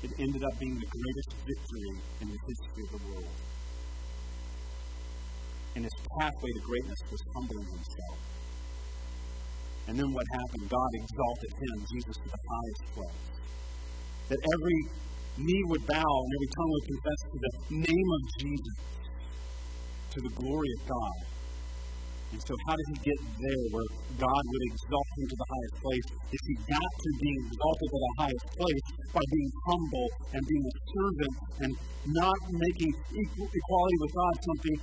It 0.05 0.13
ended 0.21 0.45
up 0.45 0.55
being 0.61 0.77
the 0.77 0.91
greatest 0.93 1.31
victory 1.49 1.91
in 2.21 2.27
the 2.29 2.39
history 2.45 2.83
of 2.87 2.91
the 2.93 3.03
world. 3.09 3.37
And 5.75 5.85
his 5.85 5.97
pathway 6.21 6.51
to 6.55 6.61
greatness 6.61 7.01
was 7.11 7.23
humbling 7.35 7.67
himself. 7.73 8.38
And 9.89 9.97
then 9.97 10.13
what 10.13 10.27
happened? 10.37 10.69
God 10.69 10.91
exalted 11.01 11.53
him, 11.57 11.77
Jesus, 11.89 12.17
to 12.21 12.29
the 12.29 12.43
highest 12.45 12.85
place. 12.93 13.25
That 14.29 14.41
every 14.45 14.81
knee 15.41 15.65
would 15.73 15.85
bow 15.89 16.13
and 16.13 16.31
every 16.37 16.51
tongue 16.53 16.73
would 16.77 16.87
confess 16.93 17.21
to 17.25 17.39
the 17.41 17.53
name 17.89 18.09
of 18.13 18.23
Jesus, 18.37 18.77
to 20.13 20.19
the 20.29 20.33
glory 20.37 20.69
of 20.77 20.81
God. 20.93 21.19
And 22.29 22.41
so, 22.45 22.53
how 22.69 22.77
did 22.77 22.89
he 22.93 22.97
get 23.09 23.19
there 23.41 23.65
where 23.73 23.89
God 24.21 24.43
would 24.45 24.65
exalt 24.69 25.09
him 25.17 25.27
to 25.33 25.37
the 25.41 25.49
highest 25.49 25.77
place? 25.81 26.07
Is 26.37 26.43
he 26.45 26.55
got 26.69 26.91
to 26.93 27.09
being 27.25 27.41
exalted 27.49 27.89
to 27.89 27.99
the 28.05 28.15
highest 28.21 28.47
place 28.61 28.87
by 29.17 29.25
being 29.25 29.53
humble 29.65 30.09
and 30.37 30.41
being 30.45 30.65
a 30.69 30.75
servant 30.93 31.35
and 31.65 31.71
not 32.13 32.39
making 32.53 32.93
equal, 32.93 33.49
equality 33.49 33.97
with 34.05 34.13
God 34.13 34.35
something 34.45 34.79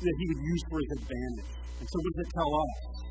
that 0.00 0.14
he 0.16 0.24
would 0.32 0.40
use 0.40 0.62
for 0.72 0.78
his 0.80 0.90
advantage. 1.04 1.52
And 1.52 1.86
so, 1.92 1.96
what 2.00 2.12
does 2.16 2.24
it 2.24 2.32
tell 2.32 2.52
us? 2.56 3.07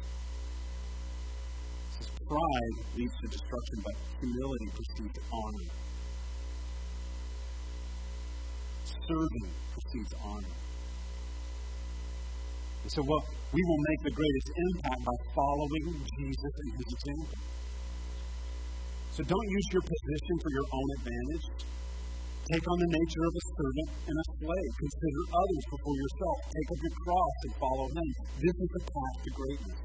Pride 2.28 2.76
leads 3.00 3.16
to 3.24 3.28
destruction, 3.32 3.78
but 3.88 3.96
humility 4.20 4.68
precedes 4.76 5.20
honor. 5.32 5.68
Serving 8.84 9.48
precedes 9.72 10.14
honor. 10.20 10.56
And 12.84 12.92
so, 12.92 13.02
what 13.08 13.24
we 13.52 13.62
will 13.64 13.82
make 13.88 14.02
the 14.12 14.16
greatest 14.16 14.50
impact 14.60 15.02
by 15.08 15.18
following 15.32 15.86
Jesus 16.04 16.54
and 16.60 16.70
his 16.76 16.88
example. 17.00 17.40
So, 19.16 19.20
don't 19.24 19.48
use 19.48 19.68
your 19.72 19.84
position 19.88 20.36
for 20.44 20.52
your 20.52 20.68
own 20.68 20.88
advantage. 21.00 21.48
Take 22.48 22.64
on 22.64 22.80
the 22.80 22.92
nature 22.92 23.24
of 23.24 23.34
a 23.36 23.44
servant 23.56 23.90
and 24.08 24.16
a 24.20 24.26
slave. 24.40 24.72
Consider 24.84 25.22
others 25.32 25.64
before 25.68 25.96
yourself. 25.96 26.38
Take 26.48 26.70
up 26.76 26.80
your 26.84 26.96
cross 27.08 27.36
and 27.44 27.54
follow 27.56 27.88
him. 27.88 28.08
This 28.40 28.56
is 28.56 28.70
the 28.72 28.84
path 28.84 29.16
to 29.24 29.30
greatness. 29.32 29.80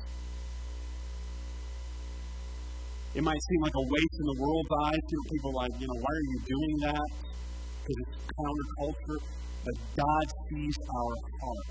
It 3.14 3.22
might 3.22 3.42
seem 3.48 3.60
like 3.60 3.76
a 3.76 3.84
waste 3.84 4.16
in 4.20 4.26
the 4.32 4.38
world's 4.40 4.72
eyes 4.88 5.02
to 5.04 5.16
people 5.36 5.52
like, 5.52 5.72
you 5.76 5.86
know, 5.86 5.98
why 6.00 6.12
are 6.16 6.28
you 6.32 6.38
doing 6.48 6.74
that? 6.88 7.08
Because 7.84 7.98
it's 8.08 8.16
counterculture. 8.32 9.20
But 9.64 9.74
God 10.00 10.26
sees 10.48 10.76
our 10.88 11.14
heart 11.44 11.68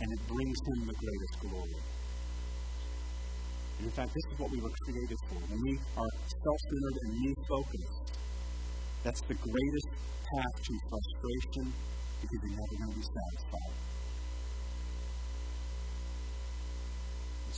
and 0.00 0.08
it 0.12 0.20
brings 0.28 0.58
him 0.68 0.78
the 0.86 0.96
greatest 1.00 1.34
glory. 1.40 1.80
And 3.78 3.86
in 3.86 3.92
fact, 3.96 4.12
this 4.12 4.26
is 4.28 4.38
what 4.38 4.50
we 4.50 4.60
were 4.60 4.74
created 4.84 5.18
for. 5.24 5.40
When 5.40 5.60
we 5.64 5.74
are 5.96 6.12
self 6.20 6.58
centered 6.68 6.96
and 7.02 7.12
me 7.24 7.34
focused, 7.48 8.20
that's 9.02 9.22
the 9.22 9.34
greatest 9.40 9.88
path 10.36 10.56
to 10.68 10.72
frustration 10.92 11.72
because 12.20 12.38
you're 12.44 12.60
never 12.60 12.76
going 12.76 12.92
to 12.92 12.98
be 12.98 13.06
satisfied. 13.08 13.87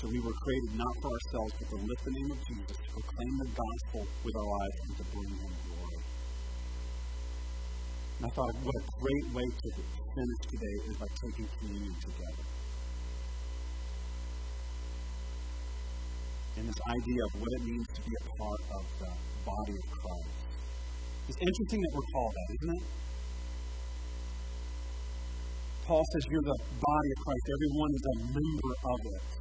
So 0.01 0.09
we 0.09 0.17
were 0.25 0.33
created 0.33 0.81
not 0.81 0.95
for 1.05 1.13
ourselves, 1.13 1.53
but 1.61 1.69
to 1.69 1.77
lift 1.77 2.03
the 2.09 2.15
name 2.17 2.31
of 2.33 2.41
Jesus, 2.49 2.73
to 2.73 2.89
proclaim 2.89 3.35
the 3.37 3.51
gospel 3.53 4.01
with 4.25 4.33
our 4.33 4.49
lives, 4.49 4.77
and 4.89 4.97
to 4.97 5.05
bring 5.13 5.29
him 5.29 5.53
glory. 5.69 6.01
And 8.17 8.25
I 8.25 8.31
thought, 8.33 8.55
what 8.65 8.77
a 8.81 8.85
great 8.97 9.27
way 9.37 9.45
to 9.45 9.69
finish 9.77 10.41
today 10.49 10.77
is 10.89 10.97
by 10.97 11.05
taking 11.21 11.49
communion 11.61 11.93
together. 12.01 12.45
And 16.57 16.65
this 16.65 16.81
idea 16.97 17.21
of 17.21 17.33
what 17.37 17.51
it 17.61 17.63
means 17.69 17.87
to 17.93 18.01
be 18.01 18.15
a 18.17 18.25
part 18.41 18.63
of 18.81 18.85
the 19.05 19.13
body 19.45 19.77
of 19.77 19.85
Christ. 20.01 20.41
It's 21.29 21.41
interesting 21.45 21.81
that 21.85 21.93
we're 21.93 22.11
called 22.17 22.33
that, 22.41 22.49
isn't 22.57 22.73
it? 22.73 22.85
Paul 25.85 26.05
says 26.09 26.25
you're 26.33 26.49
the 26.49 26.61
body 26.73 27.11
of 27.13 27.19
Christ. 27.21 27.45
Everyone 27.53 27.91
is 27.93 28.05
a 28.09 28.17
member 28.33 28.73
of 28.81 29.01
it. 29.05 29.41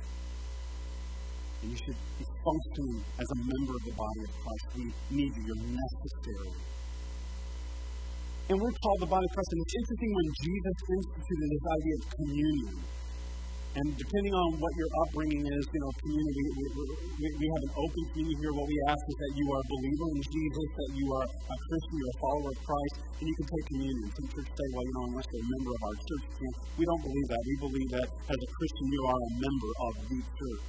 And 1.62 1.68
you 1.72 1.78
should 1.78 2.00
be 2.16 2.26
functioning 2.40 3.04
as 3.20 3.28
a 3.28 3.40
member 3.44 3.74
of 3.76 3.84
the 3.84 3.96
body 4.00 4.22
of 4.24 4.32
Christ. 4.40 4.66
We 4.80 4.84
need 5.12 5.32
you. 5.36 5.44
You're 5.44 5.64
necessary. 5.76 6.56
And 8.50 8.56
we're 8.58 8.76
called 8.82 9.02
the 9.04 9.12
body 9.12 9.26
of 9.28 9.34
Christ. 9.36 9.50
And 9.54 9.62
it's 9.62 9.76
interesting 9.76 10.12
when 10.16 10.28
Jesus 10.40 10.78
instituted 10.90 11.48
this 11.52 11.66
idea 11.70 11.96
of 12.00 12.04
communion. 12.16 12.76
And 13.70 13.86
depending 13.94 14.34
on 14.34 14.58
what 14.58 14.74
your 14.74 14.90
upbringing 15.06 15.46
is, 15.46 15.64
you 15.70 15.82
know, 15.86 15.92
community, 16.02 16.46
we, 16.58 16.66
we, 17.22 17.28
we 17.38 17.46
have 17.54 17.64
an 17.70 17.74
open 17.78 18.02
community 18.10 18.42
here. 18.42 18.50
What 18.58 18.66
we 18.66 18.78
ask 18.90 18.98
is 18.98 19.18
that 19.22 19.32
you 19.38 19.46
are 19.54 19.62
a 19.62 19.68
believer 19.70 20.08
in 20.10 20.22
Jesus, 20.26 20.68
that 20.74 20.92
you 20.98 21.08
are 21.14 21.28
a 21.30 21.58
Christian, 21.70 21.94
you're 21.94 22.10
a 22.10 22.20
follower 22.20 22.50
of 22.50 22.60
Christ, 22.66 22.96
and 23.22 23.26
you 23.30 23.36
can 23.38 23.46
take 23.46 23.66
communion. 23.70 24.06
Some 24.10 24.28
churches 24.34 24.56
say, 24.58 24.68
well, 24.74 24.86
you 24.90 24.94
know, 24.98 25.06
unless 25.14 25.28
you're 25.30 25.46
a 25.46 25.50
member 25.54 25.72
of 25.78 25.82
our 25.86 25.98
church. 26.02 26.26
We 26.82 26.84
don't 26.90 27.04
believe 27.06 27.28
that. 27.30 27.42
We 27.46 27.56
believe 27.62 27.90
that 27.94 28.08
as 28.10 28.40
a 28.42 28.50
Christian, 28.58 28.86
you 28.90 29.02
are 29.06 29.20
a 29.22 29.32
member 29.38 29.72
of 29.86 29.94
the 30.02 30.20
church. 30.26 30.64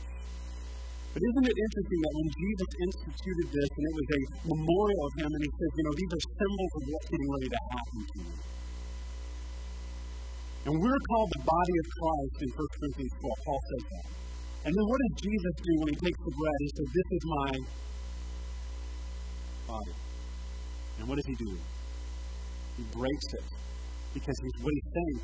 But 1.11 1.21
isn't 1.27 1.47
it 1.51 1.57
interesting 1.59 2.01
that 2.07 2.13
when 2.15 2.29
Jesus 2.31 2.71
instituted 2.87 3.47
this, 3.51 3.71
and 3.75 3.83
it 3.83 3.95
was 3.99 4.09
a 4.15 4.21
memorial 4.55 5.01
of 5.11 5.13
him, 5.19 5.31
and 5.35 5.43
he 5.43 5.51
says, 5.51 5.71
you 5.75 5.85
know, 5.91 5.95
these 5.99 6.13
are 6.15 6.25
symbols 6.39 6.73
of 6.79 6.83
what's 6.87 7.09
getting 7.11 7.31
ready 7.35 7.49
to 7.51 7.61
happen 7.75 7.99
to 8.01 8.19
you. 8.23 8.35
And 10.71 10.73
we're 10.77 11.03
called 11.11 11.31
the 11.35 11.43
body 11.43 11.75
of 11.83 11.87
Christ 11.99 12.37
in 12.47 12.49
1 12.53 12.77
Corinthians 12.79 13.15
12. 13.17 13.47
Paul 13.49 13.61
says 13.65 13.85
that. 13.91 14.07
And 14.61 14.71
then 14.77 14.87
what 14.87 14.99
does 15.01 15.15
Jesus 15.25 15.55
do 15.57 15.73
when 15.81 15.89
he 15.89 15.99
takes 15.99 16.21
the 16.21 16.35
bread? 16.37 16.59
He 16.61 16.71
says, 16.77 16.89
This 16.93 17.09
is 17.17 17.23
my 17.25 17.51
body. 19.67 19.97
And 21.01 21.05
what 21.09 21.17
does 21.17 21.27
he 21.27 21.37
do? 21.41 21.53
He 22.77 22.83
breaks 22.93 23.29
it. 23.41 23.47
Because 24.13 24.37
he's 24.37 24.57
what 24.61 24.73
he's 24.77 24.91
saying. 24.93 25.19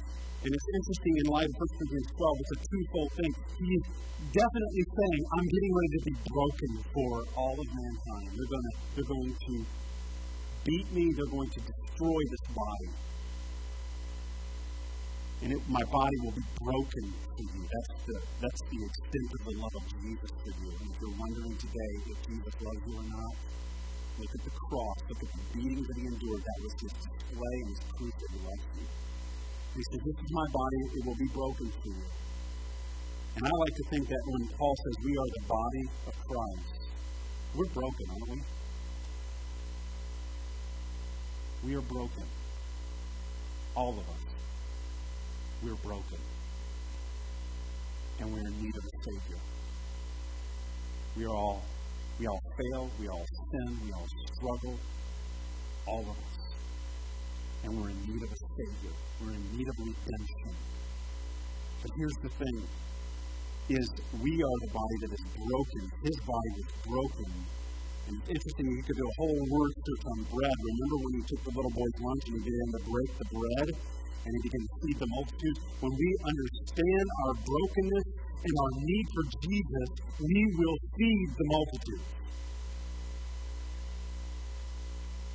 And 0.46 0.54
it's 0.54 0.70
interesting 0.78 1.14
in 1.18 1.26
light 1.34 1.50
of 1.50 1.58
1 1.58 1.74
Corinthians 1.74 2.08
12, 2.14 2.38
it's 2.38 2.54
a 2.54 2.60
twofold 2.70 3.10
thing. 3.18 3.32
He's 3.58 3.84
definitely 4.30 4.84
saying, 4.94 5.20
I'm 5.34 5.48
getting 5.50 5.72
ready 5.74 5.90
to 5.90 6.02
be 6.06 6.16
broken 6.22 6.70
for 6.94 7.12
all 7.34 7.56
of 7.58 7.66
mankind. 7.66 8.28
They're, 8.30 8.52
gonna, 8.54 8.74
they're 8.94 9.10
going 9.10 9.34
to 9.34 9.54
beat 10.62 10.88
me, 10.94 11.04
they're 11.18 11.34
going 11.34 11.50
to 11.50 11.60
destroy 11.66 12.20
this 12.30 12.44
body 12.54 12.90
and 15.42 15.52
it, 15.52 15.60
my 15.68 15.84
body 15.92 16.16
will 16.24 16.32
be 16.32 16.46
broken 16.64 17.04
for 17.12 17.44
you. 17.44 17.60
That's 17.68 17.92
the, 18.08 18.16
that's 18.40 18.62
the 18.72 18.80
extent 18.88 19.28
of 19.36 19.40
the 19.44 19.54
love 19.60 19.74
of 19.76 19.84
Jesus 20.00 20.30
for 20.32 20.52
you. 20.64 20.70
And 20.80 20.86
if 20.88 20.96
you're 20.96 21.18
wondering 21.20 21.54
today 21.60 21.92
if 22.08 22.18
Jesus 22.24 22.54
loves 22.64 22.82
you 22.88 22.94
or 22.96 23.04
not, 23.04 23.34
look 24.16 24.32
at 24.32 24.42
the 24.48 24.54
cross, 24.56 24.98
look 25.12 25.20
at 25.20 25.30
the 25.36 25.44
beatings 25.52 25.86
that 25.86 25.96
he 26.00 26.04
endured. 26.08 26.40
That 26.40 26.58
was 26.64 26.72
his 26.80 26.94
display 27.04 27.56
and 27.60 27.68
his 27.68 27.82
proof 27.84 28.14
that 28.16 28.30
he 28.32 28.38
loves 28.48 28.66
you. 28.80 28.86
He 29.76 29.82
says, 29.92 30.00
This 30.04 30.18
is 30.24 30.30
my 30.32 30.46
body, 30.52 30.80
it 30.96 31.02
will 31.04 31.20
be 31.20 31.30
broken 31.32 31.68
for 31.68 31.88
you. 31.92 32.08
And 33.36 33.44
I 33.44 33.50
like 33.52 33.74
to 33.76 33.84
think 33.90 34.08
that 34.08 34.22
when 34.24 34.48
Paul 34.56 34.74
says 34.82 34.94
we 35.04 35.12
are 35.12 35.30
the 35.36 35.44
body 35.46 35.84
of 36.08 36.14
Christ, 36.24 36.80
we're 37.54 37.72
broken, 37.76 38.06
aren't 38.10 38.30
we? 38.30 38.40
We 41.68 41.76
are 41.76 41.82
broken. 41.84 42.24
All 43.74 43.92
of 43.92 44.08
us 44.08 44.26
we're 45.62 45.74
broken. 45.76 46.18
And 48.20 48.32
we're 48.32 48.40
in 48.40 48.62
need 48.62 48.76
of 48.76 48.84
a 48.84 48.96
Savior. 49.04 49.40
We 51.16 51.24
are 51.24 51.34
all, 51.34 51.62
we 52.18 52.26
all 52.26 52.40
fail, 52.58 52.90
we 53.00 53.08
all 53.08 53.24
sin, 53.50 53.78
we 53.84 53.92
all 53.92 54.06
struggle, 54.36 54.78
all 55.86 56.00
of 56.00 56.10
us. 56.10 56.35
And 57.64 57.70
we're 57.76 57.90
in 57.90 58.00
need 58.04 58.22
of 58.22 58.30
a 58.30 58.40
Savior. 58.56 58.94
We're 59.20 59.36
in 59.36 59.44
need 59.56 59.68
of 59.68 59.76
redemption. 59.78 60.52
But 61.82 61.90
here's 61.96 62.18
the 62.22 62.32
thing 62.36 62.58
is 63.68 63.86
we 64.22 64.34
are 64.38 64.58
the 64.62 64.72
body 64.72 64.96
that 65.02 65.12
is 65.12 65.24
broken. 65.34 65.82
His 66.04 66.16
body 66.22 66.50
was 66.60 66.68
broken. 66.86 67.30
And 68.06 68.14
it's 68.22 68.30
interesting, 68.30 68.70
you 68.70 68.84
could 68.86 68.96
do 68.96 69.06
a 69.06 69.16
whole 69.18 69.42
word 69.50 69.72
search 69.74 70.04
on 70.06 70.18
bread. 70.30 70.56
Remember 70.62 70.96
when 71.02 71.12
he 71.18 71.22
took 71.26 71.42
the 71.42 71.52
little 71.58 71.74
boy's 71.74 71.98
lunch 71.98 72.22
and 72.30 72.34
he 72.38 72.42
began 72.46 72.68
to 72.78 72.80
break 72.86 73.10
the 73.18 73.28
bread? 73.34 73.68
and 74.26 74.34
he 74.34 74.42
begins 74.42 74.66
to 74.66 74.76
feed 74.82 74.98
the 74.98 75.10
multitudes. 75.14 75.60
When 75.78 75.94
we 75.94 76.10
understand 76.26 77.06
our 77.22 77.34
brokenness 77.46 78.06
and 78.42 78.52
our 78.58 78.72
need 78.82 79.06
for 79.14 79.24
Jesus, 79.46 79.88
we 80.18 80.40
will 80.58 80.78
feed 80.98 81.28
the 81.38 81.46
multitudes. 81.46 82.06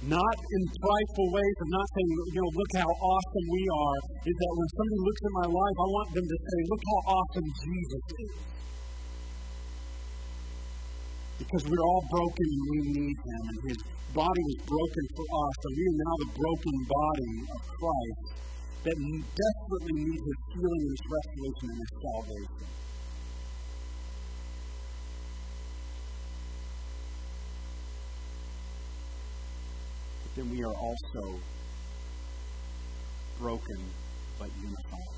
Not 0.02 0.34
in 0.34 0.62
prideful 0.82 1.28
ways 1.30 1.58
of 1.62 1.68
not 1.70 1.88
saying, 1.94 2.10
you 2.34 2.42
know, 2.42 2.50
look 2.58 2.72
how 2.74 2.90
awesome 2.90 3.46
we 3.54 3.64
are, 3.70 4.00
is 4.26 4.34
that 4.34 4.52
when 4.58 4.70
somebody 4.74 5.00
looks 5.06 5.22
at 5.22 5.34
my 5.46 5.48
life, 5.54 5.78
I 5.78 5.88
want 5.94 6.10
them 6.18 6.26
to 6.26 6.38
say, 6.42 6.58
look 6.74 6.84
how 6.90 7.00
awesome 7.22 7.50
Jesus 7.62 8.06
is. 8.18 8.34
Because 11.38 11.64
we're 11.70 11.86
all 11.86 12.06
broken 12.10 12.48
and 12.50 12.66
we 12.66 12.80
need 12.98 13.18
him, 13.22 13.42
and 13.46 13.60
his 13.70 13.82
body 14.18 14.42
was 14.50 14.60
broken 14.66 15.06
for 15.14 15.26
us, 15.38 15.58
and 15.70 15.74
we 15.78 15.84
are 15.86 16.00
now 16.02 16.16
the 16.18 16.30
broken 16.34 16.76
body 16.82 17.34
of 17.46 17.62
Christ 17.78 18.26
that 18.82 18.98
desperately 18.98 19.98
need 20.02 20.22
his 20.26 20.40
healing 20.50 20.84
his 20.90 21.04
restoration 21.14 21.66
and 21.70 21.78
his 21.78 21.94
salvation. 22.02 22.81
Then 30.42 30.50
we 30.50 30.64
are 30.64 30.74
also 30.74 31.40
broken 33.38 33.78
but 34.40 34.50
unified. 34.58 35.16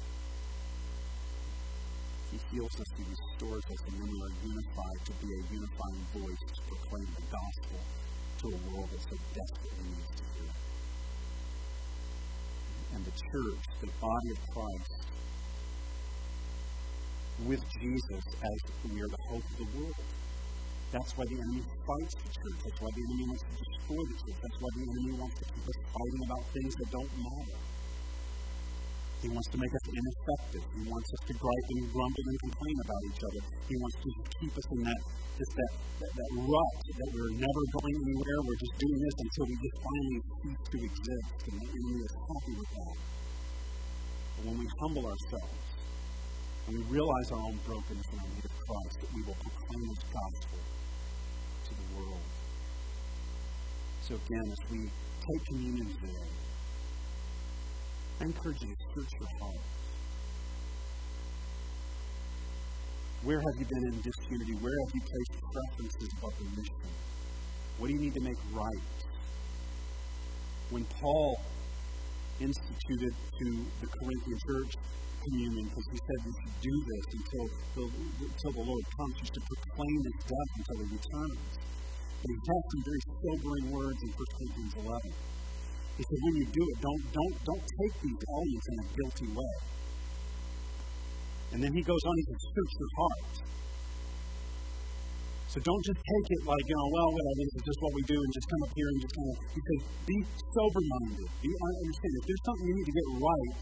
He 2.32 2.39
heals 2.51 2.76
us, 2.80 2.88
He 2.97 3.03
restores 3.07 3.63
us, 3.63 3.80
and 3.88 3.93
then 4.01 4.09
we 4.11 4.19
are 4.19 4.34
unified 4.43 4.99
to 5.05 5.11
be 5.24 5.28
a 5.32 5.41
unifying 5.53 6.03
voice 6.11 6.43
to 6.43 6.61
proclaim 6.67 7.07
the 7.15 7.24
gospel 7.32 7.80
to 8.39 8.47
a 8.47 8.57
world 8.67 8.89
that 8.91 9.01
so 9.01 9.15
desperately 9.34 9.88
needs 9.95 10.11
to 10.17 10.24
hear 10.36 10.43
it. 10.43 10.59
And 12.95 13.05
the 13.05 13.11
church, 13.11 13.63
the 13.80 13.91
body 14.01 14.30
of 14.32 14.39
Christ, 14.51 14.91
with 17.47 17.63
Jesus 17.80 18.24
as 18.43 18.91
we 18.91 19.01
are 19.01 19.07
the 19.07 19.24
hope 19.30 19.43
of 19.43 19.57
the 19.57 19.80
world. 19.80 20.22
That's 20.93 21.09
why 21.17 21.25
the 21.25 21.41
enemy 21.41 21.65
fights 21.89 22.13
the 22.21 22.29
church. 22.29 22.59
That's 22.69 22.77
why 22.77 22.91
the 22.93 23.01
enemy 23.01 23.25
wants 23.33 23.41
to 23.49 23.53
destroy 23.65 24.03
the 24.13 24.17
church. 24.21 24.37
That's 24.45 24.59
why 24.61 24.69
the 24.77 24.83
enemy 24.85 25.13
wants 25.17 25.35
to 25.41 25.45
keep 25.49 25.65
us 25.65 25.79
fighting 25.89 26.21
about 26.29 26.43
things 26.53 26.73
that 26.77 26.89
don't 26.93 27.13
matter. 27.17 27.57
He 29.25 29.27
wants 29.33 29.49
to 29.49 29.57
make 29.57 29.73
us 29.73 29.85
ineffective. 29.89 30.63
He 30.69 30.83
wants 30.85 31.09
us 31.17 31.21
to 31.25 31.33
gripe 31.33 31.67
and 31.73 31.81
grumble 31.89 32.25
and 32.29 32.39
complain 32.45 32.77
about 32.85 33.01
each 33.09 33.21
other. 33.25 33.41
He 33.65 33.75
wants 33.81 33.97
to 34.05 34.09
keep 34.37 34.53
us 34.53 34.67
in 34.69 34.79
that 34.85 35.01
just 35.33 35.53
that, 35.57 35.73
that, 35.97 36.11
that 36.13 36.29
rut 36.45 36.73
that 36.77 37.09
we're 37.09 37.33
never 37.41 37.63
going 37.73 37.95
anywhere. 37.97 38.37
We're 38.45 38.61
just 38.61 38.75
doing 38.77 38.99
this 39.01 39.15
until 39.17 39.45
we 39.49 39.55
just 39.65 39.77
finally 39.81 40.19
cease 40.45 40.61
to 40.61 40.77
exist. 40.77 41.37
And 41.49 41.55
the 41.57 41.67
enemy 41.73 41.99
is 42.05 42.13
happy 42.21 42.53
with 42.53 42.69
that. 42.69 42.95
But 44.37 44.43
when 44.45 44.57
we 44.61 44.67
humble 44.77 45.09
ourselves 45.09 45.65
and 46.69 46.71
we 46.77 46.81
realize 46.85 47.27
our 47.33 47.43
own 47.49 47.57
brokenness 47.65 48.07
and 48.13 48.19
our 48.21 48.29
need 48.29 48.45
of 48.45 48.55
Christ, 48.61 48.95
that 49.01 49.09
we 49.09 49.21
will 49.25 49.39
proclaim 49.41 49.83
His 49.89 50.03
gospel 50.05 50.72
world. 51.95 52.21
So 54.01 54.15
again, 54.15 54.47
as 54.51 54.71
we 54.71 54.79
take 54.87 55.45
communion 55.47 55.87
today, 55.87 56.27
I 58.19 58.23
encourage 58.25 58.61
you 58.61 58.75
to 58.75 58.85
search 58.95 59.11
your 59.19 59.29
heart. 59.39 59.63
Where 63.23 63.39
have 63.39 63.55
you 63.57 63.65
been 63.65 63.85
in 63.93 64.01
disunity? 64.03 64.53
Where 64.59 64.75
have 64.83 64.91
you 64.93 65.01
placed 65.01 65.33
preferences 65.39 66.09
above 66.19 66.35
the 66.39 66.45
mission? 66.59 66.91
What 67.79 67.87
do 67.87 67.93
you 67.93 68.01
need 68.01 68.13
to 68.13 68.21
make 68.21 68.37
right? 68.51 68.99
When 70.69 70.83
Paul 70.99 71.39
instituted 72.41 73.13
to 73.15 73.47
the 73.79 73.87
Corinthian 73.87 74.39
church 74.43 74.75
communion, 75.23 75.65
because 75.71 75.87
he 75.87 75.99
said 76.03 76.17
we 76.27 76.33
should 76.43 76.57
do 76.67 76.75
this 76.83 77.05
until 77.15 77.45
the, 77.75 77.85
until 78.27 78.51
the 78.59 78.65
Lord 78.67 78.83
comes, 78.99 79.15
we 79.23 79.27
should 79.31 79.47
proclaim 79.47 79.99
his 80.03 80.17
death 80.27 80.51
until 80.59 80.77
he 80.83 80.87
returns. 80.99 81.51
But 82.24 82.32
he 82.32 82.39
has 82.39 82.63
some 82.71 82.84
very 82.88 83.03
sobering 83.19 83.67
words 83.76 83.99
in 83.99 84.09
1 84.15 84.15
Corinthians 84.15 84.74
11. 84.80 85.11
He 85.99 86.03
said, 86.07 86.19
when 86.24 86.36
you 86.39 86.47
do 86.55 86.63
it, 86.63 86.78
don't, 86.80 87.03
don't, 87.11 87.36
don't 87.43 87.65
take 87.67 87.95
these 87.99 88.21
elements 88.32 88.67
in 88.71 88.76
a 88.80 88.86
guilty 88.95 89.30
way. 89.36 89.55
And 91.51 91.59
then 91.59 91.71
he 91.76 91.84
goes 91.84 91.99
on, 91.99 92.13
he 92.15 92.26
says, 92.32 92.41
search 92.47 92.74
your 92.80 92.91
heart. 92.95 93.34
So 95.51 95.61
don't 95.61 95.84
just 95.86 96.01
take 96.01 96.28
it 96.34 96.41
like, 96.49 96.65
you 96.65 96.74
know, 96.80 96.89
well, 96.95 97.09
whatever, 97.13 97.43
this 97.45 97.53
is 97.61 97.63
just 97.67 97.80
what 97.84 97.93
we 97.93 98.01
do, 98.09 98.17
and 98.17 98.30
just 98.34 98.47
come 98.49 98.61
up 98.65 98.74
here 98.74 98.89
and 98.89 98.97
just 99.03 99.13
kind 99.13 99.30
of, 99.30 99.38
he 99.53 99.61
says, 99.61 99.80
be 100.07 100.17
sober 100.49 100.82
minded. 100.82 101.30
Be, 101.43 101.49
understand, 101.53 102.13
if 102.17 102.24
there's 102.26 102.43
something 102.47 102.65
you 102.71 102.76
need 102.80 102.88
to 102.89 102.95
get 102.97 103.07
right, 103.19 103.57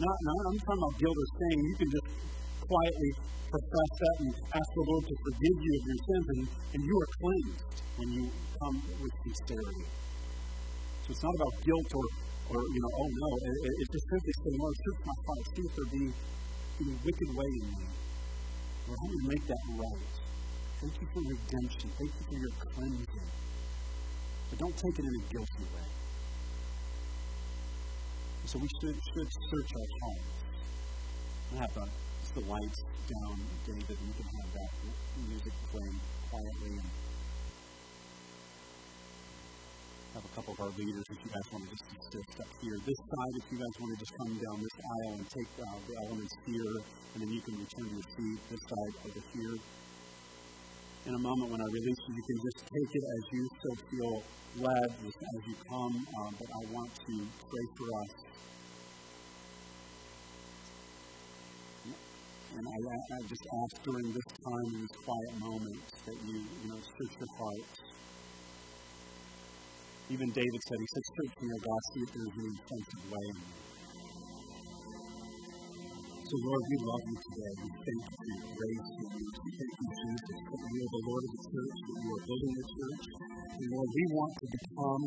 not, 0.00 0.16
not 0.24 0.40
I'm 0.48 0.58
talking 0.64 0.80
about 0.80 0.94
guilt 0.96 1.18
or 1.18 1.28
shame, 1.28 1.60
you 1.60 1.76
can 1.76 1.90
just 1.92 2.08
quietly 2.70 3.10
profess 3.50 3.90
that 3.98 4.16
and 4.22 4.30
ask 4.30 4.68
the 4.78 4.84
Lord 4.86 5.02
to 5.10 5.14
forgive 5.26 5.56
you 5.58 5.72
of 5.74 5.82
your 5.90 6.00
sins, 6.06 6.26
and, 6.30 6.42
and 6.70 6.80
you 6.86 6.94
are 7.02 7.10
cleansed 7.18 7.76
when 7.98 8.08
you 8.14 8.24
come 8.62 8.76
with 9.02 9.14
sincerity. 9.26 9.86
So 11.02 11.06
it's 11.10 11.24
not 11.26 11.34
about 11.34 11.54
guilt 11.66 11.90
or, 11.98 12.06
or 12.54 12.60
you 12.62 12.78
know, 12.78 12.92
oh 12.94 13.10
no, 13.10 13.30
it, 13.42 13.74
it's 13.74 13.90
just 13.90 14.06
simply 14.06 14.34
saying, 14.38 14.58
Lord, 14.62 14.74
search 14.86 15.00
my 15.02 15.16
heart, 15.26 15.42
see 15.50 15.64
if 15.66 15.72
there 15.74 15.90
be 15.90 16.04
any 16.78 16.94
wicked 17.02 17.30
way 17.34 17.50
in 17.58 17.66
me. 17.74 17.86
Lord, 18.86 18.98
help 19.02 19.12
me 19.18 19.22
make 19.34 19.44
that 19.50 19.62
right. 19.74 20.14
Thank 20.78 20.94
you 21.02 21.06
for 21.10 21.20
redemption. 21.26 21.88
Thank 21.98 22.12
you 22.14 22.24
for 22.30 22.36
your 22.38 22.54
cleansing. 22.70 23.30
But 24.48 24.58
don't 24.62 24.76
take 24.78 24.94
it 24.94 25.04
in 25.10 25.14
a 25.18 25.24
guilty 25.26 25.66
way. 25.74 25.88
So 28.46 28.58
we 28.58 28.68
should, 28.80 28.94
should 28.94 29.30
search 29.30 29.70
our 29.74 29.90
hearts. 30.02 30.38
I 31.50 31.56
have 31.60 31.74
the, 31.74 32.09
the 32.34 32.46
lights 32.46 32.80
down, 33.10 33.34
David, 33.66 33.98
you 33.98 34.14
can 34.14 34.28
have 34.38 34.50
that 34.54 34.70
music 35.26 35.54
playing 35.74 35.98
quietly 36.30 36.72
and 36.78 36.90
have 40.14 40.24
a 40.24 40.32
couple 40.34 40.54
of 40.54 40.60
our 40.62 40.72
leaders, 40.78 41.02
if 41.10 41.18
you 41.26 41.30
guys 41.30 41.46
want 41.50 41.66
to 41.66 41.70
just 41.74 41.86
sit 42.06 42.38
up 42.38 42.50
here. 42.62 42.76
This 42.86 42.98
side, 43.02 43.34
if 43.34 43.46
you 43.50 43.58
guys 43.58 43.74
want 43.82 43.90
to 43.94 43.98
just 43.98 44.14
come 44.14 44.32
down 44.38 44.56
this 44.62 44.76
aisle 44.78 45.14
and 45.18 45.26
take 45.26 45.50
uh, 45.58 45.74
the 45.90 45.94
elements 46.06 46.34
here, 46.46 46.74
and 47.14 47.18
then 47.18 47.30
you 47.34 47.42
can 47.42 47.54
return 47.58 47.86
to 47.90 47.94
your 47.98 48.08
seat. 48.14 48.38
This 48.46 48.62
side 48.62 48.94
over 49.10 49.22
here. 49.34 49.54
In 51.10 51.14
a 51.14 51.22
moment 51.22 51.50
when 51.50 51.62
I 51.62 51.68
release 51.72 52.00
you, 52.06 52.12
you 52.14 52.26
can 52.30 52.38
just 52.46 52.58
take 52.62 52.90
it 52.94 53.04
as 53.10 53.22
you 53.34 53.42
still 53.58 53.78
feel 53.90 54.12
led 54.62 54.90
as 55.02 55.40
you 55.50 55.56
come. 55.66 55.94
Uh, 55.98 56.30
but 56.38 56.46
I 56.46 56.62
want 56.78 56.90
to 56.94 57.14
pray 57.50 57.66
for 57.74 57.86
us. 58.06 58.12
And 62.50 62.64
I, 62.66 62.78
I 63.14 63.20
just 63.28 63.46
ask 63.46 63.74
during 63.84 64.08
this 64.12 64.28
time, 64.42 64.68
in 64.74 64.80
this 64.82 64.96
quiet 65.04 65.32
moment, 65.38 65.80
that 66.06 66.18
you, 66.26 66.36
you 66.38 66.66
know, 66.68 66.80
search 66.82 67.14
your 67.20 67.32
heart 67.38 67.66
even 70.10 70.26
David 70.34 70.60
said, 70.66 70.78
he 70.82 70.88
said, 70.90 71.04
search 71.06 71.34
me, 71.38 71.48
O 71.54 71.58
God, 71.62 71.82
see 71.94 72.02
if 72.02 72.10
there 72.10 72.26
is 72.26 72.34
any 72.34 72.50
offensive 72.58 73.04
way. 73.14 73.28
So, 76.26 76.34
Lord, 76.50 76.62
we 76.66 76.76
love 76.82 77.04
you 77.06 77.18
today. 77.30 77.52
We 77.62 77.70
thank 77.78 78.02
you 78.02 78.14
for 78.18 78.26
your 78.26 78.42
grace 78.58 78.86
and 78.90 79.06
your 79.06 79.34
We 79.38 79.50
thank 79.54 79.74
you, 79.78 79.86
Jesus, 79.86 80.38
that 80.50 80.62
you 80.66 80.80
are 80.82 80.92
the 80.98 81.02
Lord 81.06 81.22
of 81.22 81.30
the 81.30 81.42
church, 81.46 81.76
that 81.78 81.98
you 82.02 82.10
are 82.10 82.22
building 82.26 82.54
the 82.58 82.66
church. 82.74 83.04
And, 83.54 83.66
Lord, 83.70 83.90
we 83.94 84.04
want 84.10 84.32
to 84.34 84.46
become 84.50 85.02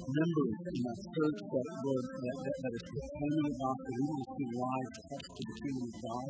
members 0.00 0.54
in 0.70 0.78
that 0.80 1.00
church 1.12 1.38
that, 1.40 1.68
Lord, 1.84 2.04
that, 2.10 2.36
that, 2.40 2.56
that 2.60 2.72
is 2.76 2.84
proclaiming 2.88 3.50
the 3.50 3.60
want 3.60 3.78
to 3.84 4.26
see 4.30 4.48
lives 4.56 4.96
touched 5.10 5.32
to 5.36 5.42
the 5.44 5.56
kingdom 5.60 5.86
of 5.90 5.96
God. 6.00 6.26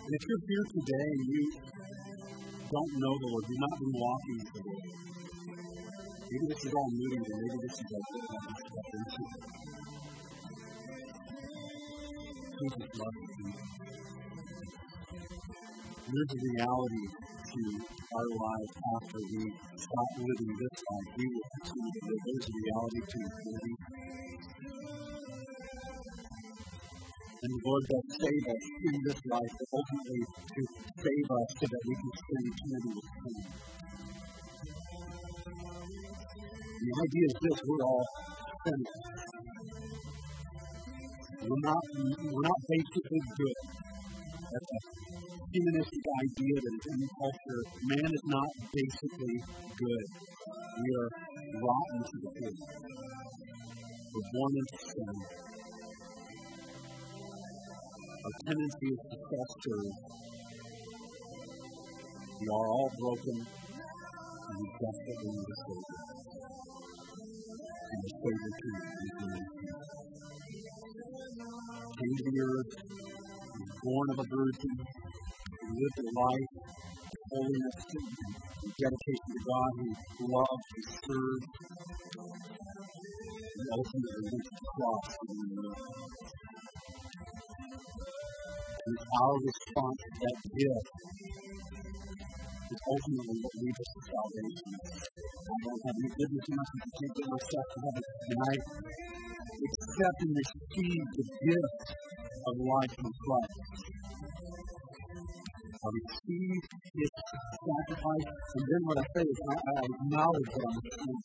And 0.00 0.12
if 0.16 0.22
you're 0.26 0.44
here 0.50 0.66
today 0.74 1.08
and 1.14 1.24
you 1.30 1.44
don't 2.70 2.92
know 2.98 3.14
the 3.18 3.28
Lord, 3.30 3.44
you've 3.46 3.62
not 3.62 3.74
been 3.78 3.94
walking 3.94 4.36
with 4.40 4.50
the 4.50 4.62
Lord, 4.66 5.10
Maybe 6.30 6.46
this 6.46 6.62
is 6.64 6.72
all 6.72 6.90
new 6.94 7.10
to 7.10 7.16
you. 7.16 7.34
Maybe 7.42 7.58
this 7.58 7.74
is 7.74 7.86
like 7.90 8.06
step 8.70 8.86
into. 8.94 9.22
Jesus 12.60 12.90
loves 12.98 13.22
you. 13.40 13.99
There's 16.10 16.26
a 16.26 16.42
reality 16.42 17.06
to 17.06 17.60
our 18.18 18.28
lives 18.34 18.74
after 18.98 19.18
we 19.30 19.46
stop 19.78 20.10
living 20.18 20.52
this 20.58 20.78
life. 20.90 21.08
We 21.14 21.26
will 21.30 21.46
continue 21.54 21.92
to 21.94 22.10
live. 22.10 22.34
A 22.34 22.50
reality 22.50 22.98
to 22.98 23.18
eternity. 23.30 23.74
And 27.30 27.50
the 27.54 27.60
Lord 27.62 27.82
does 27.86 28.06
save 28.10 28.42
us 28.42 28.64
in 28.90 28.96
this 29.06 29.20
life, 29.30 29.52
but 29.54 29.68
ultimately 29.70 30.22
to 30.26 30.60
save 30.98 31.26
us 31.30 31.46
so 31.54 31.64
that 31.70 31.82
we 31.86 31.94
can 31.94 32.10
spend 32.18 32.42
eternity 32.50 32.90
with 32.90 33.06
Him. 33.14 33.36
The 36.74 36.92
idea 37.06 37.24
is 37.30 37.34
this 37.38 37.58
we're 37.70 37.84
all 37.86 38.06
sinners. 38.66 38.98
We're 41.38 41.64
not, 41.70 41.84
we're 41.94 42.46
not 42.50 42.60
basically 42.66 43.22
good. 43.38 43.58
Humanistic 45.52 46.04
idea 46.22 46.56
that 46.62 46.80
in 46.94 47.08
culture. 47.18 47.62
Man 47.90 48.10
is 48.14 48.24
not 48.26 48.50
basically 48.72 49.36
good. 49.78 50.04
We 50.78 50.88
are 51.00 51.10
rotten 51.58 52.00
to 52.06 52.16
the 52.22 52.30
core. 52.38 52.58
We're 54.14 54.28
born 54.32 54.52
into 54.60 54.78
sin. 54.78 55.16
Our 58.24 58.34
tendency 58.46 58.88
is 58.94 59.00
to 59.10 59.16
fester. 59.30 59.80
We 62.40 62.46
are 62.48 62.68
all 62.70 62.90
broken, 62.98 63.38
and 63.40 64.56
we 64.60 64.66
desperately 64.80 65.30
need 65.34 65.50
a 65.50 65.58
Savior 65.66 66.10
and 67.90 68.02
the 68.04 68.10
Savior 68.22 68.50
Came 71.98 72.14
to 72.16 72.24
the 72.30 72.40
earth, 72.40 72.74
was 73.60 73.72
born 73.82 74.06
of 74.10 74.18
a 74.20 74.26
virgin, 74.30 75.09
lived 75.70 75.98
a 76.00 76.08
life 76.10 76.52
of 76.58 77.20
holiness 77.30 77.78
and 77.94 78.72
dedication 78.74 79.28
to 79.30 79.40
God, 79.46 79.70
who 79.78 80.24
loved, 80.30 80.66
who 80.74 80.82
served, 81.00 81.46
and 83.60 83.68
ultimately 83.78 84.22
went 84.30 84.44
to 84.44 84.52
the 84.54 84.66
cross 84.74 85.08
And 88.80 88.96
our 88.96 89.36
response 89.38 90.00
to 90.00 90.10
that 90.20 90.38
gift 90.50 90.88
is 92.70 92.80
ultimately 92.90 93.36
what 93.44 93.54
leads 93.60 93.80
us 93.80 93.90
to 93.94 94.00
salvation. 94.10 94.74
I 94.74 95.56
don't 95.60 95.82
have 95.86 95.96
any 96.00 96.10
goodness 96.16 96.46
in 96.50 96.54
myself. 96.58 96.80
I 96.80 96.98
can't 96.98 97.30
myself 97.30 97.66
to 97.70 97.78
heaven. 97.80 98.04
And 98.30 98.38
I 98.40 98.54
and 100.20 100.36
receive 100.36 101.04
the 101.16 101.26
gift 101.44 101.86
of 102.46 102.54
life 102.58 102.94
in 102.98 103.10
Christ. 103.12 103.99
I 105.80 105.88
receive 105.96 106.60
his 106.92 107.08
sacrifice, 107.08 108.28
and 108.52 108.64
then 108.68 108.82
what 108.84 109.00
I 109.00 109.04
say 109.16 109.24
is 109.24 109.40
I, 109.48 109.56
I 109.56 109.80
acknowledge 109.80 110.50
that 110.52 110.60
I'm 110.60 110.76
a 110.76 110.84
sinner. 110.92 111.20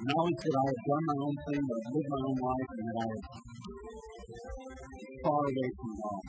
Acknowledge 0.00 0.40
that 0.40 0.56
I 0.56 0.64
have 0.64 0.80
done 0.88 1.04
my 1.12 1.18
own 1.28 1.36
thing, 1.44 1.60
that 1.60 1.76
I've 1.76 1.92
lived 1.92 2.08
my 2.08 2.22
own 2.24 2.38
life, 2.40 2.72
and 2.72 2.88
that 2.88 2.96
I 2.96 3.06
am 3.12 3.20
far 5.20 5.44
away 5.44 5.68
from 5.76 5.92
God. 5.92 6.24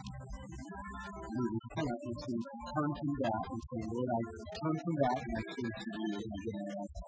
And 1.24 1.40
we 1.40 1.56
repent 1.56 1.88
and 2.04 2.16
say, 2.20 2.36
turn 2.68 2.92
from 3.00 3.12
that 3.24 3.44
and 3.48 3.64
say, 3.64 3.82
Lord, 3.88 4.10
I 4.12 4.20
turn 4.60 4.76
from 4.84 4.96
that 5.00 5.18
and 5.24 5.34
I 5.34 5.42
turn 5.56 5.72
to 5.72 5.88
you 5.88 6.04
and 6.04 6.20
I 6.20 6.36
get 6.44 6.52
my 6.52 6.68
life. 6.84 7.00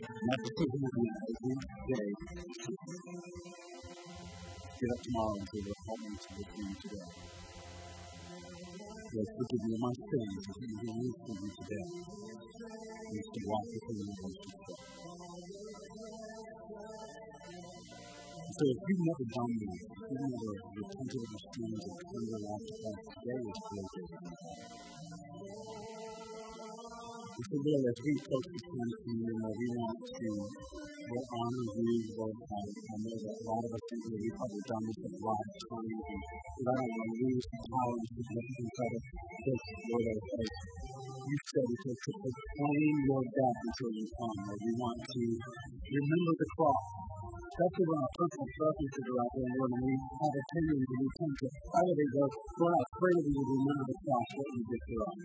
And 0.00 0.24
that 0.32 0.40
decision 0.48 0.80
will 0.80 0.96
be 0.96 1.04
every 1.12 1.76
day. 1.92 2.08
Get 4.76 4.92
up 4.92 5.00
tomorrow 5.02 5.32
and 5.40 5.48
say, 5.48 5.60
Lord, 5.64 5.80
help 5.86 6.00
me 6.04 6.16
to 6.20 6.28
for 6.36 6.60
you 6.60 6.76
today. 6.84 7.08
Lord, 9.16 9.28
forgive 9.36 9.62
me 9.64 9.74
my 9.80 9.92
sins 9.96 10.36
and 10.36 10.52
give 10.52 10.68
me 10.68 10.76
the 10.84 10.92
for 11.16 11.32
you 11.32 11.50
today. 11.56 11.86
We 13.08 13.18
to 13.24 13.40
walk 13.48 13.64
with 13.72 13.84
you 13.88 13.96
in 14.04 14.08
worship. 14.20 14.52
So 18.56 18.64
if 18.68 18.78
you've 18.84 19.00
never 19.00 19.26
done 19.32 19.52
that, 19.56 19.80
if 19.80 20.04
you've 20.12 20.28
never 20.28 20.52
repented 20.76 21.24
of 21.24 21.30
your 21.32 21.40
sins 21.56 21.82
or 21.88 21.96
turned 22.04 22.28
your 22.28 22.40
life 22.44 22.64
to 22.68 22.72
Christ, 22.76 23.08
today 23.16 23.40
is 23.48 23.58
great. 23.64 24.26
And 27.36 27.44
so, 27.44 27.56
Lord, 27.60 27.84
as 27.84 27.98
we 28.00 28.12
approach 28.16 28.48
the 28.48 28.60
communion, 28.64 29.36
Lord, 29.44 29.56
we 29.60 29.68
want 29.76 30.00
to 30.08 30.28
honor 31.36 31.64
you, 31.76 32.00
Lord. 32.16 32.32
I, 32.32 32.60
know 32.96 33.12
that 33.12 33.36
a 33.36 33.44
lot 33.44 33.60
of 33.60 33.76
us 33.76 33.82
think 33.92 34.02
we've 34.08 34.32
probably 34.40 34.64
done 34.64 34.84
this 34.88 35.00
a 35.04 35.10
lot 35.20 35.36
of 35.36 35.52
times, 35.68 36.00
and 36.00 36.22
Lord, 36.64 36.80
I 36.80 36.84
don't 36.88 36.96
want 36.96 37.12
to 37.12 37.16
lose 37.28 37.44
the 37.52 37.60
power 37.60 37.92
and 37.92 38.08
it. 38.16 39.04
Because, 39.36 39.62
Lord, 39.84 40.06
as 40.16 40.48
you 41.28 41.36
said, 41.44 41.66
it's 41.76 41.84
to 42.08 42.12
proclaim 42.24 42.94
your 43.04 43.22
death 43.28 43.58
until 43.68 43.90
you 43.92 44.06
come. 44.16 44.36
Lord, 44.40 44.60
we 44.64 44.72
want 44.80 45.00
to 45.04 45.20
remember 45.92 46.32
the 46.40 46.48
cross 46.56 46.84
especially 47.56 47.88
when 47.88 48.00
our 48.04 48.12
personal 48.20 48.48
preferences 48.52 49.06
are 49.08 49.16
out 49.16 49.32
there, 49.32 49.48
Lord, 49.56 49.72
and 49.72 49.80
we 49.80 49.94
have 49.96 50.34
opinions 50.36 50.84
and 50.92 51.00
we 51.00 51.08
tend 51.16 51.34
to 51.40 51.48
elevate 51.72 52.12
those. 52.12 52.34
Lord, 52.36 52.76
I 52.76 52.84
pray 53.00 53.12
that 53.16 53.24
we 53.24 53.32
would 53.32 53.48
remember 53.56 53.84
the 53.88 53.96
cross, 53.96 54.28
what 54.36 54.48
you 54.52 54.60
did 54.60 54.82
for 54.84 55.00
us. 55.00 55.16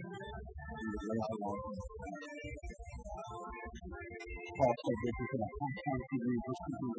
Paul 4.51 4.73
said 4.79 4.97
this, 5.01 5.15
he 5.19 5.25
said, 5.27 5.43
I 5.43 5.51
pass 5.59 5.75
on 5.91 5.99
to 6.07 6.15
you, 6.23 6.35
to 6.39 6.53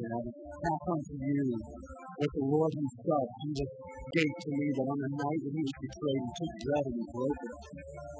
heaven, 0.05 0.33
pass 0.53 0.83
on 0.93 0.99
to 1.01 1.15
you 1.17 1.45
what 2.13 2.29
the 2.29 2.43
Lord 2.53 2.73
himself, 2.77 3.27
Jesus, 3.41 3.71
gave 4.13 4.33
to 4.37 4.49
me 4.53 4.67
that 4.69 4.85
on 4.85 4.99
the 5.01 5.11
night 5.17 5.39
that 5.41 5.53
he 5.57 5.61
was 5.65 5.75
betrayed, 5.81 6.21
he 6.21 6.31
took 6.37 6.53
bread 6.61 6.85
and 6.93 6.97
he 7.01 7.05
broke 7.09 7.41
it. 7.41 7.57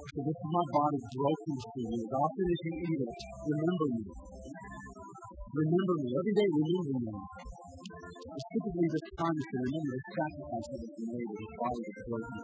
So 0.01 0.17
this 0.17 0.33
is 0.33 0.49
my 0.49 0.65
body 0.65 0.97
broken 1.13 1.53
for 1.61 1.77
you. 1.77 1.93
As 1.93 2.09
often 2.09 2.45
as 2.49 2.59
you 2.65 2.73
eat 2.73 3.01
it, 3.05 3.13
remember 3.53 3.87
me. 4.01 4.01
Remember 5.53 5.95
me. 6.01 6.09
Every 6.17 6.33
day, 6.33 6.49
remember 6.49 6.97
me. 6.97 7.13
Specifically, 7.13 8.89
this 8.89 9.05
time 9.21 9.37
is 9.37 9.45
to 9.53 9.57
remember 9.61 9.93
the 9.93 10.01
sacrifice 10.17 10.67
that 10.73 10.81
was 10.81 10.93
made 11.13 11.29
was 11.29 11.45
broken 11.53 11.93
for 11.93 12.17
me. 12.25 12.41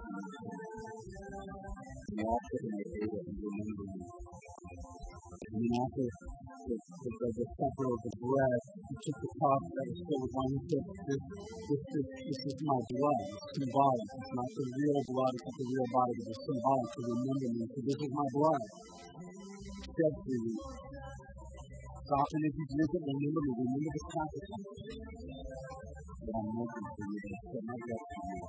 And 1.90 2.14
we 2.14 2.22
all 2.30 2.42
sit 2.46 2.62
in 2.70 2.74
the 2.78 2.86
table 2.86 3.22
and 3.26 3.38
remember 3.50 3.86
me. 3.90 4.02
And 5.42 5.58
then 5.58 5.74
after 5.74 6.06
the, 6.06 6.20
the, 6.70 7.10
the, 7.18 7.28
the 7.34 7.46
supper 7.50 7.86
of 7.90 8.00
the 8.06 8.14
bread, 8.14 8.62
he 8.78 8.94
took 9.02 9.18
the 9.26 9.32
cup 9.42 9.62
that 9.74 9.86
was 9.90 10.00
filled 10.06 10.22
with 10.22 10.34
wine. 10.38 10.54
He 10.54 10.62
said, 10.70 10.86
this, 11.10 11.22
this, 11.66 11.82
this, 11.90 12.06
this 12.30 12.42
is 12.46 12.56
my 12.62 12.78
blood. 12.94 13.22
It's 13.26 13.50
symbolic. 13.58 14.06
It's 14.06 14.34
not 14.38 14.50
the 14.54 14.66
real 14.70 15.02
blood. 15.10 15.34
It's 15.34 15.46
not 15.50 15.56
the 15.58 15.66
real 15.66 15.88
body. 15.98 16.14
It's 16.30 16.42
symbolic 16.46 16.90
to 16.94 17.02
remember 17.10 17.48
me. 17.58 17.64
So 17.74 17.80
this 17.90 18.00
is 18.06 18.12
my 18.14 18.28
blood. 18.38 18.64
Shed 19.98 20.14
for 20.14 20.38
you 20.46 20.89
often 22.10 22.42
as 22.42 22.54
you 22.58 22.66
drink 22.70 22.90
it, 22.90 23.04
remember 23.06 23.42
me, 23.46 23.54
remember 23.60 23.92
the 23.94 24.02
sacrifice 24.10 24.66
that 26.20 26.36
I'm 26.40 26.50
making 26.58 26.88
for 26.90 27.06
you, 27.06 27.22
I 27.30 27.38
set 27.40 27.64
my 27.70 27.78
you. 27.80 28.40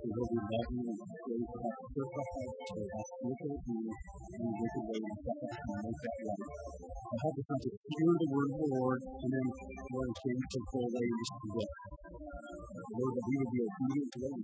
If 0.00 0.08
and 0.10 0.16
the 0.16 0.56
and 4.80 5.80
and 5.80 5.96
and. 6.00 6.40
I 7.10 7.16
help 7.20 7.36
us 7.36 7.48
to 7.50 7.68
hear 7.70 8.12
the 8.16 8.28
word 8.30 8.50
of 8.50 8.58
the 8.60 8.68
Lord, 8.80 9.00
and 9.02 9.30
then, 9.32 9.46
Lord, 9.92 10.08
and 10.08 10.40
just 11.20 11.34
do 11.40 11.50
it. 11.60 11.70
Lord, 12.90 13.12
that 13.14 13.26
we 13.30 13.34
would 13.38 13.52
be 13.54 13.60
obedient 13.62 14.10
to 14.10 14.18
what 14.20 14.42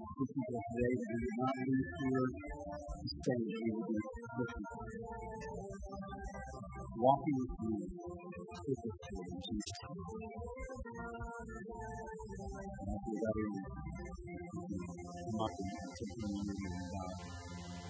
us 0.55 0.65
today, 0.71 0.95
that 0.97 1.11
we 1.11 1.19
would 1.27 1.37
not 1.43 1.55
leave 1.67 1.91
here 1.99 2.27
the 2.27 3.11
same, 3.27 3.43
that 3.43 3.59
we 3.59 3.71
would 3.75 3.91
be. 3.91 3.99
Walking 6.97 7.37
with 7.37 7.55
you, 7.61 7.75
with 7.77 8.81
us, 8.87 9.01
Lord, 9.13 9.29
in 9.29 9.41
Jesus' 9.47 9.75
we 13.07 13.15
gather 13.21 13.47
in 13.47 13.55
take 15.97 16.13
communion 16.23 16.71
and 16.71 16.95
uh, 16.97 17.11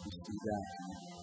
just 0.05 0.19
do 0.27 0.33
that. 0.45 1.16